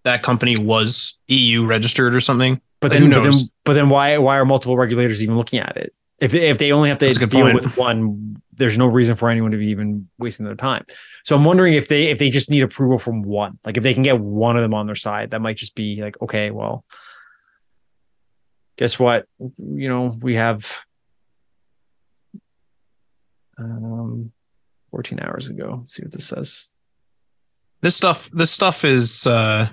[0.04, 2.60] that company was EU registered or something.
[2.80, 3.50] But Who then, but then, knows?
[3.64, 5.94] but then, why why are multiple regulators even looking at it?
[6.20, 7.56] If they, if they only have to That's a good deal point.
[7.56, 10.86] with one, there's no reason for anyone to be even wasting their time.
[11.24, 13.94] So I'm wondering if they if they just need approval from one, like if they
[13.94, 16.86] can get one of them on their side, that might just be like, okay, well,
[18.82, 19.28] guess what?
[19.38, 20.80] You know, we have
[23.60, 24.32] um
[24.90, 25.76] 14 hours ago.
[25.78, 26.72] Let's see what this says.
[27.82, 29.70] This stuff, this stuff is uh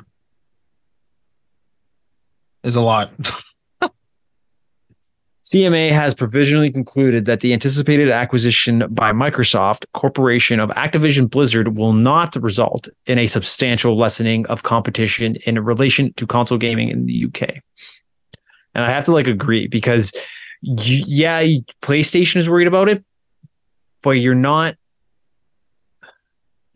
[2.63, 3.11] is a lot.
[5.47, 11.95] CMA has provisionally concluded that the anticipated acquisition by Microsoft Corporation of Activision Blizzard will
[11.95, 17.25] not result in a substantial lessening of competition in relation to console gaming in the
[17.25, 17.63] UK.
[18.79, 20.13] And I have to like agree because
[20.63, 21.43] you, yeah,
[21.83, 23.05] PlayStation is worried about it,
[24.03, 24.77] but you're not.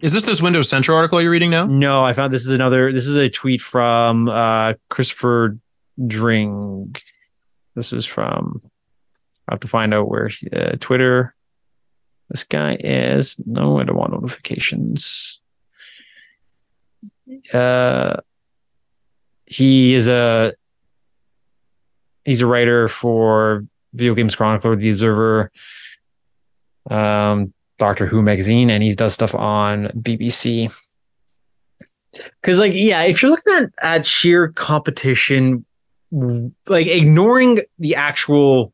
[0.00, 1.66] Is this this Windows Central article you're reading now?
[1.66, 2.92] No, I found this is another.
[2.92, 5.58] This is a tweet from uh, Christopher
[6.04, 6.96] Dring.
[7.76, 8.60] This is from.
[9.46, 11.36] I have to find out where uh, Twitter.
[12.30, 13.40] This guy is.
[13.46, 15.40] No, I don't want notifications.
[17.54, 18.16] Uh,
[19.46, 20.54] he is a.
[22.24, 25.50] He's a writer for Video Games Chronicle, The Observer,
[26.90, 30.72] um, Doctor Who magazine, and he does stuff on BBC.
[32.40, 35.64] Because, like, yeah, if you're looking at, at sheer competition,
[36.66, 38.72] like ignoring the actual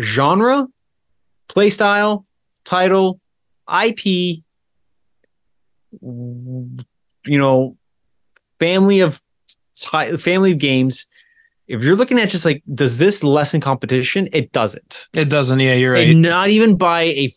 [0.00, 0.66] genre,
[1.48, 2.24] playstyle,
[2.64, 3.20] title,
[3.68, 4.38] IP, you
[7.26, 7.76] know,
[8.58, 9.20] family of
[10.18, 11.06] family of games.
[11.72, 14.28] If you're looking at just like, does this lessen competition?
[14.34, 15.08] It doesn't.
[15.14, 15.58] It doesn't.
[15.58, 16.10] Yeah, you're right.
[16.10, 17.32] And not even by a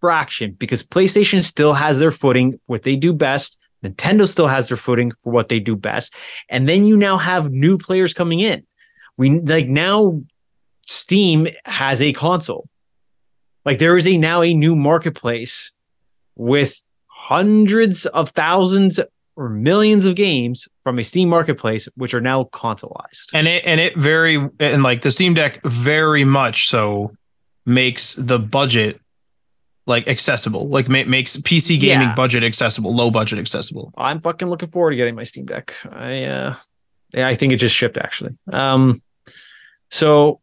[0.00, 3.56] fraction, because PlayStation still has their footing, what they do best.
[3.84, 6.12] Nintendo still has their footing for what they do best.
[6.48, 8.66] And then you now have new players coming in.
[9.16, 10.20] We like now
[10.86, 12.68] Steam has a console.
[13.64, 15.70] Like there is a now a new marketplace
[16.34, 18.98] with hundreds of thousands
[19.36, 23.26] or millions of games from a Steam marketplace, which are now consoleized.
[23.32, 27.12] And it and it very and like the Steam Deck very much so
[27.66, 29.00] makes the budget
[29.86, 32.14] like accessible, like ma- makes PC gaming Yeah.
[32.14, 33.92] budget accessible, low budget accessible.
[33.98, 35.74] I'm fucking looking forward to getting my Steam Deck.
[35.90, 36.56] I uh
[37.12, 38.32] yeah, I think it just shipped actually.
[38.52, 39.02] Um
[39.90, 40.40] so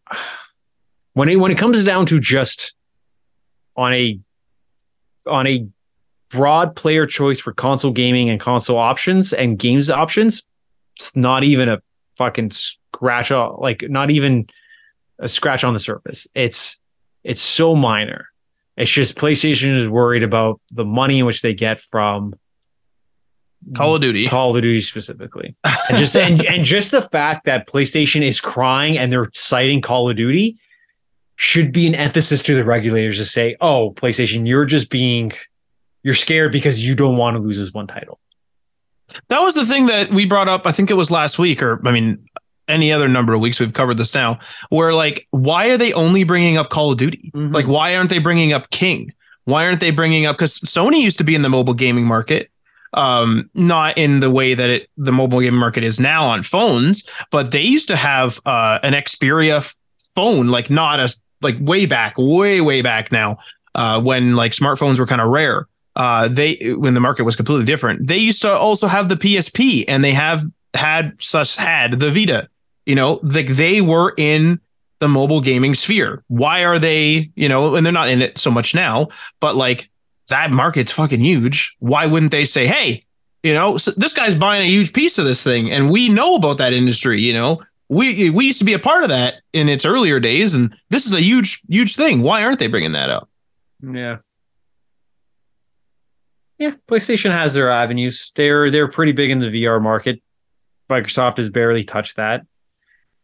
[1.14, 2.74] when it when it comes down to just
[3.76, 4.20] on a
[5.28, 5.68] on a
[6.32, 10.44] broad player choice for console gaming and console options and games options,
[10.96, 11.82] it's not even a
[12.18, 14.48] fucking scratch on like not even
[15.20, 16.28] a scratch on the surface.
[16.34, 16.78] It's
[17.24, 18.28] it's so minor.
[18.78, 22.34] It's just PlayStation is worried about the money in which they get from
[23.76, 24.28] Call of Duty.
[24.28, 28.98] Call of Duty specifically, and just and, and just the fact that PlayStation is crying
[28.98, 30.58] and they're citing Call of Duty
[31.36, 35.32] should be an emphasis to the regulators to say, "Oh, PlayStation, you're just being
[36.04, 38.20] you're scared because you don't want to lose this one title."
[39.30, 40.66] That was the thing that we brought up.
[40.66, 42.26] I think it was last week, or I mean,
[42.68, 44.40] any other number of weeks we've covered this now.
[44.70, 47.32] Where like, why are they only bringing up Call of Duty?
[47.36, 47.54] Mhm.
[47.54, 49.14] Like, why aren't they bringing up King?
[49.46, 50.38] Why aren't they bringing up?
[50.38, 52.50] Because Sony used to be in the mobile gaming market,
[52.94, 57.04] um, not in the way that it the mobile game market is now on phones,
[57.32, 59.74] but they used to have uh, an Xperia
[60.16, 63.38] phone, like not a like way back, way way back now,
[63.76, 67.66] uh, when like smartphones were kind of rare uh they when the market was completely
[67.66, 70.44] different they used to also have the psp and they have
[70.74, 72.48] had such had the vita
[72.86, 74.60] you know like they were in
[75.02, 76.24] the mobile gaming sphere.
[76.28, 79.10] Why are they you know and they're not in it so much now
[79.42, 79.90] but like
[80.30, 81.76] that market's fucking huge.
[81.80, 83.04] Why wouldn't they say hey
[83.44, 86.36] you know so this guy's buying a huge piece of this thing and we know
[86.36, 87.62] about that industry you know?
[87.90, 91.06] We we used to be a part of that in its earlier days and this
[91.06, 92.22] is a huge huge thing.
[92.22, 93.28] Why aren't they bringing that up?
[93.82, 94.20] Yeah.
[96.62, 98.32] Yeah, PlayStation has their avenues.
[98.36, 100.22] They're they're pretty big in the VR market.
[100.92, 102.46] Microsoft has barely touched that.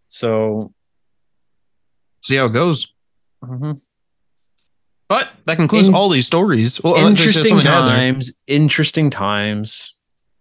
[0.08, 0.74] So,
[2.24, 2.94] see how it goes
[3.44, 3.80] mhm.
[5.08, 6.82] But that concludes In- all these stories.
[6.84, 7.96] Well, uh, interesting something to add there.
[7.96, 8.34] times.
[8.48, 9.94] Interesting times.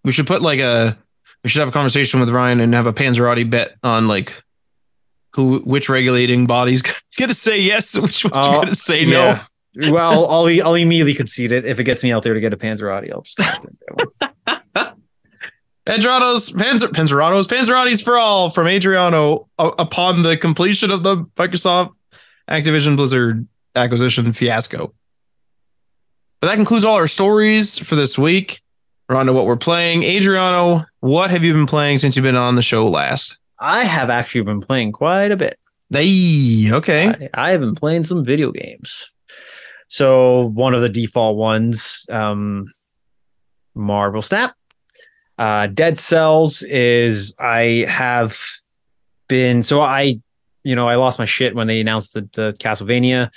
[0.02, 0.96] We should put like a.
[1.44, 4.42] We should have a conversation with Ryan and have a Panzerotti bet on like
[5.34, 6.80] who, which regulating body's
[7.18, 9.38] going to say yes, which one's going to say no.
[9.90, 12.56] Well, I'll I'll immediately concede it if it gets me out there to get a
[12.56, 13.12] Panzerotti.
[13.12, 13.38] I'll just
[15.86, 21.92] Panzerato's Panzer Panzerato's Panzerotti's for all from Adriano uh, upon the completion of the Microsoft
[22.48, 24.92] Activision Blizzard acquisition fiasco.
[26.40, 28.62] But that concludes all our stories for this week.
[29.08, 30.02] We're on to what we're playing.
[30.02, 33.38] Adriano, what have you been playing since you've been on the show last?
[33.60, 35.58] I have actually been playing quite a bit.
[35.90, 37.08] Hey, okay.
[37.08, 39.10] I, I have been playing some video games.
[39.88, 42.72] So one of the default ones, um,
[43.74, 44.54] Marvel Snap.
[45.38, 48.40] Uh, Dead Cells is I have
[49.28, 50.20] been so I,
[50.64, 53.30] you know, I lost my shit when they announced the, the Castlevania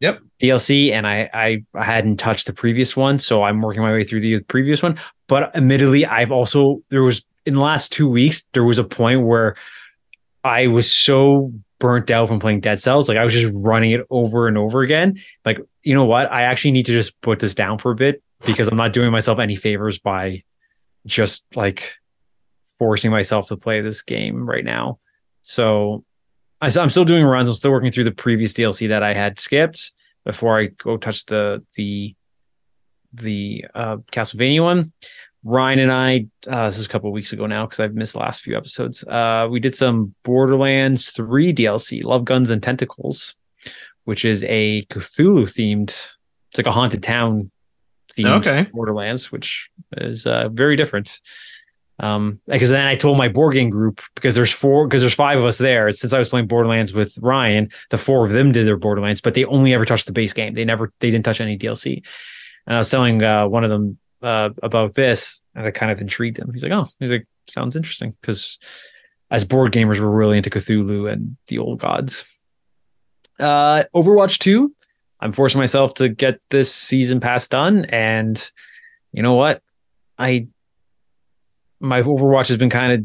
[0.00, 0.20] Yep.
[0.42, 4.02] DLC, and I, I I hadn't touched the previous one, so I'm working my way
[4.02, 4.96] through the previous one.
[5.28, 9.26] But admittedly, I've also there was in the last two weeks there was a point
[9.26, 9.56] where
[10.42, 14.06] I was so burnt out from playing Dead Cells, like I was just running it
[14.10, 15.18] over and over again.
[15.44, 18.22] Like you know what, I actually need to just put this down for a bit
[18.46, 20.44] because I'm not doing myself any favors by
[21.06, 21.96] just like
[22.78, 25.00] forcing myself to play this game right now.
[25.42, 26.04] So
[26.60, 27.48] I, am still doing runs.
[27.48, 29.92] I'm still working through the previous DLC that I had skipped
[30.24, 32.14] before I go touch the the
[33.12, 34.92] the uh, Castlevania one.
[35.42, 38.12] Ryan and I, uh, this was a couple of weeks ago now because I've missed
[38.12, 39.04] the last few episodes.
[39.04, 43.34] Uh, we did some Borderlands 3 DLC, Love Guns and Tentacles,
[44.04, 47.50] which is a Cthulhu themed, it's like a haunted town
[48.12, 48.66] themed Okay.
[48.72, 51.20] Borderlands, which is uh, very different.
[52.00, 55.38] Um, because then I told my board game group because there's four because there's five
[55.38, 55.90] of us there.
[55.90, 59.34] Since I was playing Borderlands with Ryan, the four of them did their Borderlands, but
[59.34, 60.54] they only ever touched the base game.
[60.54, 62.02] They never they didn't touch any DLC.
[62.66, 66.00] And I was telling uh, one of them uh, about this, and it kind of
[66.00, 66.50] intrigued him.
[66.52, 68.58] He's like, "Oh, he's like, sounds interesting." Because
[69.30, 72.24] as board gamers, we're really into Cthulhu and the old gods.
[73.38, 74.74] Uh, Overwatch two,
[75.20, 78.50] I'm forcing myself to get this season pass done, and
[79.12, 79.62] you know what,
[80.18, 80.48] I
[81.80, 83.04] my Overwatch has been kind of,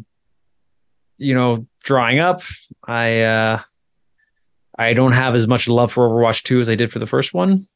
[1.17, 2.41] you know, drying up.
[2.85, 3.61] I uh,
[4.77, 7.33] I don't have as much love for Overwatch two as I did for the first
[7.33, 7.67] one.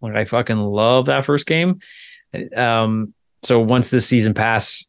[0.00, 1.80] Like I fucking love that first game.
[2.56, 4.86] Um, so once this season pass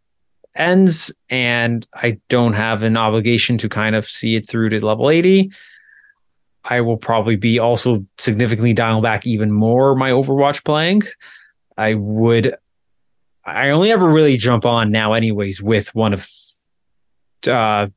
[0.55, 5.09] ends and I don't have an obligation to kind of see it through to level
[5.09, 5.51] 80,
[6.63, 11.03] I will probably be also significantly dial back even more my Overwatch playing.
[11.77, 12.55] I would
[13.45, 16.27] I only ever really jump on now, anyways, with one of
[17.47, 17.87] uh,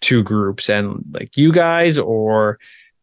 [0.00, 2.58] two groups, and like you guys or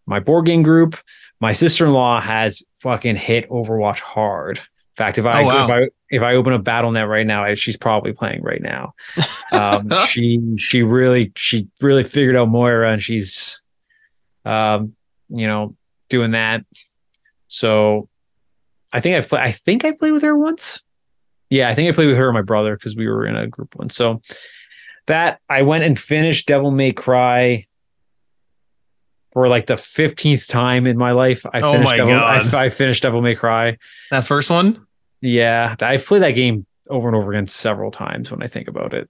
[0.05, 0.97] my board game group.
[1.41, 4.59] My sister in law has fucking hit Overwatch hard.
[4.97, 5.65] In fact, if I, Oh, wow.
[5.65, 8.93] if I if I open up BattleNet right now, I- she's probably playing right now.
[9.51, 13.61] Um, she she really she really figured out Moira, and she's,
[14.45, 14.95] um,
[15.29, 15.75] you know,
[16.09, 16.63] doing that.
[17.47, 18.07] So,
[18.93, 19.41] I think I've played.
[19.41, 20.81] I think I played with her once.
[21.49, 23.47] Yeah, I think I played with her and my brother because we were in a
[23.47, 23.95] group once.
[23.95, 24.21] So
[25.07, 27.65] that I went and finished Devil May Cry
[29.35, 31.45] for like the fifteenth time in my life.
[31.53, 32.53] I Oh finished my Devil, God.
[32.55, 33.77] I, I finished Devil May Cry.
[34.09, 34.87] That first one?
[35.21, 38.93] Yeah, I've played that game over and over again several times when I think about
[38.93, 39.09] it.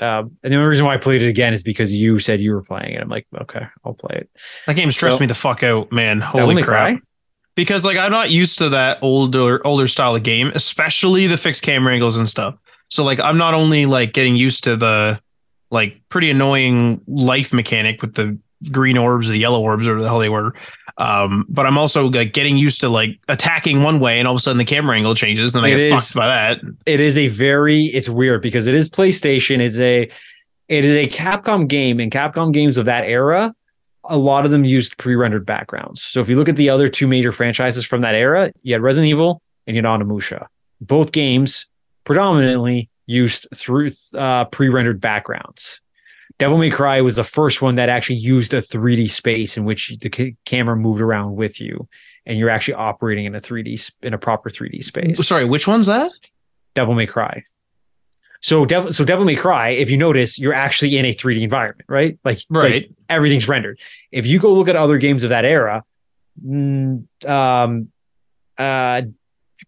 [0.00, 2.52] Um, and the only reason why I played it again is because you said you
[2.52, 3.00] were playing it.
[3.02, 4.30] I'm like, okay, I'll play it.
[4.66, 6.20] That game stressed So- me the fuck out, man.
[6.20, 6.96] Holy crap.
[6.96, 7.00] Cry?
[7.54, 11.62] Because like I'm not used to that older older style of game, especially the fixed
[11.62, 12.56] camera angles and stuff.
[12.88, 15.20] So like I'm not only like getting used to the
[15.70, 18.38] like pretty annoying life mechanic with the
[18.70, 20.54] green orbs or the yellow orbs or the hell they were.
[20.98, 24.38] Um, but I'm also like getting used to like attacking one way and all of
[24.38, 26.60] a sudden the camera angle changes and I It get is- fucked by that.
[26.86, 29.60] it is a very it's weird because it is PlayStation.
[29.60, 30.10] It's a
[30.68, 33.52] it is a Capcom game, and Capcom games of that era,
[34.04, 36.00] a lot of them used pre-rendered backgrounds.
[36.02, 38.80] So if you look at the other two major franchises from that era, you had
[38.82, 40.46] Resident Evil and you had Onimusha.
[40.80, 41.66] Both games
[42.04, 45.80] predominantly used through uh, pre-rendered backgrounds.
[46.40, 49.96] Devil May Cry was the first one that actually used a 3D space in which
[50.00, 51.86] the ca- camera moved around with you,
[52.26, 55.24] and you're actually operating in a 3D sp- in a proper 3D space.
[55.26, 56.10] Sorry, which one's that?
[56.74, 57.44] Devil May Cry.
[58.42, 61.84] So Devil, so Devil May Cry, if you notice, you're actually in a 3D environment,
[61.88, 62.18] right?
[62.24, 62.72] Like, Right.
[62.72, 63.78] like everything's rendered.
[64.10, 65.84] If you go look at other games of that era,
[66.44, 67.88] mm, um,
[68.56, 69.02] uh,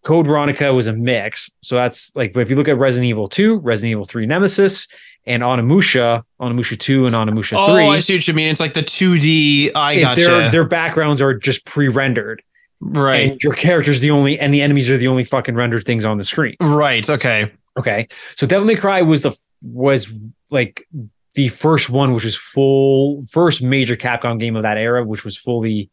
[0.03, 1.51] Code Veronica was a mix.
[1.61, 4.87] So that's like, but if you look at Resident Evil 2, Resident Evil 3 Nemesis,
[5.25, 8.49] and Onimusha, Onimusha 2 and Onimusha Oh, 3, I see what you mean.
[8.49, 9.71] It's like the 2D.
[9.75, 10.21] I if gotcha.
[10.21, 12.41] their their backgrounds are just pre-rendered,
[12.81, 13.31] right.
[13.31, 16.17] and your character's the only, and the enemies are the only fucking rendered things on
[16.17, 16.55] the screen.
[16.59, 17.09] right.
[17.09, 17.51] Okay.
[17.77, 18.07] Okay.
[18.35, 20.13] So Devil May Cry was the was
[20.51, 20.87] like
[21.35, 25.37] the first one, which was full first major Capcom game of that era, which was
[25.37, 25.89] fully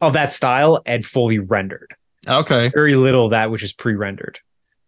[0.00, 1.94] of that style and fully rendered.
[2.28, 2.68] Okay.
[2.68, 4.38] Very little of that which is pre-rendered.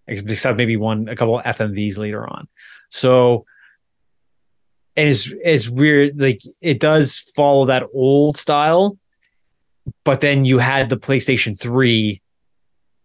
[0.06, 2.48] Except maybe one a couple of FMVs later on.
[2.90, 3.46] So
[4.96, 8.98] and it's it's weird, like it does follow that old style,
[10.04, 12.20] but then you had the PlayStation 3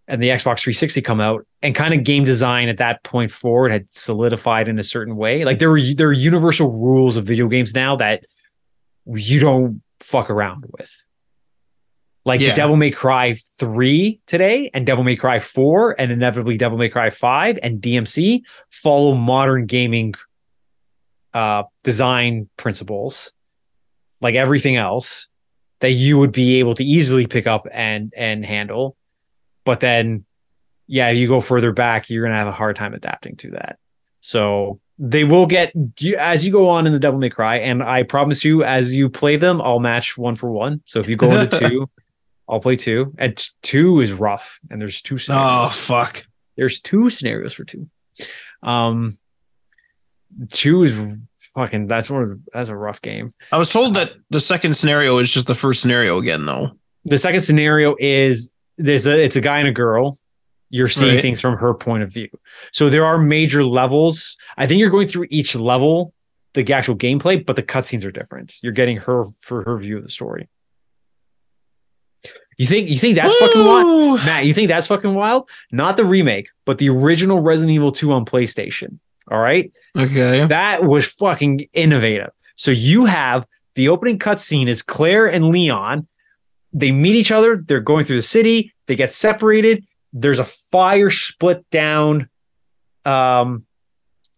[0.09, 3.71] and the Xbox 360 come out, and kind of game design at that point forward
[3.71, 5.43] had solidified in a certain way.
[5.43, 8.25] Like there were there are universal rules of video games now that
[9.05, 11.05] you don't fuck around with.
[12.25, 12.49] Like Yeah.
[12.49, 16.89] the Devil May Cry 3 today and Devil May Cry 4 and inevitably Devil May
[16.89, 20.13] Cry 5 and DMC follow modern gaming
[21.33, 23.31] uh design principles
[24.21, 25.27] like everything else
[25.79, 28.95] that you would be able to easily pick up and and handle.
[29.65, 30.25] But then
[30.87, 33.77] yeah you go further back you're gonna have a hard time adapting to that.
[34.21, 37.83] So they will get you as you go on in the devil may cry and
[37.83, 40.81] i promise you as you play them i'll match one for one.
[40.85, 41.89] So if you go into two
[42.49, 43.13] i'll play two.
[43.17, 46.25] And two is rough and there's two Oh scenarios fuck.
[46.55, 47.89] there's two scenarios for two.
[48.63, 49.19] Um
[50.51, 50.97] two is
[51.55, 53.31] fucking that's one of the, that's a rough game.
[53.51, 56.71] I was told that the second scenario is just the first scenario again, though.
[57.05, 60.19] the second scenario is there's a it's a guy and a girl.
[60.69, 61.21] You're seeing Right.
[61.21, 62.27] things from her point of view.
[62.73, 64.35] So there are major levels.
[64.57, 66.13] I think you're going through each level
[66.53, 68.55] the actual gameplay but the cutscenes are different.
[68.61, 70.49] You're getting her for her view of the story.
[72.57, 74.19] You think you think that's fucking wild?
[74.25, 75.49] Matt you think that's fucking wild?
[75.71, 78.99] Not the remake but the original resident evil 2 on playstation
[79.29, 80.45] all right Okay.
[80.45, 82.29] that was fucking innovative.
[82.55, 83.45] So you have
[83.75, 86.07] the opening cutscene is Claire and Leon.
[86.73, 87.57] They meet each other.
[87.57, 88.73] They're going through the city.
[88.87, 89.85] They get separated.
[90.13, 92.29] There's a fire split down,
[93.05, 93.65] um,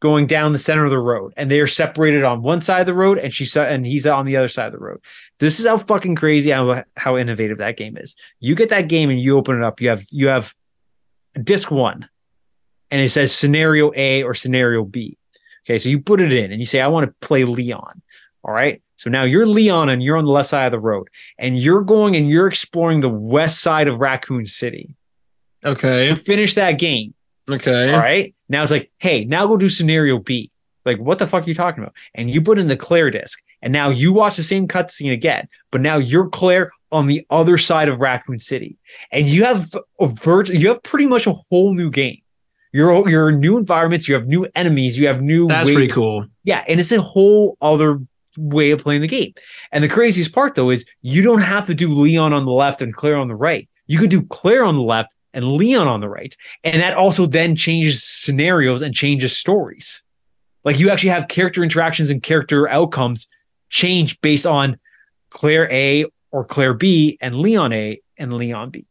[0.02, 2.86] going down the center of the road, and they are separated on one side of
[2.88, 5.00] the road, and she's and he's on the other side of the road.
[5.40, 8.16] This is how fucking crazy how how innovative that game is.
[8.40, 9.80] You get that game and you open it up.
[9.82, 10.54] You have you have
[11.42, 12.08] disc one,
[12.92, 15.18] and it says scenario A or scenario B.
[15.66, 18.02] Okay, so you put it in and you say, I want to play Leon.
[18.44, 18.82] All right.
[18.98, 21.08] So now you're Leon and you're on the left side of the road
[21.38, 24.96] and you're going and you're exploring the west side of Raccoon City.
[25.64, 26.16] You Okay.
[26.16, 27.14] finish that game.
[27.50, 27.94] Okay.
[27.94, 28.34] All right.
[28.50, 30.52] Now it's like, hey, now go do scenario B.
[30.86, 31.94] Like, what the fuck are you talking about?
[32.16, 33.40] And you put in the Claire disc.
[33.62, 37.58] And now you watch the same cutscene again, but now you're Claire on the other
[37.58, 38.78] side of Raccoon City.
[39.12, 42.22] And you have a virt- you have pretty much a whole new game.
[42.72, 46.26] You're you're new environments, you have new enemies, you have new That's ways pretty cool.
[46.44, 48.00] yeah, and it's a whole other
[48.38, 49.34] way of playing the game.
[49.72, 52.82] And the craziest part though is you don't have to do Leon on the left
[52.82, 53.68] and Claire on the right.
[53.88, 56.36] You could do Claire on the left and Leon on the right.
[56.64, 60.04] And that also then changes scenarios and changes stories.
[60.64, 63.28] Like you actually have character interactions and character outcomes
[63.70, 64.78] change based on
[65.32, 68.86] Claire A or Claire B and Leon A and Leon B.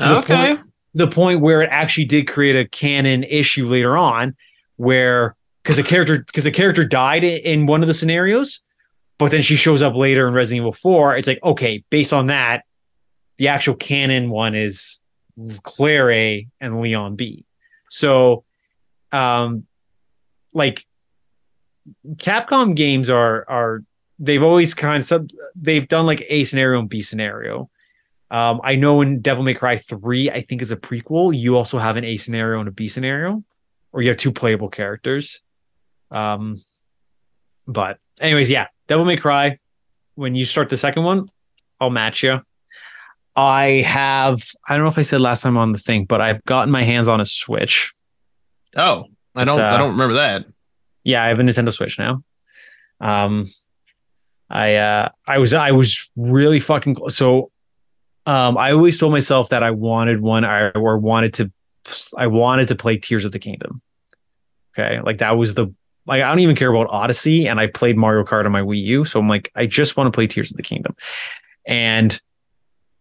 [0.00, 0.56] To the Okay.
[0.56, 0.60] point-
[0.94, 4.36] the point where it actually did create a canon issue later on
[4.76, 8.60] where because a character because a character died in one of the scenarios
[9.18, 12.26] but then she shows up later in resident evil 4 it's like okay based on
[12.26, 12.64] that
[13.38, 15.00] the actual canon one is
[15.62, 17.44] claire a and leon b.
[17.90, 18.44] So
[19.10, 19.66] um
[20.52, 20.86] like
[22.16, 23.82] capcom games are are
[24.18, 27.70] they've always kind of sub they've done like a scenario and b scenario
[28.32, 31.78] um, I know in Devil May Cry 3, I think is a prequel, you also
[31.78, 33.44] have an A scenario and a B scenario,
[33.92, 35.42] or you have two playable characters.
[36.10, 36.56] Um,
[37.68, 39.58] but anyways, yeah, Devil May Cry.
[40.14, 41.28] When you start the second one,
[41.78, 42.40] I'll match you.
[43.36, 46.42] I have, I don't know if I said last time on the thing, but I've
[46.44, 47.92] gotten my hands on a Switch.
[48.76, 49.04] Oh,
[49.34, 50.46] I don't, uh, I don't remember that.
[51.04, 52.24] Yeah, I have a Nintendo Switch now.
[52.98, 53.46] Um,
[54.48, 57.51] I uh, I was I was really fucking cl- so.
[58.24, 61.52] Um, I always told myself that I wanted one I, or wanted to,
[62.16, 63.82] I wanted to play Tears of the Kingdom.
[64.78, 65.74] Okay, like that was the
[66.06, 68.82] like I don't even care about Odyssey, and I played Mario Kart on my Wii
[68.82, 70.96] U, so I'm like I just want to play Tears of the Kingdom,
[71.66, 72.20] and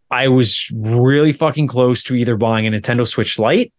[0.10, 3.74] I was really fucking close to either buying a Nintendo Switch Lite,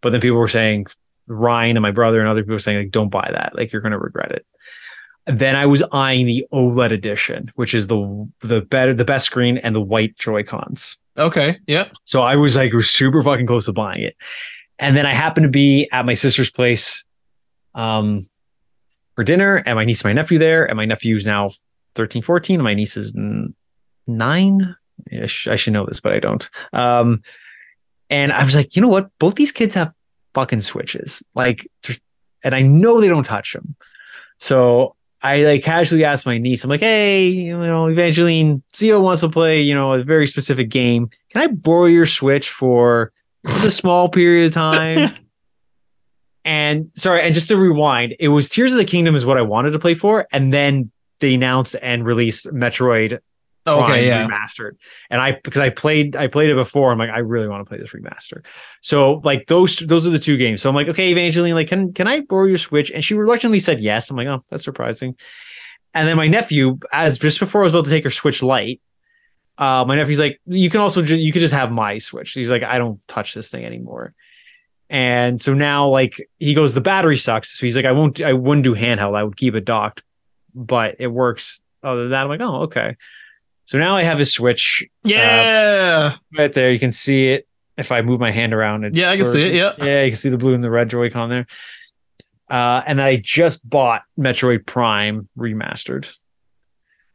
[0.00, 0.86] but then people were saying
[1.26, 3.82] Ryan and my brother and other people were saying like don't buy that, like you're
[3.82, 4.46] gonna regret it.
[5.32, 9.58] Then I was eyeing the OLED edition, which is the the better the best screen
[9.58, 10.96] and the white Joy Cons.
[11.18, 11.58] Okay.
[11.66, 11.88] Yeah.
[12.04, 14.16] So I was like super fucking close to buying it.
[14.78, 17.04] And then I happened to be at my sister's place
[17.74, 18.26] um,
[19.14, 20.64] for dinner, and my niece and my nephew there.
[20.64, 21.50] And my nephew's now
[21.96, 23.14] 13, 14, and my niece is
[24.06, 24.76] nine.
[25.12, 26.48] I, sh- I should know this, but I don't.
[26.72, 27.22] Um,
[28.08, 29.10] and I was like, you know what?
[29.18, 29.92] Both these kids have
[30.34, 31.22] fucking switches.
[31.34, 31.70] Like,
[32.42, 33.76] and I know they don't touch them.
[34.38, 39.20] So I like casually asked my niece, I'm like, hey, you know, Evangeline, Zio wants
[39.20, 41.10] to play, you know, a very specific game.
[41.30, 43.12] Can I borrow your Switch for
[43.44, 45.10] a small period of time?
[46.44, 49.42] and sorry, and just to rewind, it was Tears of the Kingdom is what I
[49.42, 50.90] wanted to play for, and then
[51.20, 53.20] they announced and released Metroid
[53.64, 54.06] Prime Okay.
[54.06, 54.26] Yeah.
[54.26, 54.72] remastered.
[55.10, 56.92] And I because I played I played it before.
[56.92, 58.44] I'm like, I really want to play this remaster.
[58.80, 60.62] So like those those are the two games.
[60.62, 62.90] So I'm like, okay, Evangeline, like, can can I borrow your Switch?
[62.90, 64.10] And she reluctantly said yes.
[64.10, 65.16] I'm like, oh, that's surprising.
[65.92, 68.80] And then my nephew, as just before I was about to take her Switch Lite,
[69.58, 72.32] uh, my nephew's like, you can also ju- you could just have my Switch.
[72.32, 74.14] He's like, I don't touch this thing anymore.
[74.88, 77.56] And so now, like, he goes, the battery sucks.
[77.58, 79.16] So he's like, I won't, I wouldn't do handheld.
[79.16, 80.02] I would keep it docked,
[80.54, 81.60] but it works.
[81.82, 82.96] Other than that, I'm like, oh, okay.
[83.70, 86.16] So now I have his Switch Yeah.
[86.36, 86.72] right there.
[86.72, 88.82] You can see it if I move my hand around.
[88.82, 89.12] It, yeah.
[89.12, 89.54] I can see it.
[89.54, 89.74] Yeah.
[89.78, 91.46] yeah, you can see the blue and the red Joy-Con there.
[92.50, 96.12] Uh, and I just bought Metroid Prime remastered.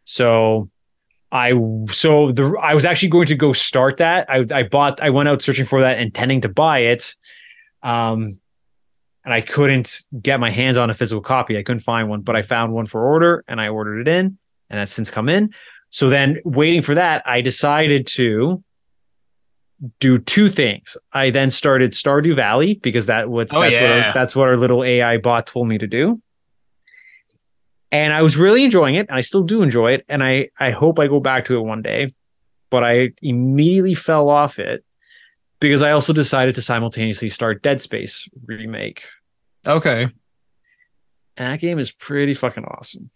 [0.06, 0.70] So
[1.30, 1.52] I
[1.92, 4.30] so the I was actually going to go start that.
[4.30, 7.18] I I bought I went out searching for that, intending to buy it.
[7.84, 8.38] Um
[9.26, 11.58] and I couldn't get my hands on a physical copy.
[11.58, 14.38] I couldn't find one, but I found one for order and I ordered it in,
[14.70, 15.54] and that's since come in.
[15.96, 18.62] So then waiting for that, I decided to
[20.02, 20.98] do two things.
[21.14, 24.58] I then started Stardew Valley because that was Oh, that's what our, that's what our
[24.58, 26.22] little AI bot told me to do.
[27.94, 30.72] And I was really enjoying it, and I still do enjoy it, and I I
[30.72, 32.10] hope I go back to it one day.
[32.70, 34.84] But I immediately fell off it
[35.62, 39.08] because I also decided to simultaneously start Dead Space remake,
[39.66, 40.10] Okay.
[41.38, 43.12] and that game is pretty fucking awesome.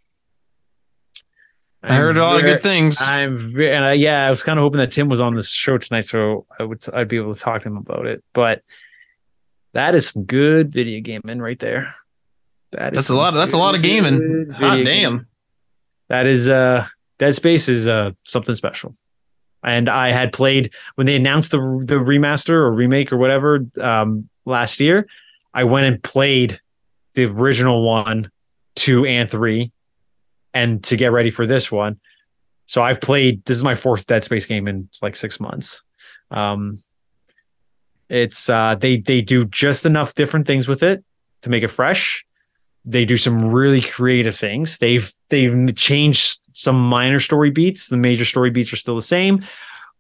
[1.81, 2.97] I heard a lot of good things.
[3.01, 5.51] I'm very, and I, yeah, I was kind of hoping that Tim was on this
[5.51, 8.23] show tonight, so I would I'd be able to talk to him about it.
[8.33, 8.63] But
[9.73, 11.95] that is some good video gaming right there.
[12.71, 13.29] That is That's a lot.
[13.29, 14.49] Of, that's a lot of gaming.
[14.51, 14.83] Hot damn.
[14.83, 15.25] gaming.
[16.09, 16.87] That is uh
[17.17, 18.95] Dead Space is uh something special.
[19.63, 24.29] And I had played when they announced the the remaster or remake or whatever um
[24.45, 25.07] last year.
[25.53, 26.59] I went and played
[27.13, 28.31] the original one,
[28.75, 29.71] two and three,
[30.53, 31.99] and to get ready for this one.
[32.65, 35.83] So I've played this is my fourth Dead Space game in like six months.
[36.31, 36.79] Um
[38.09, 41.03] it's uh they they do just enough different things with it
[41.41, 42.25] to make it fresh
[42.85, 44.77] they do some really creative things.
[44.77, 47.89] They've they've changed some minor story beats.
[47.89, 49.43] The major story beats are still the same,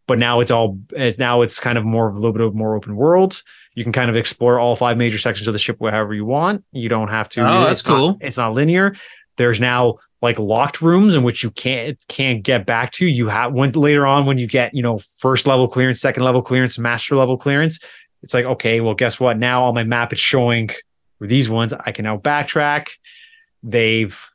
[0.07, 0.79] but now it's all
[1.17, 3.43] now it's kind of more of a little bit of more open world.
[3.75, 6.63] You can kind of explore all five major sections of the ship however you want.
[6.71, 7.41] You don't have to.
[7.41, 8.17] Oh, that's it's not- cool.
[8.21, 8.95] it's not linear.
[9.35, 13.05] There's now like locked rooms in which you can't can't get back to.
[13.05, 16.41] You have when later on when you get you know first level clearance, second level
[16.41, 17.79] clearance, master level clearance.
[18.21, 19.37] It's like okay, well, guess what?
[19.37, 20.69] Now on my map it's showing
[21.21, 21.73] these ones.
[21.73, 22.89] I can now backtrack.
[23.63, 24.29] They've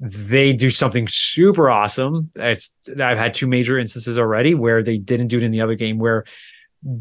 [0.00, 2.30] they do something super awesome.
[2.34, 5.74] It's I've had two major instances already where they didn't do it in the other
[5.74, 6.24] game where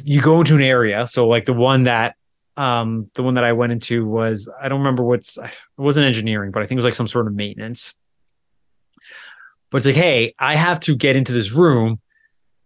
[0.03, 1.07] you go into an area.
[1.07, 2.15] So like the one that
[2.57, 6.51] um the one that I went into was I don't remember what's it wasn't engineering,
[6.51, 7.95] but I think it was like some sort of maintenance.
[9.69, 11.99] But it's like, hey, I have to get into this room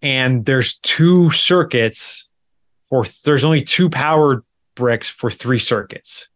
[0.01, 2.29] and there's two circuits
[2.85, 4.43] for there's only two power
[4.75, 6.29] bricks for three circuits.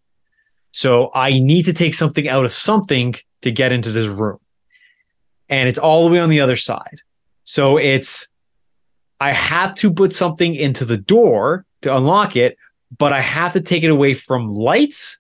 [0.72, 4.40] So I need to take something out of something to get into this room.
[5.50, 7.02] And it's all the way on the other side.
[7.44, 8.28] So it's,
[9.20, 12.58] I have to put something into the door to unlock it,
[12.98, 15.20] but I have to take it away from lights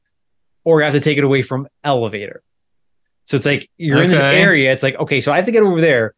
[0.63, 2.43] or I have to take it away from elevator.
[3.27, 4.71] So it's like you're in this area.
[4.71, 6.15] It's like, okay, so I have to get over there.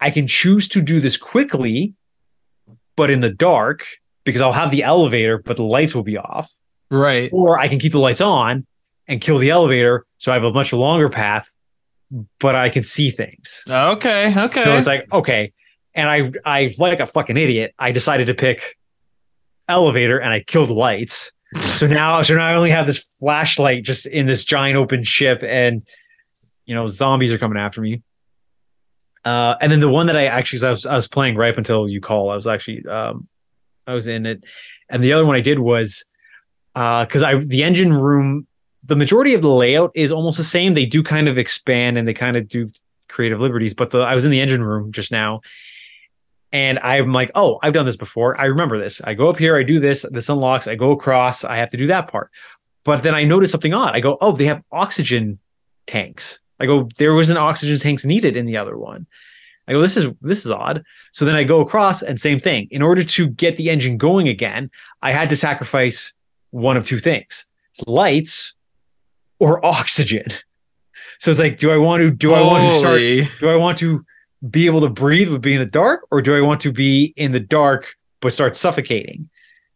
[0.00, 1.94] I can choose to do this quickly,
[2.96, 3.86] but in the dark
[4.24, 6.52] because I'll have the elevator, but the lights will be off
[6.90, 7.30] Right.
[7.32, 8.66] or I can keep the lights on
[9.08, 11.48] and kill the elevator, so I have a much longer path,
[12.38, 13.62] but I can see things.
[13.68, 14.34] Okay.
[14.36, 14.64] Okay.
[14.64, 15.52] So it's like okay,
[15.94, 17.74] and I I like a fucking idiot.
[17.78, 18.76] I decided to pick
[19.68, 21.32] elevator and I killed the lights.
[21.60, 25.42] So now so now I only have this flashlight just in this giant open ship,
[25.42, 25.82] and
[26.70, 28.02] you know zombies are coming after me.
[29.24, 31.58] Uh, and then the one that I actually I was I was playing right up
[31.58, 32.30] until you call.
[32.30, 33.26] I was actually um,
[33.88, 34.44] I was in it,
[34.88, 36.04] and the other one I did was
[36.72, 38.46] because I the engine room
[38.84, 40.74] the majority of the layout is almost the same.
[40.74, 42.70] They do kind of expand and they kind of do
[43.08, 45.40] creative liberties, but the, I was in the engine room just now.
[46.52, 48.40] And I'm like, oh, I've done this before.
[48.40, 49.00] I remember this.
[49.02, 51.76] I go up here, I do this, this unlocks, I go across, I have to
[51.76, 52.30] do that part.
[52.84, 53.94] But then I notice something odd.
[53.94, 55.38] I go, oh, they have oxygen
[55.86, 56.40] tanks.
[56.60, 59.06] I go, there wasn't oxygen tanks needed in the other one.
[59.66, 60.82] I go, this is this is odd.
[61.12, 62.68] So then I go across and same thing.
[62.70, 64.70] In order to get the engine going again,
[65.00, 66.12] I had to sacrifice
[66.50, 67.46] one of two things:
[67.86, 68.54] lights
[69.38, 70.26] or oxygen.
[71.18, 73.78] So it's like, do I want to do I want to start do I want
[73.78, 74.04] to
[74.48, 77.12] be able to breathe but be in the dark, or do I want to be
[77.16, 79.28] in the dark but start suffocating?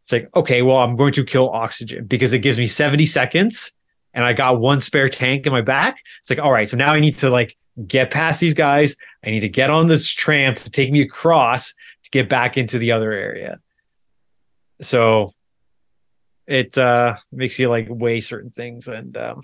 [0.02, 3.73] It's like, okay, well, I'm going to kill oxygen because it gives me 70 seconds
[4.15, 6.01] and I got one spare tank in my back.
[6.20, 8.97] It's like, all right, so now I need to like get past these guys.
[9.24, 11.74] I need to get on this tram to take me across
[12.05, 13.59] to get back into the other area.
[14.81, 15.32] So
[16.47, 19.41] it uh makes you like weigh certain things and um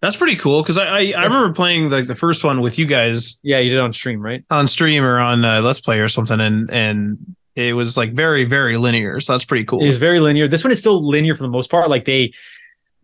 [0.00, 2.86] That's pretty cool because I, I I remember playing like the first one with you
[2.86, 4.42] guys yeah, you did on stream, right?
[4.50, 8.44] on stream or on uh, Let's Play or something, and and it was like very
[8.44, 9.20] very linear.
[9.20, 9.82] So that's pretty cool.
[9.82, 10.48] It is very linear.
[10.48, 11.90] This one is still linear for the most part.
[11.90, 12.32] Like they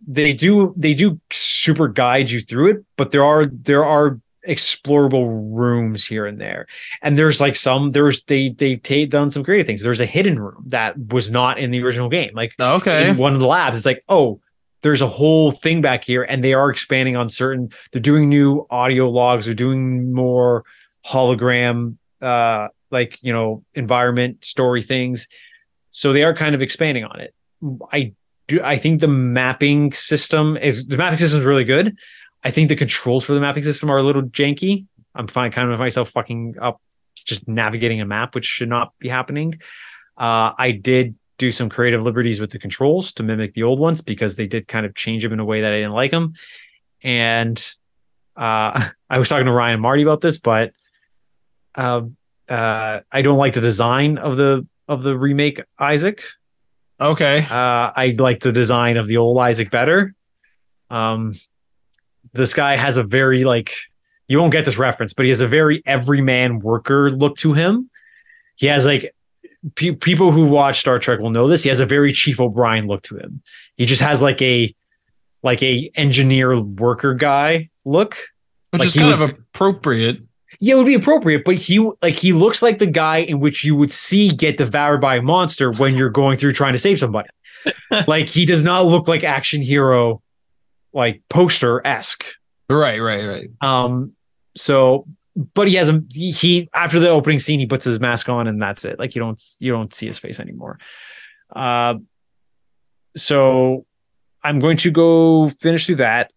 [0.06, 5.26] they do they do super guide you through it, but there are there are explorable
[5.55, 6.66] rooms here and there.
[7.02, 9.82] And there's like some there's they they take done some creative things.
[9.82, 12.32] There's a hidden room that was not in the original game.
[12.35, 13.10] Like okay.
[13.10, 14.40] in one of the labs, it's like, oh,
[14.82, 17.70] there's a whole thing back here, and they are expanding on certain.
[17.93, 19.47] They're doing new audio logs.
[19.47, 20.64] They're doing more
[21.06, 25.28] hologram, uh, like you know, environment story things.
[25.90, 27.35] So they are kind of expanding on it.
[27.93, 28.12] I
[28.48, 28.60] do.
[28.62, 31.96] I think the mapping system is the mapping system is really good.
[32.42, 34.86] I think the controls for the mapping system are a little janky.
[35.14, 36.80] I'm fine, kind of myself fucking up
[37.24, 39.54] just navigating a map, which should not be happening.
[40.16, 44.02] Uh, I did do some creative liberties with the controls to mimic the old ones
[44.02, 46.34] because they did kind of change them in a way that I didn't like them.
[47.02, 47.58] And
[48.36, 50.72] uh, I was talking to Ryan Marty about this, but
[51.74, 52.02] uh,
[52.48, 56.22] uh, I don't like the design of the of the remake Isaac.
[57.00, 57.44] Okay.
[57.50, 60.14] Uh, I like the design of the old Isaac better.
[60.90, 61.32] Um,
[62.32, 63.74] this guy has a very like
[64.28, 67.90] you won't get this reference, but he has a very everyman worker look to him.
[68.56, 69.14] He has like
[69.74, 71.62] pe- people who watch Star Trek will know this.
[71.62, 73.42] He has a very Chief O'Brien look to him.
[73.76, 74.74] He just has like a
[75.42, 78.16] like a engineer worker guy look.
[78.70, 80.20] Which Like is kind would- of appropriate.
[80.64, 83.64] Yeah, it would be appropriate, but he like he looks like the guy in which
[83.66, 86.98] you would see get devoured by a monster when you're going through trying to save
[86.98, 87.28] somebody.
[88.06, 90.22] like he does not look like action hero,
[90.94, 92.24] like poster esque.
[92.70, 92.98] Right.
[92.98, 93.26] Right.
[93.26, 93.50] Right.
[93.60, 94.12] Um,
[94.56, 95.06] so
[95.54, 98.62] but he has a he, after the opening scene he puts his mask on and
[98.62, 98.98] that's it.
[98.98, 100.78] Like you don't you don't see his face anymore.
[101.54, 101.96] Uh,
[103.18, 103.84] so
[104.42, 106.32] I'm going to go finish through that.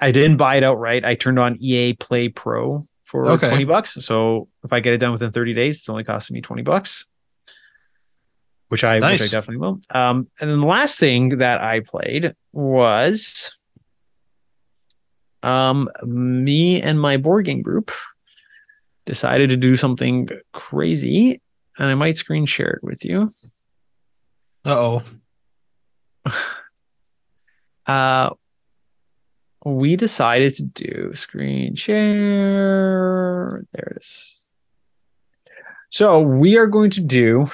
[0.00, 1.04] I didn't buy it outright.
[1.04, 3.48] I turned on EA Play Pro for Okay.
[3.48, 3.94] 20 bucks.
[4.04, 7.06] So if I get it done within 30 days, it's only costing me 20 bucks.
[8.68, 9.80] which I which I definitely will.
[9.90, 13.56] Um, and then the last thing that I played was
[15.42, 17.90] um me and my board game group
[19.06, 21.40] decided to do something crazy,
[21.78, 23.32] and I might screen share it with you.
[24.66, 25.02] Uh oh.
[27.86, 28.30] Uh,
[29.64, 33.62] we decided to do screen share.
[33.72, 34.48] There it is.
[35.90, 37.50] So we are going to do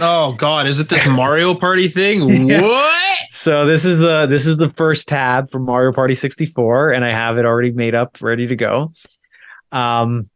[0.00, 2.28] Oh God, is it this Mario Party thing?
[2.48, 2.62] Yeah.
[2.62, 3.18] What?
[3.30, 7.12] So this is the this is the first tab for Mario Party 64, and I
[7.12, 8.92] have it already made up, ready to go.
[9.72, 10.28] Um,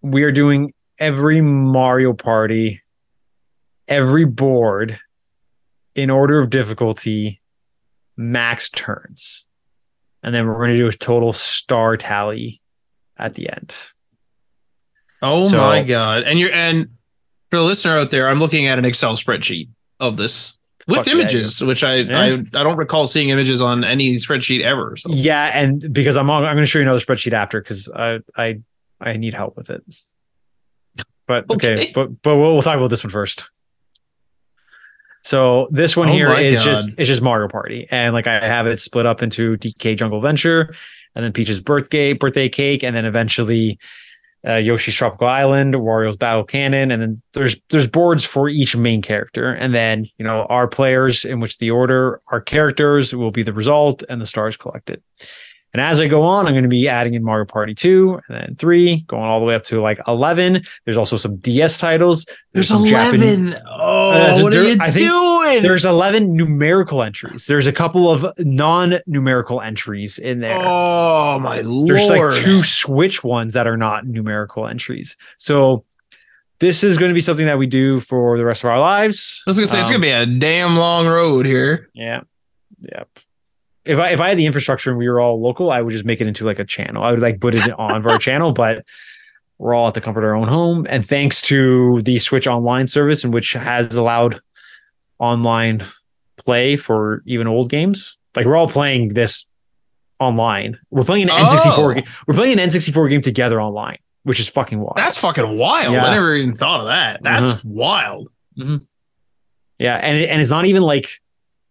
[0.00, 2.82] we are doing every Mario Party,
[3.88, 4.98] every board,
[5.94, 7.40] in order of difficulty,
[8.16, 9.44] max turns,
[10.22, 12.60] and then we're going to do a total star tally
[13.16, 13.76] at the end.
[15.22, 16.22] Oh So- my God!
[16.24, 16.88] And you're and
[17.50, 19.68] for the listener out there, I'm looking at an Excel spreadsheet
[20.00, 22.18] of this with Fuck yeah, images, which I, Yeah.
[22.20, 24.96] I I don't recall seeing images on any spreadsheet ever.
[24.96, 27.90] So Yeah, and because I'm on, I'm going to show you another spreadsheet after because
[27.94, 28.60] I I
[29.00, 29.82] I need help with it.
[31.26, 31.92] But okay, Okay.
[31.94, 33.48] but but we'll, we'll talk about this one first.
[35.24, 36.64] So this one oh here is God.
[36.64, 40.18] just it's just Mario Party, and like I have it split up into DK Jungle
[40.18, 40.74] Adventure,
[41.14, 43.78] and then Peach's birthday birthday cake, and then eventually
[44.46, 49.00] uh, Yoshi's Tropical Island, Wario's Battle Canyon, and then there's there's boards for each main
[49.00, 53.42] character, and then you know our players in which the order our characters will be
[53.42, 55.02] the result and the stars collected.
[55.74, 58.36] And as I go on, I'm going to be adding in Mario Party 2 and
[58.38, 60.62] then 3, going all the way up to like 11.
[60.84, 62.24] There's also some DS titles.
[62.52, 65.62] there's some Japan- Oh, Uh, what there- are you I think doing?
[65.64, 67.46] There's 11 numerical entries.
[67.46, 70.60] There's a couple of non-numerical entries in there.
[70.62, 71.88] Oh my lord!
[71.90, 75.16] There's like two Switch ones that are not numerical entries.
[75.38, 75.84] So
[76.60, 79.42] this is going to be something that we do for the rest of our lives.
[79.46, 81.88] I was gonna say it's Um, gonna be a damn long road here.
[81.94, 82.20] Yeah.
[82.80, 83.08] Yep.
[83.86, 86.04] If I if I had the infrastructure and we were all local, I would just
[86.04, 87.02] make it into like a channel.
[87.02, 88.84] I would like put it on for our channel, but
[89.58, 90.86] we're all at the comfort of our own home.
[90.88, 94.40] And thanks to the Switch Online service, in which has allowed
[95.18, 95.84] online
[96.36, 98.18] play for even old games.
[98.34, 99.46] Like we're all playing this
[100.18, 100.78] online.
[100.90, 101.94] We're playing an N64 Oh.
[101.94, 102.04] game.
[102.26, 104.94] We're playing an N64 game together online, which is fucking wild.
[104.96, 105.92] That's fucking wild.
[105.94, 106.04] Yeah.
[106.04, 107.22] I never even thought of that.
[107.22, 107.60] That's Uh-huh.
[107.66, 108.28] wild.
[108.56, 111.20] Yeah, and it- and it's not even like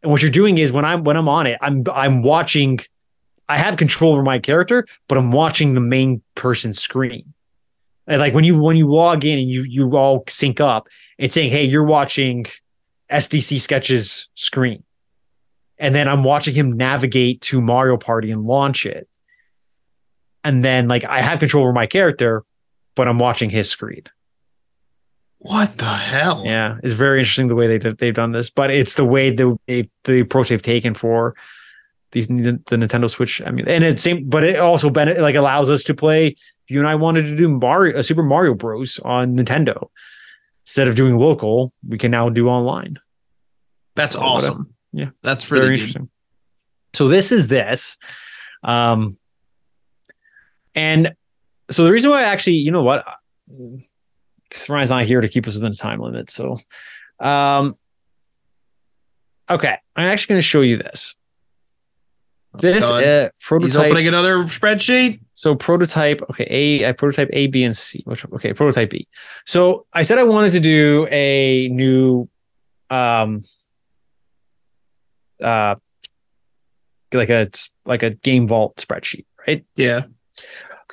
[0.03, 2.79] and what you're doing is when I'm when I'm on it, I'm I'm watching
[3.47, 7.33] I have control over my character, but I'm watching the main person screen.
[8.05, 11.33] And like when you when you log in and you you all sync up, it's
[11.33, 12.45] saying, "Hey, you're watching
[13.09, 14.83] SDC Sketches screen."
[15.77, 19.07] And then I'm watching him navigate to Mario Party and launch it.
[20.43, 22.43] And then like I have control over my character,
[22.95, 24.03] but I'm watching his screen.
[25.43, 26.43] What the hell?
[26.45, 29.57] Yeah, it's very interesting the way they they've done this, but it's the way the
[29.67, 31.35] they, the approach they've taken for
[32.13, 32.33] these the
[32.77, 33.41] Nintendo Switch.
[33.45, 36.27] I mean, and it same, but it also benefit like allows us to play.
[36.27, 38.99] If you and I wanted to do Mario, uh, Super Mario Bros.
[38.99, 39.89] on Nintendo
[40.65, 42.97] instead of doing local, we can now do online.
[43.95, 44.73] That's awesome.
[44.93, 45.09] yeah.
[45.23, 45.79] That's Very really good.
[45.81, 46.09] interesting.
[46.93, 47.97] So this is this,
[48.63, 49.17] um,
[50.73, 51.13] and
[51.69, 53.03] so the reason why I actually, you know what,
[54.53, 56.29] because Ryan's not here to keep us within a time limit.
[56.29, 56.57] So,
[57.19, 57.75] um,
[59.49, 61.15] okay, I'm actually going to show you this.
[62.59, 65.21] This uh, He's opening another spreadsheet.
[65.33, 68.03] So prototype, okay, A, I prototype A, B, and C.
[68.05, 69.07] Which okay, prototype B.
[69.45, 72.29] So I said I wanted to do a new,
[72.91, 73.41] um,
[75.41, 75.75] uh,
[77.11, 77.47] like a
[77.85, 79.65] like a game vault spreadsheet, right?
[79.75, 80.03] Yeah,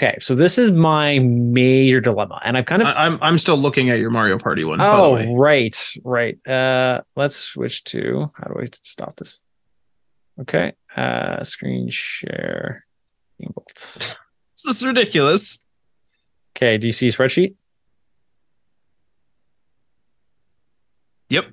[0.00, 3.58] Okay, so this is my major dilemma, and I've kind of I, I'm I'm still
[3.58, 4.80] looking at your Mario Party one.
[4.80, 6.38] Oh, right, right.
[6.48, 9.42] Uh, let's switch to how do I stop this?
[10.40, 12.86] Okay, uh, screen share.
[14.62, 15.64] This is ridiculous.
[16.54, 17.54] Okay, do you see a spreadsheet?
[21.30, 21.46] Yep.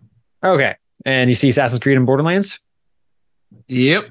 [0.43, 0.75] Okay.
[1.05, 2.59] And you see Assassin's Creed and Borderlands?
[3.67, 4.09] Yep.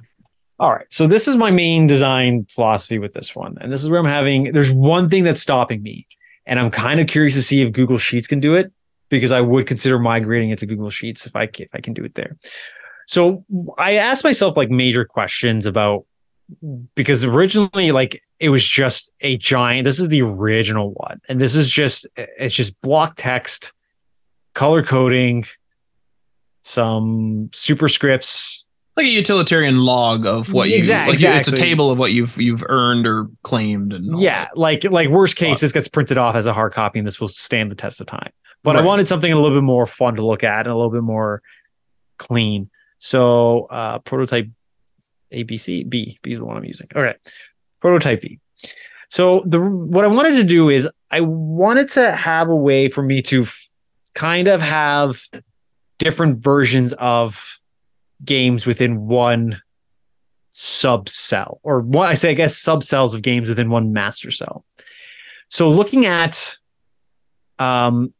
[0.58, 0.86] All right.
[0.90, 3.58] So this is my main design philosophy with this one.
[3.60, 6.06] And this is where I'm having there's one thing that's stopping me.
[6.46, 8.72] And I'm kind of curious to see if Google Sheets can do it
[9.08, 12.04] because I would consider migrating it to Google Sheets if I if I can do
[12.04, 12.36] it there.
[13.06, 13.44] So
[13.78, 16.06] I asked myself like major questions about
[16.94, 21.56] because originally like it was just a giant this is the original one and this
[21.56, 23.72] is just it's just block text
[24.54, 25.44] color coding
[26.62, 28.65] some superscripts
[28.96, 31.20] like a utilitarian log of what you Exact- like.
[31.20, 31.62] you- It's a exactly.
[31.62, 34.56] table of what you've you've earned or claimed and all yeah that.
[34.56, 37.28] like like worst case this gets printed off as a hard copy and this will
[37.28, 38.30] stand the test of time
[38.62, 40.90] but I wanted something a little bit more fun to look at and a little
[40.90, 41.40] bit more
[42.18, 42.68] clean.
[42.98, 44.48] So uh, prototype
[45.32, 46.88] ABC B B is the one I'm using.
[46.96, 47.16] All right,
[47.80, 48.40] prototype B.
[49.08, 53.02] So the what I wanted to do is I wanted to have a way for
[53.02, 53.68] me to f-
[54.14, 55.20] kind of have
[55.98, 57.60] different versions of
[58.24, 59.60] games within one
[60.52, 64.64] subcell or what I say I guess subcells of games within one master cell.
[65.48, 66.56] So looking at
[67.58, 68.12] um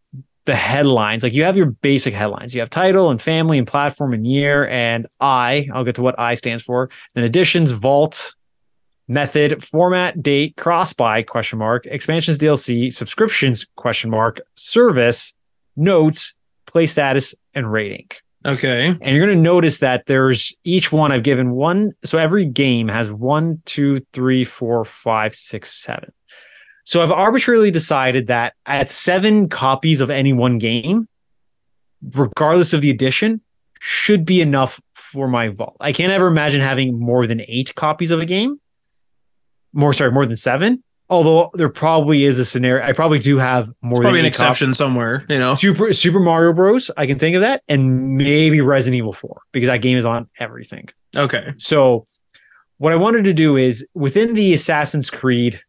[0.44, 2.54] the headlines, like you have your basic headlines.
[2.54, 6.18] You have title and family and platform and year and I, I'll get to what
[6.18, 6.88] I stands for.
[7.14, 8.36] Then additions, vault,
[9.08, 15.34] method, format, date, cross buy question mark, expansions DLC, subscriptions question mark, service,
[15.76, 16.34] notes,
[16.66, 18.08] play status and rating.
[18.46, 18.86] Okay.
[18.86, 21.92] And you're going to notice that there's each one I've given one.
[22.04, 26.12] So every game has one, two, three, four, five, six, seven.
[26.84, 31.08] So I've arbitrarily decided that at seven copies of any one game,
[32.12, 33.40] regardless of the edition,
[33.80, 35.76] should be enough for my vault.
[35.80, 38.60] I can't ever imagine having more than eight copies of a game.
[39.72, 40.84] More, sorry, more than seven.
[41.08, 44.34] Although there probably is a scenario, I probably do have more Probably than an eight
[44.34, 44.40] copies.
[44.40, 45.54] exception somewhere, you know.
[45.54, 46.90] Super Super Mario Bros.
[46.96, 50.28] I can think of that, and maybe Resident Evil 4 because that game is on
[50.40, 50.88] everything.
[51.14, 51.54] Okay.
[51.58, 52.06] So,
[52.78, 55.60] what I wanted to do is within the Assassin's Creed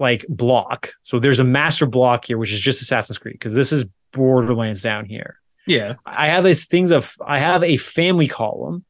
[0.00, 0.90] like block.
[1.02, 4.82] So there's a master block here, which is just Assassin's Creed because this is Borderlands
[4.82, 5.36] down here.
[5.66, 5.94] Yeah.
[6.04, 8.84] I have these things of I have a family column,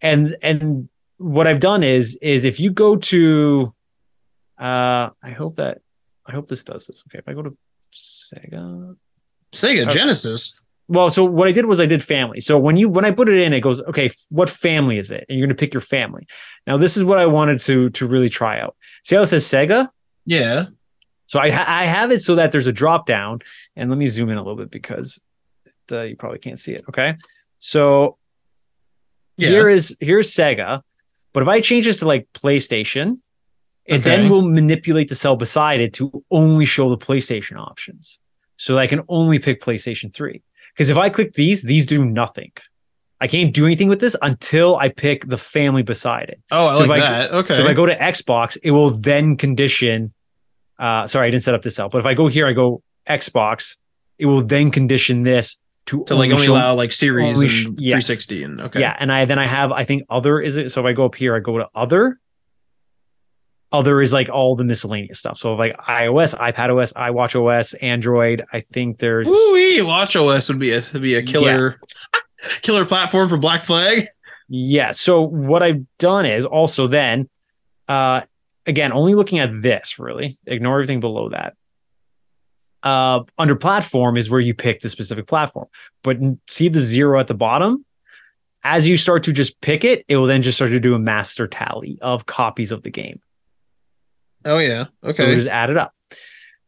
[0.00, 3.72] and and what I've done is is if you go to,
[4.58, 5.80] uh, I hope that
[6.26, 7.04] I hope this does this.
[7.08, 7.56] Okay, if I go to
[7.92, 8.96] Sega,
[9.52, 9.92] Sega Okay.
[9.94, 10.62] Genesis.
[10.88, 12.40] well, so what I did was I did family.
[12.40, 15.24] So when you when I put it in, it goes, okay, what family is it?
[15.28, 16.26] And you're gonna pick your family.
[16.66, 18.76] Now this is what I wanted to to really try out.
[19.04, 19.88] See how it says Sega?
[20.26, 20.66] Yeah.
[21.26, 23.40] So I I have it so that there's a drop down,
[23.76, 25.20] and let me zoom in a little bit because
[25.66, 26.84] it, uh, you probably can't see it.
[26.88, 27.14] Okay,
[27.58, 28.16] so
[29.36, 29.48] Yeah.
[29.50, 30.82] here is here's Sega,
[31.32, 33.16] but if I change this to like PlayStation,
[33.88, 34.28] it then Okay.
[34.30, 38.20] will manipulate the cell beside it to only show the PlayStation options,
[38.56, 40.42] so I can only pick PlayStation Three.
[40.74, 42.52] Because if I click these, these do nothing.
[43.20, 46.40] I can't do anything with this until I pick the family beside it.
[46.52, 47.30] Oh, I So if like I- that.
[47.32, 47.54] Okay.
[47.54, 50.12] So if I go to Xbox, it will then condition.
[50.78, 52.82] Uh, sorry, I didn't set up this cell, but if I go here, I go
[53.08, 53.76] Xbox,
[54.18, 55.56] it will then condition this
[55.86, 58.06] to, to like only show- allow like series only and yes.
[58.06, 58.80] 360 and okay.
[58.80, 60.70] Yeah, and I then I have I think other is it.
[60.70, 62.20] So if I go up here, I go to other.
[63.70, 65.36] Other is like all the miscellaneous stuff.
[65.36, 68.42] So like iOS, iPad OS, iWatch OS, Android.
[68.52, 71.78] I think there's Ooh, Watch OS would be a would be a killer
[72.62, 74.04] killer platform for Black Flag.
[74.48, 74.92] Yeah.
[74.92, 77.28] So what I've done is also then,
[77.88, 78.22] uh,
[78.66, 81.54] again, only looking at this really, ignore everything below that.
[82.82, 85.66] Uh, under platform is where you pick the specific platform,
[86.02, 86.16] but
[86.48, 87.84] see the zero at the bottom.
[88.64, 90.98] As you start to just pick it, it will then just start to do a
[90.98, 93.20] master tally of copies of the game.
[94.44, 94.84] Oh yeah.
[95.02, 95.34] So Okay.
[95.34, 95.92] just add it up.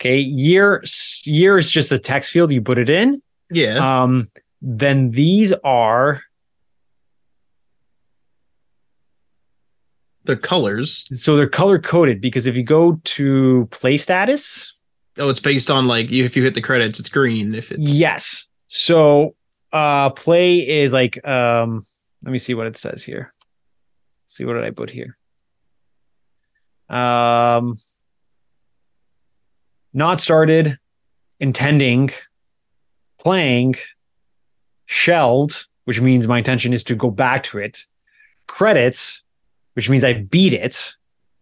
[0.01, 0.19] Okay.
[0.19, 0.83] Year
[1.25, 2.53] year is just a text field.
[2.53, 3.21] You put it in.
[3.51, 4.03] yeah.
[4.03, 4.27] Um,
[4.63, 6.23] then these are
[10.25, 11.07] the colors.
[11.21, 14.75] so they're color coded because if you go to play status,
[15.19, 17.55] Oh, it's based on like you if you hit the credits, it's green.
[17.55, 18.47] If it's yes.
[18.69, 19.35] So
[19.73, 21.83] uh play is like um
[22.23, 23.33] let me see what it says here.
[24.27, 25.17] See what did I put here?
[26.91, 27.77] Um
[29.93, 30.79] not started,
[31.41, 32.11] intending,
[33.19, 33.75] playing,
[34.87, 37.87] shelved, which means my intention is to go back to it.
[38.47, 39.23] Credits,
[39.75, 40.95] which means I beat it.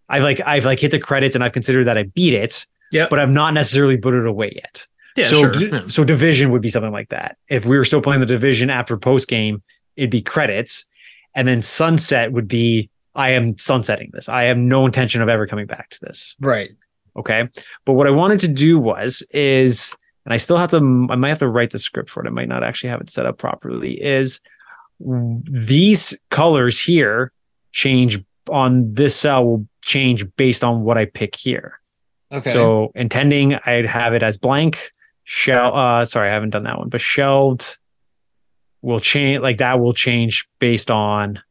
[0.09, 2.67] I've like I've like hit the credits and I've considered that I beat it.
[2.93, 3.11] Yep.
[3.11, 4.87] But I've not necessarily put it away yet.
[5.17, 5.51] yeah, so sure.
[5.51, 5.83] di- Yeah.
[5.89, 7.37] so division would be something like that.
[7.49, 9.63] If we were still playing the division after post game,
[9.97, 10.87] it'd be credits,
[11.35, 14.29] and then sunset would be I am sunsetting this.
[14.29, 16.37] I have no intention of ever coming back to this.
[16.41, 16.71] Right.
[17.17, 17.45] Okay.
[17.85, 19.95] But what I wanted to do was is,
[20.25, 20.77] and I still have to,
[21.11, 22.29] I might have to write the script for it.
[22.29, 24.01] I might not actually have it set up properly.
[24.01, 24.41] Is
[25.01, 27.33] these colors here
[27.73, 31.79] change on this cell will change based on what I pick here.
[32.33, 32.51] Okay.
[32.51, 34.91] So intending, I'd have it as blank.
[35.25, 35.75] Shell.
[35.75, 37.79] Uh, sorry, I haven't done that one, but shelved
[38.83, 39.43] will change.
[39.43, 41.43] Like that will change based on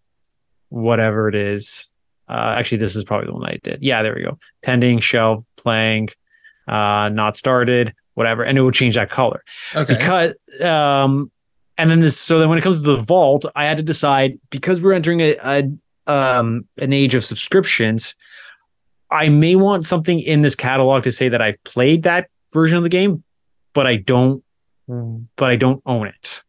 [0.69, 1.91] whatever it is.
[2.29, 3.79] Uh, actually, this is probably the one I did.
[3.81, 4.37] Yeah, there we go.
[4.61, 6.09] Tending, shell, playing,
[6.67, 9.43] uh, not started, whatever, and it will change that color
[9.75, 9.93] okay.
[9.93, 11.31] because um
[11.77, 14.39] and then this so then when it comes to the vault i had to decide
[14.49, 18.15] because we're entering a, a um an age of subscriptions
[19.11, 22.81] i may want something in this catalog to say that i've played that version of
[22.81, 23.23] the game
[23.77, 24.43] but I don't
[24.87, 26.43] but I don't own it.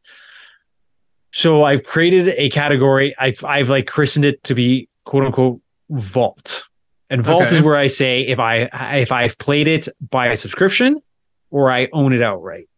[1.31, 3.15] So I've created a category.
[3.19, 5.61] I've I've like christened it to be quote unquote
[5.91, 6.65] vault.
[7.11, 7.57] And vault Okay.
[7.57, 11.01] is where I say if I if I've played it by a subscription
[11.51, 12.69] or I own it outright.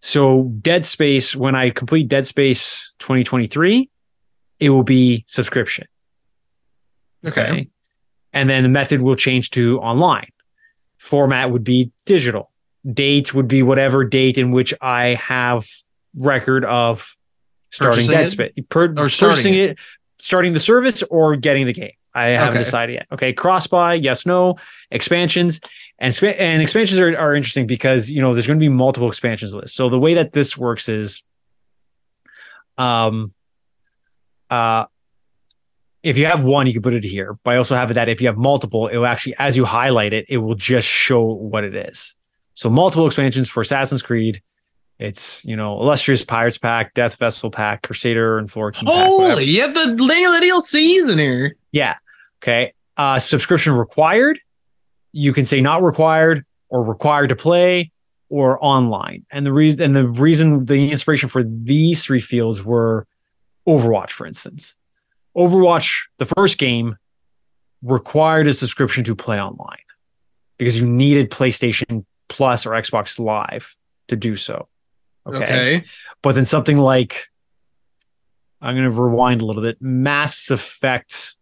[0.00, 3.90] So Dead Space, when I complete Dead Space 2023,
[4.58, 5.86] it will be subscription.
[7.26, 7.68] Okay.
[8.32, 10.30] And then the method will change to online.
[10.98, 12.50] Format would be digital.
[12.90, 15.66] Date would be whatever date in which I have
[16.16, 17.14] record of
[17.70, 18.30] starting Purchasing Dead it?
[18.30, 18.64] Space.
[18.68, 19.70] Per- Or starting it?
[19.70, 19.78] it,
[20.18, 21.92] starting the service or getting the game.
[22.14, 22.58] I haven't Okay.
[22.64, 23.06] decided yet.
[23.12, 24.56] Okay, cross buy, yes, no,
[24.90, 25.60] expansions,
[26.00, 29.54] and and expansions are, are interesting because you know there's going to be multiple expansions
[29.54, 29.76] lists.
[29.76, 31.22] So the way that this works is,
[32.78, 33.32] um,
[34.50, 34.86] uh,
[36.02, 37.38] if you have one, you can put it here.
[37.44, 39.64] But I also have it that if you have multiple, it will actually, as you
[39.64, 42.16] highlight it, it will just show what it is.
[42.54, 44.42] So multiple expansions for Assassin's Creed.
[45.00, 49.06] It's you know illustrious pirates pack, death vessel pack, crusader and Florentine pack.
[49.06, 51.56] Holy, you have the name of the DLCs in here.
[51.72, 51.96] Yeah.
[52.42, 52.72] Okay.
[52.98, 54.38] Uh, subscription required.
[55.12, 57.92] You can say not required or required to play
[58.28, 59.24] or online.
[59.30, 63.06] And the reason and the reason the inspiration for these three fields were
[63.66, 64.76] Overwatch, for instance.
[65.34, 66.98] Overwatch, the first game,
[67.82, 69.78] required a subscription to play online
[70.58, 73.76] because you needed PlayStation Plus or Xbox Live
[74.08, 74.68] to do so.
[75.26, 75.84] Okay.
[76.22, 77.28] But then something like
[78.60, 79.80] I'm going to rewind a little bit.
[79.80, 81.36] Mass Effect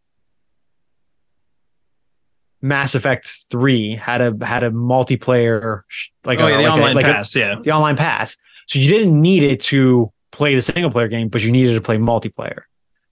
[2.61, 5.83] Mass Effect 3 had a had a multiplayer
[6.25, 7.37] like oh a, yeah, the like a- online like a- pass.
[7.37, 7.57] yeah.
[7.63, 8.37] the online pass.
[8.67, 11.81] So you didn't need it to play the single player game, but you needed to
[11.81, 12.63] play multiplayer.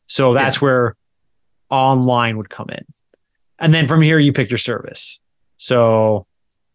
[0.07, 0.97] So that's where
[1.71, 2.85] online would come in.
[3.59, 5.21] And then from here you pick your service.
[5.57, 6.27] So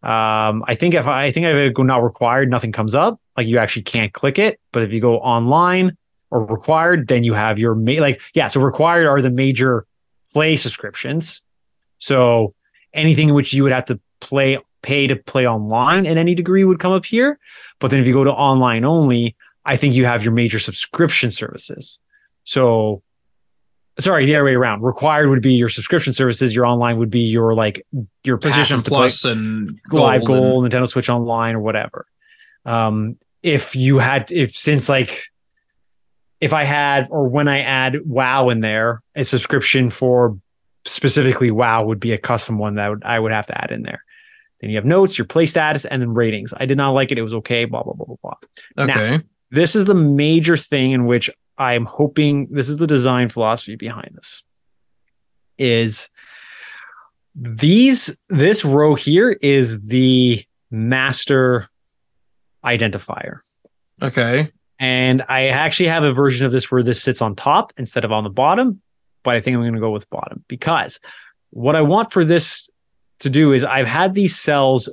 [0.01, 3.20] um, I think if I, I think if I go not required, nothing comes up.
[3.37, 4.59] Like you actually can't click it.
[4.71, 5.97] But if you go online
[6.29, 8.47] or required, then you have your ma- like yeah.
[8.47, 9.85] So required are the major
[10.33, 11.41] play subscriptions.
[11.97, 12.53] So
[12.93, 16.63] anything in which you would have to play pay to play online in any degree
[16.63, 17.37] would come up here.
[17.79, 19.35] But then if you go to online only,
[19.65, 21.99] I think you have your major subscription services.
[22.43, 23.03] So
[23.99, 24.81] sorry, the other way around.
[24.81, 26.55] Required would be your subscription services.
[26.55, 27.85] Your online would be your like
[28.23, 32.07] your PlayStation Plus and live Gold and- goal, Nintendo Switch Online, or whatever.
[32.65, 35.25] Um, if you had, if since like,
[36.39, 40.37] if I had, or when I add WoW in there, a subscription for
[40.85, 43.83] specifically WoW would be a custom one that would, I would have to add in
[43.83, 44.03] there.
[44.59, 46.53] Then you have notes, your play status, and then ratings.
[46.55, 47.17] I did not like it.
[47.17, 47.65] It was okay.
[47.65, 48.85] Blah blah blah blah blah.
[48.85, 49.23] Okay.
[49.49, 52.47] This is the major thing in which I'm hoping.
[52.51, 54.43] This is the design philosophy behind this.
[55.57, 56.09] Is
[57.33, 61.67] these this row here is the master
[62.65, 63.39] identifier.
[64.01, 64.51] Okay.
[64.79, 68.11] And I actually have a version of this where this sits on top instead of
[68.11, 68.81] on the bottom,
[69.23, 70.99] but I think I'm going to go with bottom because
[71.51, 72.69] what I want for this
[73.19, 74.91] to do is I've had these cells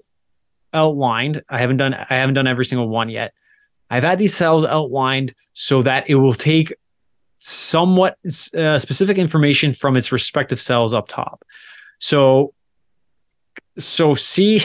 [0.74, 1.42] outlined.
[1.48, 3.32] I haven't done I haven't done every single one yet.
[3.90, 6.74] I've had these cells outlined so that it will take
[7.38, 8.18] somewhat
[8.54, 11.44] uh, specific information from its respective cells up top.
[11.98, 12.52] So
[13.78, 14.60] so see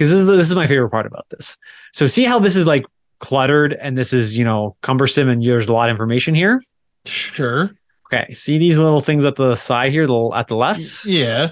[0.00, 1.58] because this is the, this is my favorite part about this.
[1.92, 2.86] So see how this is like
[3.18, 6.62] cluttered and this is you know cumbersome and there's a lot of information here.
[7.04, 7.70] Sure.
[8.06, 11.04] Okay, see these little things at the side here, the at the left.
[11.04, 11.50] Yeah.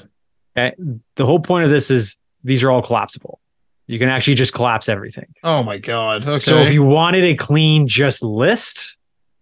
[0.57, 0.75] Okay,
[1.17, 3.39] the whole point of this is these are all collapsible.
[3.87, 5.27] You can actually just collapse everything.
[5.45, 6.27] Oh my god.
[6.27, 6.39] Okay.
[6.39, 8.97] So if you wanted a clean just list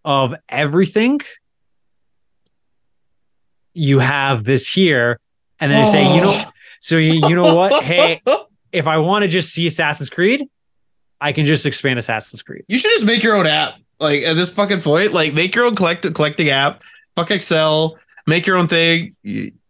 [0.04, 1.20] of everything,
[3.72, 5.20] you have this here,
[5.60, 6.50] and then say, you know, oh.
[6.80, 7.84] so you, you know what?
[7.84, 8.20] Hey,
[8.76, 10.46] if I want to just see Assassin's Creed,
[11.18, 12.64] I can just expand Assassin's Creed.
[12.68, 13.76] You should just make your own app.
[13.98, 16.82] Like at this fucking point, like make your own collect collecting app.
[17.16, 17.98] Fuck Excel.
[18.26, 19.14] Make your own thing.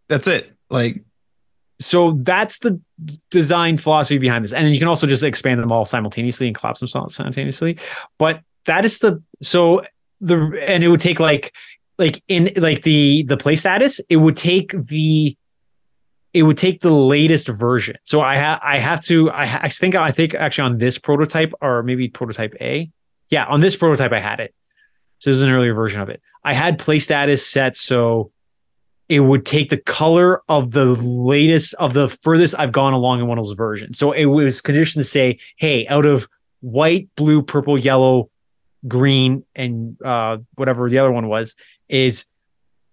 [0.09, 0.53] That's it.
[0.71, 1.05] Like
[1.79, 2.81] So that's the
[3.31, 4.53] design philosophy behind this.
[4.53, 7.79] And then you can also just expand them all simultaneously and collapse them simultaneously.
[8.19, 9.83] But that is the so
[10.21, 11.55] the and it would take like
[11.97, 15.37] like in like the the play status, it would take the
[16.37, 17.97] it would take the latest version.
[18.05, 20.99] So I have I have to I, ha- I think I think actually on this
[20.99, 22.91] prototype or maybe prototype A.
[23.31, 24.55] Yeah, on this prototype I had it.
[25.19, 26.21] So this is an earlier version of it.
[26.45, 28.31] I had play status set so
[29.09, 33.29] it would take the color of the latest of the furthest I've gone along in
[33.29, 33.99] one of those versions.
[33.99, 36.29] So it was conditioned to say, hey, out of
[36.61, 38.29] white, blue, purple, yellow,
[38.87, 41.57] green, and uh, whatever the other one was,
[41.89, 42.27] is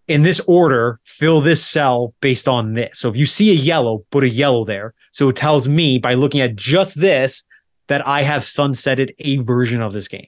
[0.07, 2.99] in this order, fill this cell based on this.
[2.99, 4.93] So if you see a yellow, put a yellow there.
[5.11, 7.43] So it tells me by looking at just this
[7.87, 10.27] that I have sunsetted a version of this game.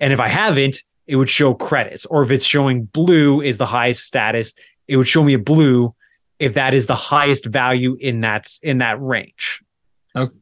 [0.00, 2.06] And if I haven't, it would show credits.
[2.06, 4.52] Or if it's showing blue is the highest status,
[4.88, 5.94] it would show me a blue
[6.38, 9.62] if that is the highest value in that in that range.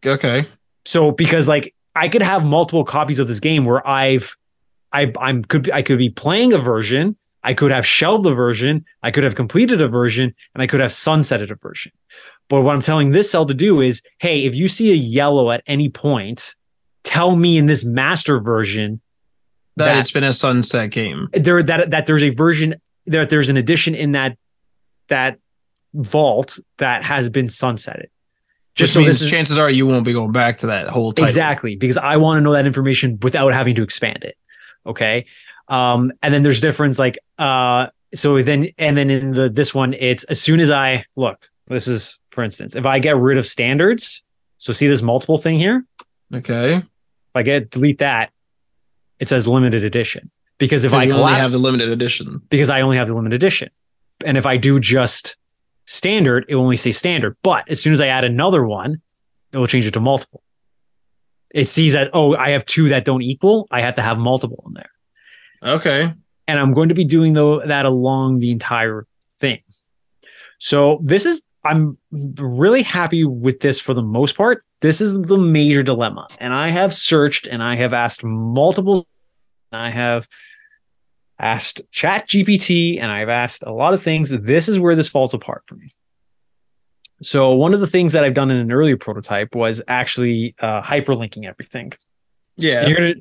[0.07, 0.47] Okay.
[0.85, 4.37] So because like I could have multiple copies of this game where I've
[4.93, 8.85] I I'm could I could be playing a version, I could have shelved a version,
[9.03, 11.93] I could have completed a version, and I could have sunsetted a version.
[12.49, 15.51] But what I'm telling this cell to do is, hey, if you see a yellow
[15.51, 16.55] at any point,
[17.05, 19.01] tell me in this master version
[19.77, 21.29] That, That- it's been a sunset game.
[21.33, 22.75] there that that there's a version
[23.07, 24.37] that there's an addition in that
[25.09, 25.39] that
[25.95, 28.07] vault that has been sunsetted.
[28.75, 31.13] Just so means this is- chances are you won't be going back to that whole
[31.13, 31.25] title.
[31.25, 34.37] Exactly, because I want to know that information without having to expand it.
[34.87, 35.25] Okay.
[35.73, 39.95] Um, and then there's difference like uh so then and then in the this one,
[39.95, 43.47] it's as soon as I look, this is for instance, if I get rid of
[43.47, 44.23] standards,
[44.59, 45.85] so see this multiple thing here,
[46.35, 46.75] Okay.
[46.77, 46.85] if
[47.35, 48.31] I get delete that,
[49.19, 50.31] it says limited edition.
[50.59, 52.43] Because if I you only have the limited edition.
[52.51, 53.71] because I only have the limited edition.
[54.25, 55.37] And if I do just
[55.87, 57.37] standard, it will only say standard.
[57.43, 59.01] But as soon as I add another one,
[59.53, 60.43] it will change it to multiple.
[61.53, 63.67] It sees that, oh, I have two that don't equal.
[63.71, 64.91] I have to have multiple in there.
[65.63, 66.13] Okay.
[66.49, 69.07] And I'm going to be doing though that along the entire
[69.39, 69.61] thing.
[70.59, 74.65] So this is I'm really happy with this for the most part.
[74.81, 76.27] This is the major dilemma.
[76.41, 79.07] And I have searched and I have asked multiple
[79.73, 80.29] I have
[81.39, 84.31] asked Chat GPT and I've asked a lot of things.
[84.31, 85.89] This is where this falls apart for me.
[87.23, 90.83] So one of the things that I've done in an earlier prototype was actually uh,
[90.83, 91.93] hyperlinking everything.
[92.57, 92.87] Yeah.
[92.87, 93.15] You're gonna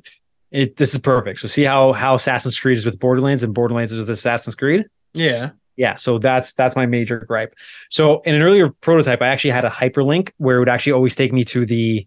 [0.52, 1.40] it, this is perfect.
[1.40, 4.86] So see how how Assassin's Creed is with Borderlands and Borderlands is with Assassin's Creed?
[5.14, 5.50] Yeah.
[5.74, 7.54] Yeah, so that's that's my major gripe.
[7.88, 11.16] So in an earlier prototype, I actually had a hyperlink where it would actually always
[11.16, 12.06] take me to the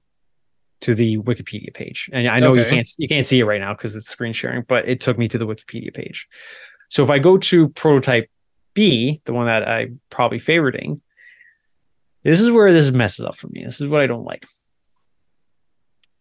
[0.82, 2.08] to the Wikipedia page.
[2.14, 4.62] And I know you can't you can't see it right now because it's screen sharing,
[4.68, 6.28] but it took me to the Wikipedia page.
[6.90, 8.30] So if I go to prototype
[8.76, 11.02] B, the one that I'm probably favoriting,
[12.22, 13.64] this is where this messes up for me.
[13.64, 14.46] This is what I don't like.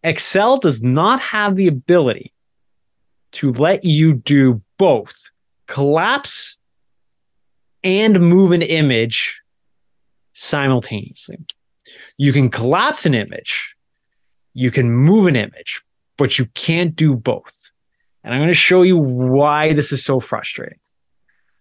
[0.05, 2.31] Excel does not have the ability
[3.31, 5.31] to let you do both
[5.67, 6.57] collapse
[7.83, 9.41] and move an image
[10.33, 11.37] simultaneously.
[12.17, 13.75] You can collapse an image,
[14.53, 15.81] you can move an image,
[16.17, 17.71] but you can't do both.
[18.23, 20.79] And I'm going to show you why this is so frustrating.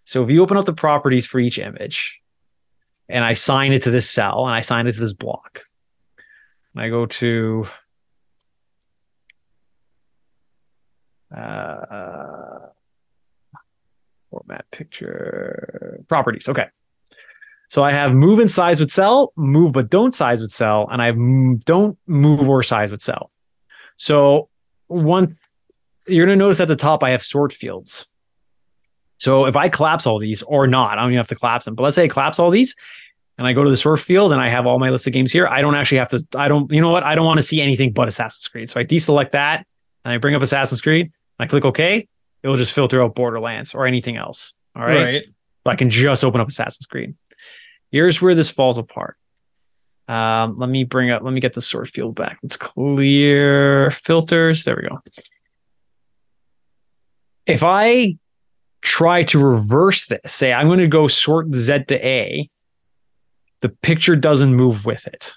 [0.05, 2.21] So if you open up the properties for each image
[3.09, 5.63] and I sign it to this cell and I sign it to this block,
[6.75, 7.67] and I go to
[11.37, 12.69] uh,
[14.31, 16.49] format picture properties.
[16.49, 16.67] Okay.
[17.69, 21.03] So I have move and size with cell, move but don't size with cell, and
[21.03, 21.13] I
[21.65, 23.31] don't move or size with cell.
[23.97, 24.49] So
[24.87, 25.35] one,
[26.07, 28.07] you're going to notice at the top I have sort fields.
[29.19, 31.75] So if I collapse all these or not, I don't even have to collapse them.
[31.75, 32.77] But let's say I collapse all these,
[33.39, 35.33] and I go to the sort field and I have all my list of games
[35.33, 35.49] here.
[35.49, 36.25] I don't actually have to.
[36.37, 36.71] I don't.
[36.71, 37.03] You know what?
[37.03, 38.71] I don't want to see anything but Assassin's Creed.
[38.71, 39.67] So I deselect that
[40.05, 41.09] and I bring up Assassin's Creed.
[41.39, 42.09] I click OK.
[42.43, 44.55] It will just filter out Borderlands or anything else.
[44.77, 45.03] All right.
[45.03, 45.23] Right.
[45.65, 47.15] So I can just open up Assassin's Creed.
[47.91, 49.17] Here's where this falls apart.
[50.09, 52.39] Um, let me bring up, let me get the sort field back.
[52.43, 54.65] Let's clear filters.
[54.65, 55.01] There we go.
[57.47, 58.19] If I
[58.83, 62.49] try to reverse this, say I'm going to go sort Z to A,
[63.61, 65.33] the picture doesn't move with it.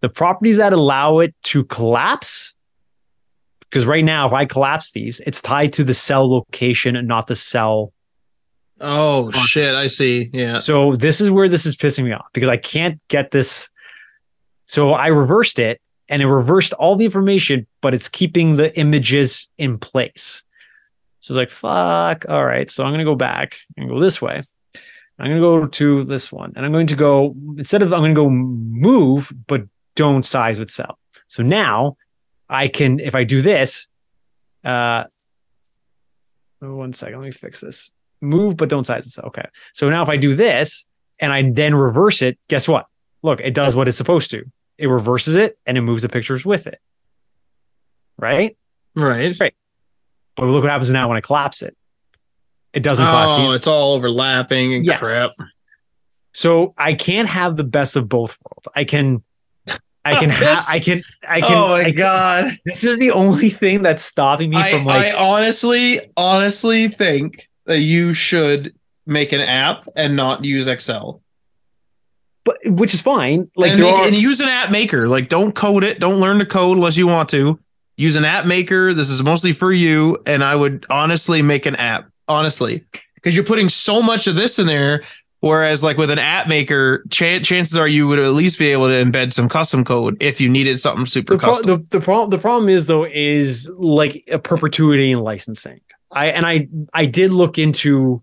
[0.00, 2.54] The properties that allow it to collapse
[3.70, 7.26] because right now, if I collapse these, it's tied to the cell location and not
[7.26, 7.92] the cell.
[8.80, 9.74] Oh shit!
[9.74, 10.30] I see.
[10.32, 10.56] Yeah.
[10.56, 13.70] So this is where this is pissing me off because I can't get this.
[14.66, 19.48] So I reversed it and it reversed all the information, but it's keeping the images
[19.58, 20.42] in place.
[21.20, 22.24] So it's like, fuck.
[22.28, 22.70] All right.
[22.70, 24.40] So I'm going to go back and go this way.
[25.18, 28.00] I'm going to go to this one and I'm going to go, instead of, I'm
[28.00, 29.62] going to go move, but
[29.96, 30.98] don't size with cell.
[31.26, 31.96] So now
[32.48, 33.88] I can, if I do this,
[34.64, 35.04] uh,
[36.62, 37.90] oh, one second, let me fix this.
[38.20, 39.26] Move, but don't size with cell.
[39.26, 39.46] Okay.
[39.74, 40.86] So now if I do this
[41.20, 42.86] and I then reverse it, guess what?
[43.22, 44.44] Look, it does what it's supposed to.
[44.76, 46.80] It reverses it and it moves the pictures with it.
[48.18, 48.56] Right?
[48.94, 49.38] Right.
[49.38, 49.54] Right.
[50.36, 51.76] But look what happens now when I collapse it.
[52.72, 53.32] It doesn't collapse.
[53.36, 54.98] Oh, it's all overlapping and Yes.
[54.98, 55.30] crap.
[56.32, 58.68] So I can't have the best of both worlds.
[58.74, 59.22] I can,
[60.04, 61.52] I can, oh, ha- This- I can, I can.
[61.52, 62.52] oh my can- god!
[62.64, 65.04] This is the only thing that's stopping me I, from like.
[65.06, 68.74] I honestly, honestly think that you should
[69.06, 71.20] make an app and not use Excel.
[72.44, 73.50] but which is fine.
[73.56, 75.08] Like and, make- are, and use an app maker.
[75.08, 75.98] Like, don't code it.
[76.00, 77.58] Don't learn to code unless you want to.
[77.96, 78.94] Use an app maker.
[78.94, 80.22] This is mostly for you.
[80.24, 82.84] And I would honestly make an app, honestly,
[83.16, 85.02] because you're putting so much of this in there.
[85.40, 88.88] Whereas, like with an app maker, ch- chances are you would at least be able
[88.88, 91.66] to embed some custom code if you needed something super the, pro- custom.
[91.66, 95.80] the the problem the problem is though is like a perpetuity in licensing.
[96.10, 98.22] I and I I did look into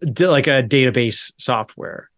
[0.00, 2.08] di- like a database software,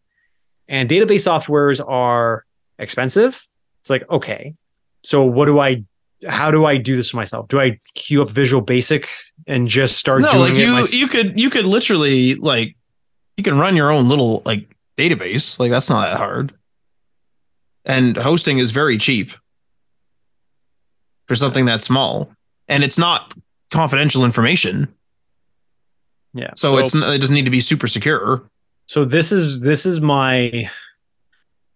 [0.69, 2.44] and database softwares are
[2.78, 3.43] expensive.
[3.81, 4.55] It's like okay,
[5.02, 5.85] so what do I?
[6.28, 7.48] How do I do this for myself?
[7.48, 9.09] Do I queue up Visual Basic
[9.47, 12.77] and just start no, doing like it you, mys- you could, you could literally like,
[13.39, 15.59] you can run your own little like database.
[15.59, 16.52] Like that's not that hard.
[17.86, 19.31] And hosting is very cheap
[21.27, 22.31] for something that small,
[22.66, 23.32] and it's not
[23.70, 24.89] confidential information.
[26.35, 26.51] yeah.
[26.56, 28.43] So, it's it doesn't need to be super secure.
[28.86, 30.69] so this is this is my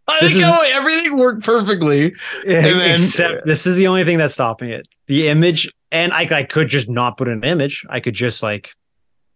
[0.09, 2.13] I This think is- everything worked perfectly.
[2.45, 4.89] then- except this is the only thing that's stopping it.
[5.07, 7.87] The image, and I, I could just not put an image.
[7.89, 8.75] I could just like,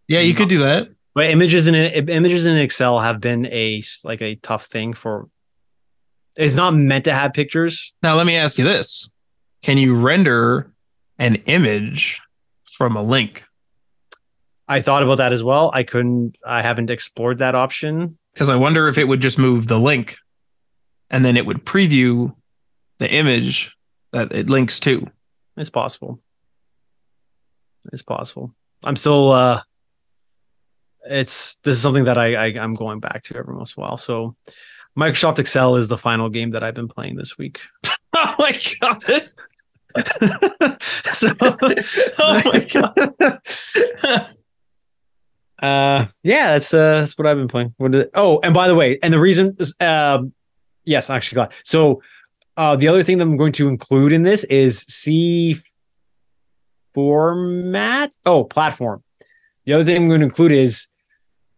[0.08, 0.88] Yeah, you could do that.
[1.16, 5.28] But images in images in Excel have been a like a tough thing for.
[6.36, 7.94] It's not meant to have pictures.
[8.02, 9.10] Now let me ask you this:
[9.62, 10.70] Can you render
[11.18, 12.20] an image
[12.64, 13.44] from a link?
[14.68, 15.70] I thought about that as well.
[15.72, 16.36] I couldn't.
[16.46, 18.18] I haven't explored that option.
[18.34, 20.18] Because I wonder if it would just move the link,
[21.08, 22.36] and then it would preview
[22.98, 23.74] the image
[24.12, 25.10] that it links to.
[25.56, 26.20] It's possible.
[27.90, 28.54] It's possible.
[28.84, 29.32] I'm still.
[29.32, 29.62] uh
[31.08, 33.86] It's this is something that I, I I'm going back to every once in a
[33.86, 33.96] while.
[33.96, 34.36] So,
[34.98, 37.60] Microsoft Excel is the final game that I've been playing this week.
[38.18, 39.04] Oh my god!
[41.12, 41.34] so,
[42.18, 43.40] oh my god!
[45.62, 47.74] uh, yeah, that's uh, that's what I've been playing.
[47.76, 50.32] What did, oh, and by the way, and the reason, is, um,
[50.84, 52.00] yes, I actually got so.
[52.56, 55.56] Uh, the other thing that I'm going to include in this is C
[56.94, 58.14] format.
[58.24, 59.04] Oh, platform.
[59.66, 60.88] The other thing I'm going to include is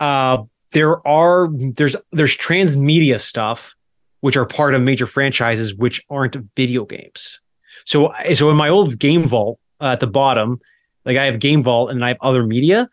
[0.00, 0.42] uh,
[0.72, 3.74] there are there's there's transmedia stuff
[4.20, 7.40] which are part of major franchises which aren't video games.
[7.84, 10.60] So so in my old game vault uh, at the bottom,
[11.04, 12.88] like I have game vault and I have other media.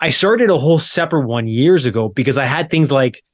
[0.00, 3.24] I started a whole separate one years ago because I had things like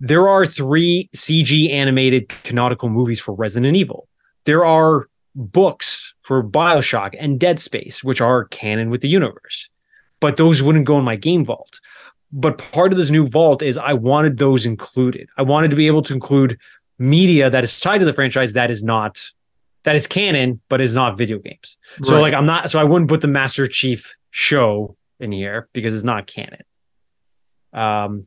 [0.00, 4.08] there are three CG animated canonical movies for Resident Evil.
[4.44, 9.68] There are books for Bioshock and Dead Space, which are canon with the universe,
[10.20, 11.80] but those wouldn't go in my game vault.
[12.30, 15.28] But part of this new vault is I wanted those included.
[15.38, 16.58] I wanted to be able to include
[16.98, 19.24] media that is tied to the franchise that is not
[19.84, 21.78] that is canon but is not video games.
[22.02, 22.20] So Right.
[22.22, 26.04] like I'm not so I wouldn't put the Master Chief show in here because it's
[26.04, 26.60] not canon.
[27.72, 28.26] Um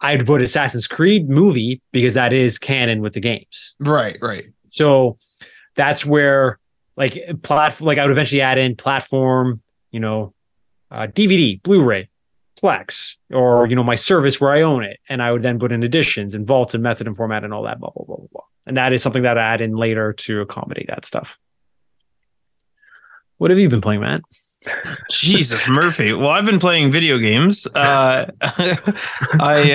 [0.00, 3.76] I'd put Assassin's Creed movie because that is canon with the games.
[3.78, 4.46] Right, right.
[4.70, 5.16] So
[5.76, 6.58] that's where
[6.96, 9.62] like plat like I would eventually add in platform,
[9.92, 10.34] you know,
[10.90, 12.08] uh, DVD, Blu-ray,
[12.62, 15.72] Plex, or you know my service where I own it, and I would then put
[15.72, 18.28] in additions and vaults and method and format and all that blah blah blah blah
[18.32, 18.44] blah.
[18.66, 21.38] And that is something that I add in later to accommodate that stuff.
[23.38, 24.22] What have you been playing, Matt?
[25.10, 26.12] Jesus Murphy.
[26.12, 27.66] Well, I've been playing video games.
[27.74, 29.72] Uh, I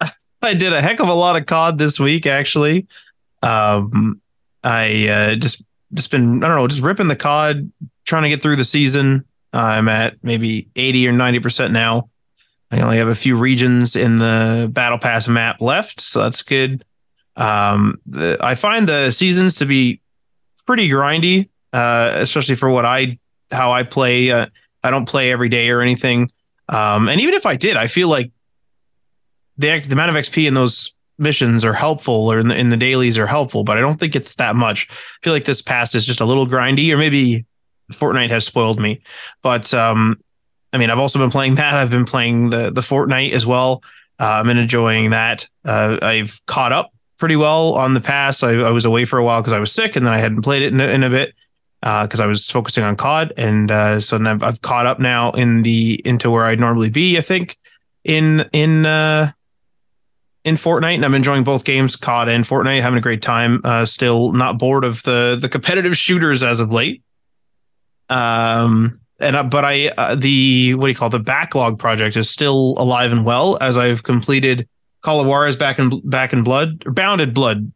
[0.00, 0.06] uh,
[0.42, 2.86] I did a heck of a lot of COD this week, actually.
[3.42, 4.20] Um,
[4.62, 5.64] I uh, just
[5.94, 7.72] just been I don't know, just ripping the COD,
[8.04, 9.24] trying to get through the season.
[9.52, 12.10] I'm at maybe eighty or ninety percent now.
[12.70, 16.84] I only have a few regions in the Battle Pass map left, so that's good.
[17.36, 20.00] Um, the, I find the seasons to be
[20.66, 23.18] pretty grindy, uh, especially for what I
[23.50, 24.30] how I play.
[24.30, 24.46] Uh,
[24.82, 26.30] I don't play every day or anything.
[26.68, 28.30] Um, and even if I did, I feel like
[29.56, 32.76] the the amount of XP in those missions are helpful or in the, in the
[32.76, 34.88] dailies are helpful, but I don't think it's that much.
[34.90, 37.44] I feel like this pass is just a little grindy, or maybe
[37.92, 39.00] Fortnite has spoiled me.
[39.42, 40.20] But um,
[40.72, 41.74] I mean, I've also been playing that.
[41.74, 43.82] I've been playing the the Fortnite as well.
[44.18, 45.48] Uh, been enjoying that.
[45.64, 48.42] Uh, I've caught up pretty well on the pass.
[48.42, 50.42] I, I was away for a while because I was sick, and then I hadn't
[50.42, 51.34] played it in a, in a bit
[51.80, 55.62] because I was focusing on COD, and uh, so I've, I've caught up now in
[55.62, 57.16] the into where I'd normally be.
[57.16, 57.56] I think
[58.04, 59.32] in in uh,
[60.44, 62.80] in Fortnite, and I'm enjoying both games, COD and Fortnite.
[62.80, 63.60] Having a great time.
[63.64, 67.02] Uh, still not bored of the the competitive shooters as of late.
[68.08, 71.12] Um, and uh, but I uh, the what do you call it?
[71.12, 74.68] the backlog project is still alive and well as I've completed
[75.00, 77.72] Call of back in back in blood or bounded blood.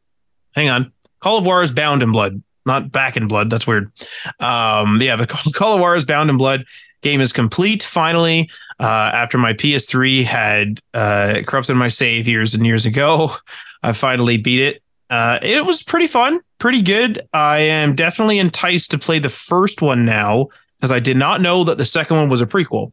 [0.55, 3.49] Hang on, Call of Juarez bound in blood, not back in blood.
[3.49, 3.93] That's weird.
[4.41, 6.65] Um, yeah, the Call, Call of Juarez bound in blood
[7.03, 8.49] Game is complete finally.
[8.81, 13.33] Uh, after my PS3 had uh, corrupted my save years and years ago,
[13.83, 14.83] I finally beat it.
[15.11, 17.21] Uh, it was pretty fun, pretty good.
[17.35, 20.49] I am definitely enticed to play the first one now
[20.83, 22.91] because I did not know that the second one was a prequel.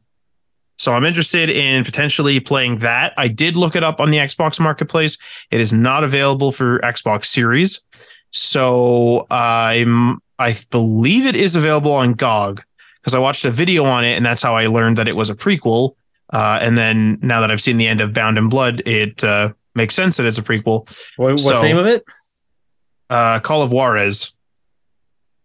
[0.78, 3.16] So I'm interested in potentially playing that.
[3.18, 5.18] I did look it up on the Xbox Marketplace.
[5.50, 7.82] It is not available for Xbox Series.
[8.30, 12.62] So I'm I believe it is available on GOG
[13.02, 15.32] because I watched a video on it and that's how I learned that it was
[15.32, 15.96] a prequel.
[16.32, 19.54] Uh, and then now that I've seen the end of Bound in Blood, it uh,
[19.74, 20.88] makes sense that it's a prequel.
[21.18, 22.06] What, what's So- the name of it?
[23.10, 24.32] Uh, Call of Juarez.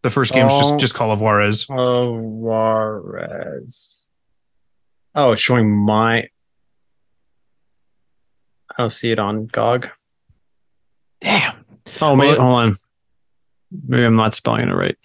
[0.04, 0.60] The first game is Oh.
[0.60, 1.64] just, just Call of Juarez.
[1.70, 4.10] Oh, Juarez.
[5.14, 6.28] Oh, it's showing my.
[8.70, 9.88] I don't see it on GOG.
[11.22, 11.64] Damn.
[12.02, 12.76] Oh, maybe, Well, hold on.
[13.88, 14.96] Maybe I'm not spelling it right.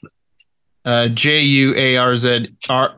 [0.84, 2.96] Uh, J U A R Z R.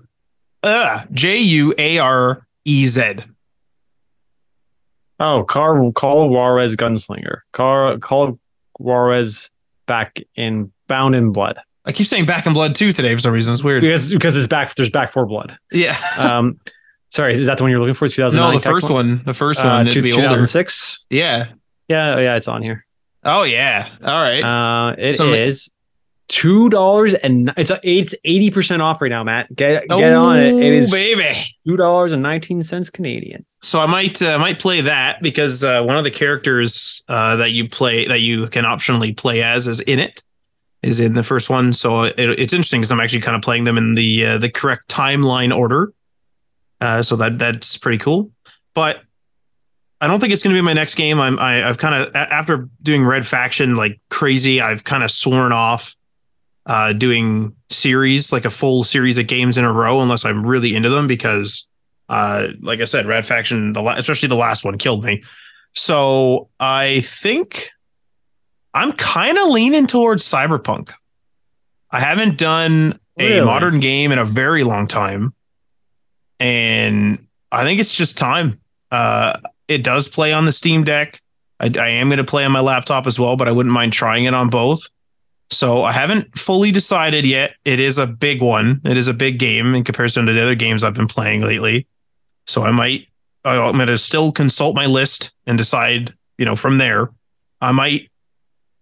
[0.64, 3.14] Uh, J U A R E Z.
[5.20, 7.42] Oh, Car Call of Juarez Gunslinger.
[7.54, 8.40] Car Call of
[8.80, 9.52] Juarez
[9.86, 11.60] back in Bound in Blood.
[11.86, 13.54] I keep saying Back in Blood too today for some reason.
[13.54, 13.82] It's weird.
[13.82, 15.58] Because because it's back there's back for blood.
[15.72, 15.96] Yeah.
[16.20, 16.60] Um
[17.10, 18.08] sorry, is that the one you're looking for?
[18.08, 19.22] 2009 no, the first one.
[19.26, 19.88] The first one.
[19.88, 20.24] Uh, two- be older.
[20.24, 21.06] 2006.
[21.10, 21.50] Yeah.
[21.88, 22.86] Yeah, yeah, it's on here.
[23.24, 23.90] Oh yeah.
[24.04, 24.42] All right.
[24.44, 25.72] Uh, it is So-
[26.28, 29.54] two dollars and it's a, it's eighty percent off right now, Matt.
[29.54, 30.54] Get get on it.
[30.54, 31.36] It Oh, baby.
[31.68, 33.46] two dollars and nineteen cents Canadian.
[33.62, 37.52] So I might uh, might play that because uh, one of the characters uh, that
[37.52, 40.24] you play that you can optionally play as is in it
[40.84, 41.74] is in the first one.
[41.74, 44.50] So it, it's interesting because I'm actually kind of playing them in the uh, the
[44.50, 45.94] correct timeline order.
[46.80, 48.32] Uh, so that that's pretty cool.
[48.74, 49.02] But
[50.00, 51.20] I don't think it's going to be my next game.
[51.20, 54.60] I'm I, I've kind of after doing Red Faction like crazy.
[54.60, 55.96] I've kind of sworn off
[56.66, 60.76] uh, doing series like a full series of games in a row unless I'm really
[60.76, 61.68] into them because
[62.10, 65.24] uh, like I said, Red Faction, the la- especially the last one, killed me.
[65.74, 67.72] So I think
[68.74, 70.94] I'm kind of leaning towards Cyberpunk.
[71.92, 73.46] I haven't done a Really?
[73.46, 75.34] modern game in a very long time,
[76.40, 78.60] and I think it's just time.
[78.90, 79.38] Uh,
[79.68, 81.22] it does play on the Steam Deck.
[81.60, 83.94] I, I am going to play on my laptop as well, but I wouldn't mind
[83.94, 84.80] trying it on both.
[85.50, 87.56] So I haven't fully decided yet.
[87.66, 88.80] It is a big one.
[88.86, 91.88] It is a big game in comparison to the other games I've been playing lately.
[92.48, 93.08] So I might,
[93.44, 97.10] I'm going to still consult my list and decide, you know, from there.
[97.60, 98.10] I might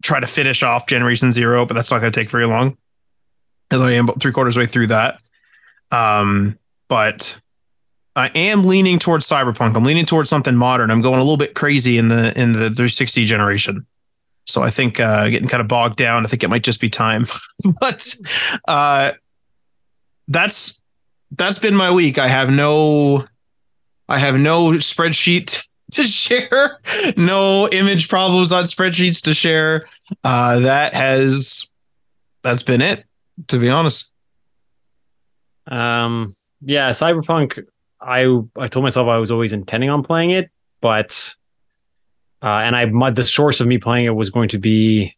[0.01, 2.77] try to finish off Generation Zero, but that's not going to take very long
[3.71, 5.19] as I am about three quarters way through that.
[5.91, 6.57] Um,
[6.87, 7.39] but
[8.15, 9.75] I am leaning towards Cyberpunk.
[9.75, 10.91] I'm leaning towards something modern.
[10.91, 13.85] I'm going a little bit crazy in the in the 360 generation.
[14.45, 16.25] So I think uh, getting kind of bogged down.
[16.25, 17.27] I think it might just be time.
[17.79, 18.15] but
[18.67, 19.11] uh,
[20.27, 20.81] that's
[21.31, 22.17] that's been my week.
[22.17, 23.27] I have no
[24.07, 25.67] I have no spreadsheet
[25.99, 26.79] to share,
[27.17, 29.85] no image problems on spreadsheets to share.
[30.23, 31.67] Uh, that has
[32.41, 33.05] that's been it.
[33.47, 34.13] To be honest,
[35.67, 37.65] Um, yeah, Cyberpunk.
[38.01, 38.25] I
[38.57, 40.49] I told myself I was always intending on playing it,
[40.81, 41.35] but
[42.41, 45.15] uh, and I my, the source of me playing it was going to be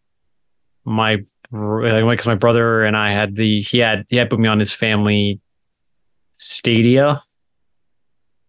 [0.84, 4.60] my because my brother and I had the he had he had put me on
[4.60, 5.40] his family
[6.34, 7.22] Stadia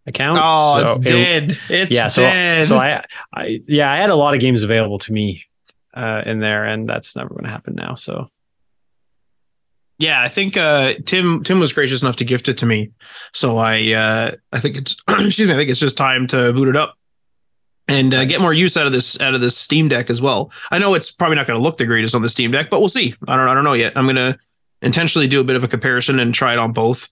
[0.07, 0.41] account.
[0.43, 1.59] oh, So it's it- dead.
[1.69, 2.65] It's yeah, so dead.
[2.67, 3.05] so I
[3.35, 5.45] I yeah I had a lot of games available to me
[5.95, 7.95] uh, in there, and that's never going to happen now.
[7.95, 8.29] So
[9.99, 12.91] Yeah, I think uh, Tim Tim was gracious enough to gift it to me,
[13.33, 16.69] so I uh, I think it's excuse me I think it's just time to boot
[16.69, 16.97] it up
[17.89, 20.51] and uh, get more use out of this out of this Steam Deck as well.
[20.71, 22.81] I know it's probably not going to look the greatest on the Steam Deck, but
[22.81, 23.15] we'll see.
[23.29, 23.93] I don't I don't know yet.
[23.97, 24.37] I'm going to
[24.81, 27.09] intentionally do a bit of a comparison and try it on both,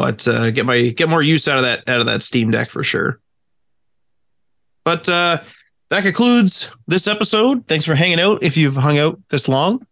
[0.00, 2.70] but uh, get my get more use out of that out of that Steam Deck
[2.70, 3.20] for sure.
[4.82, 5.40] But uh,
[5.90, 7.66] that concludes this episode.
[7.66, 8.42] Thanks for hanging out.
[8.42, 9.86] If you've hung out this long.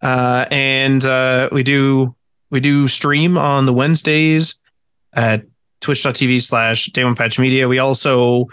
[0.00, 2.16] Uh, and uh, we do
[2.50, 4.54] we do stream on the Wednesdays
[5.12, 5.44] at
[5.82, 7.68] twitch.tv slash day one patch media.
[7.68, 8.46] We also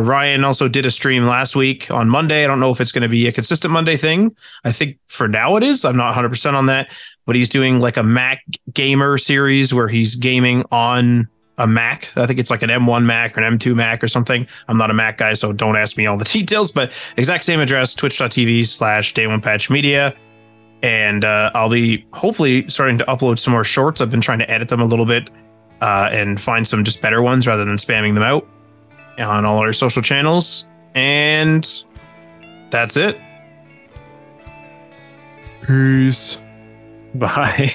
[0.00, 2.44] Ryan also did a stream last week on Monday.
[2.44, 4.34] I don't know if it's going to be a consistent Monday thing.
[4.64, 5.84] I think for now it is.
[5.84, 6.90] I'm not 100% on that,
[7.26, 11.28] but he's doing like a Mac gamer series where he's gaming on
[11.58, 12.10] a Mac.
[12.16, 14.46] I think it's like an M1 Mac or an M2 Mac or something.
[14.68, 17.60] I'm not a Mac guy, so don't ask me all the details, but exact same
[17.60, 20.16] address, twitch.tv slash day one patch media
[20.82, 24.00] and uh, I'll be hopefully starting to upload some more shorts.
[24.00, 25.30] I've been trying to edit them a little bit
[25.80, 28.46] uh, and find some just better ones rather than spamming them out
[29.18, 30.66] on all our social channels.
[30.94, 31.66] And
[32.70, 33.18] that's it.
[35.66, 36.38] Peace.
[37.14, 37.72] bye.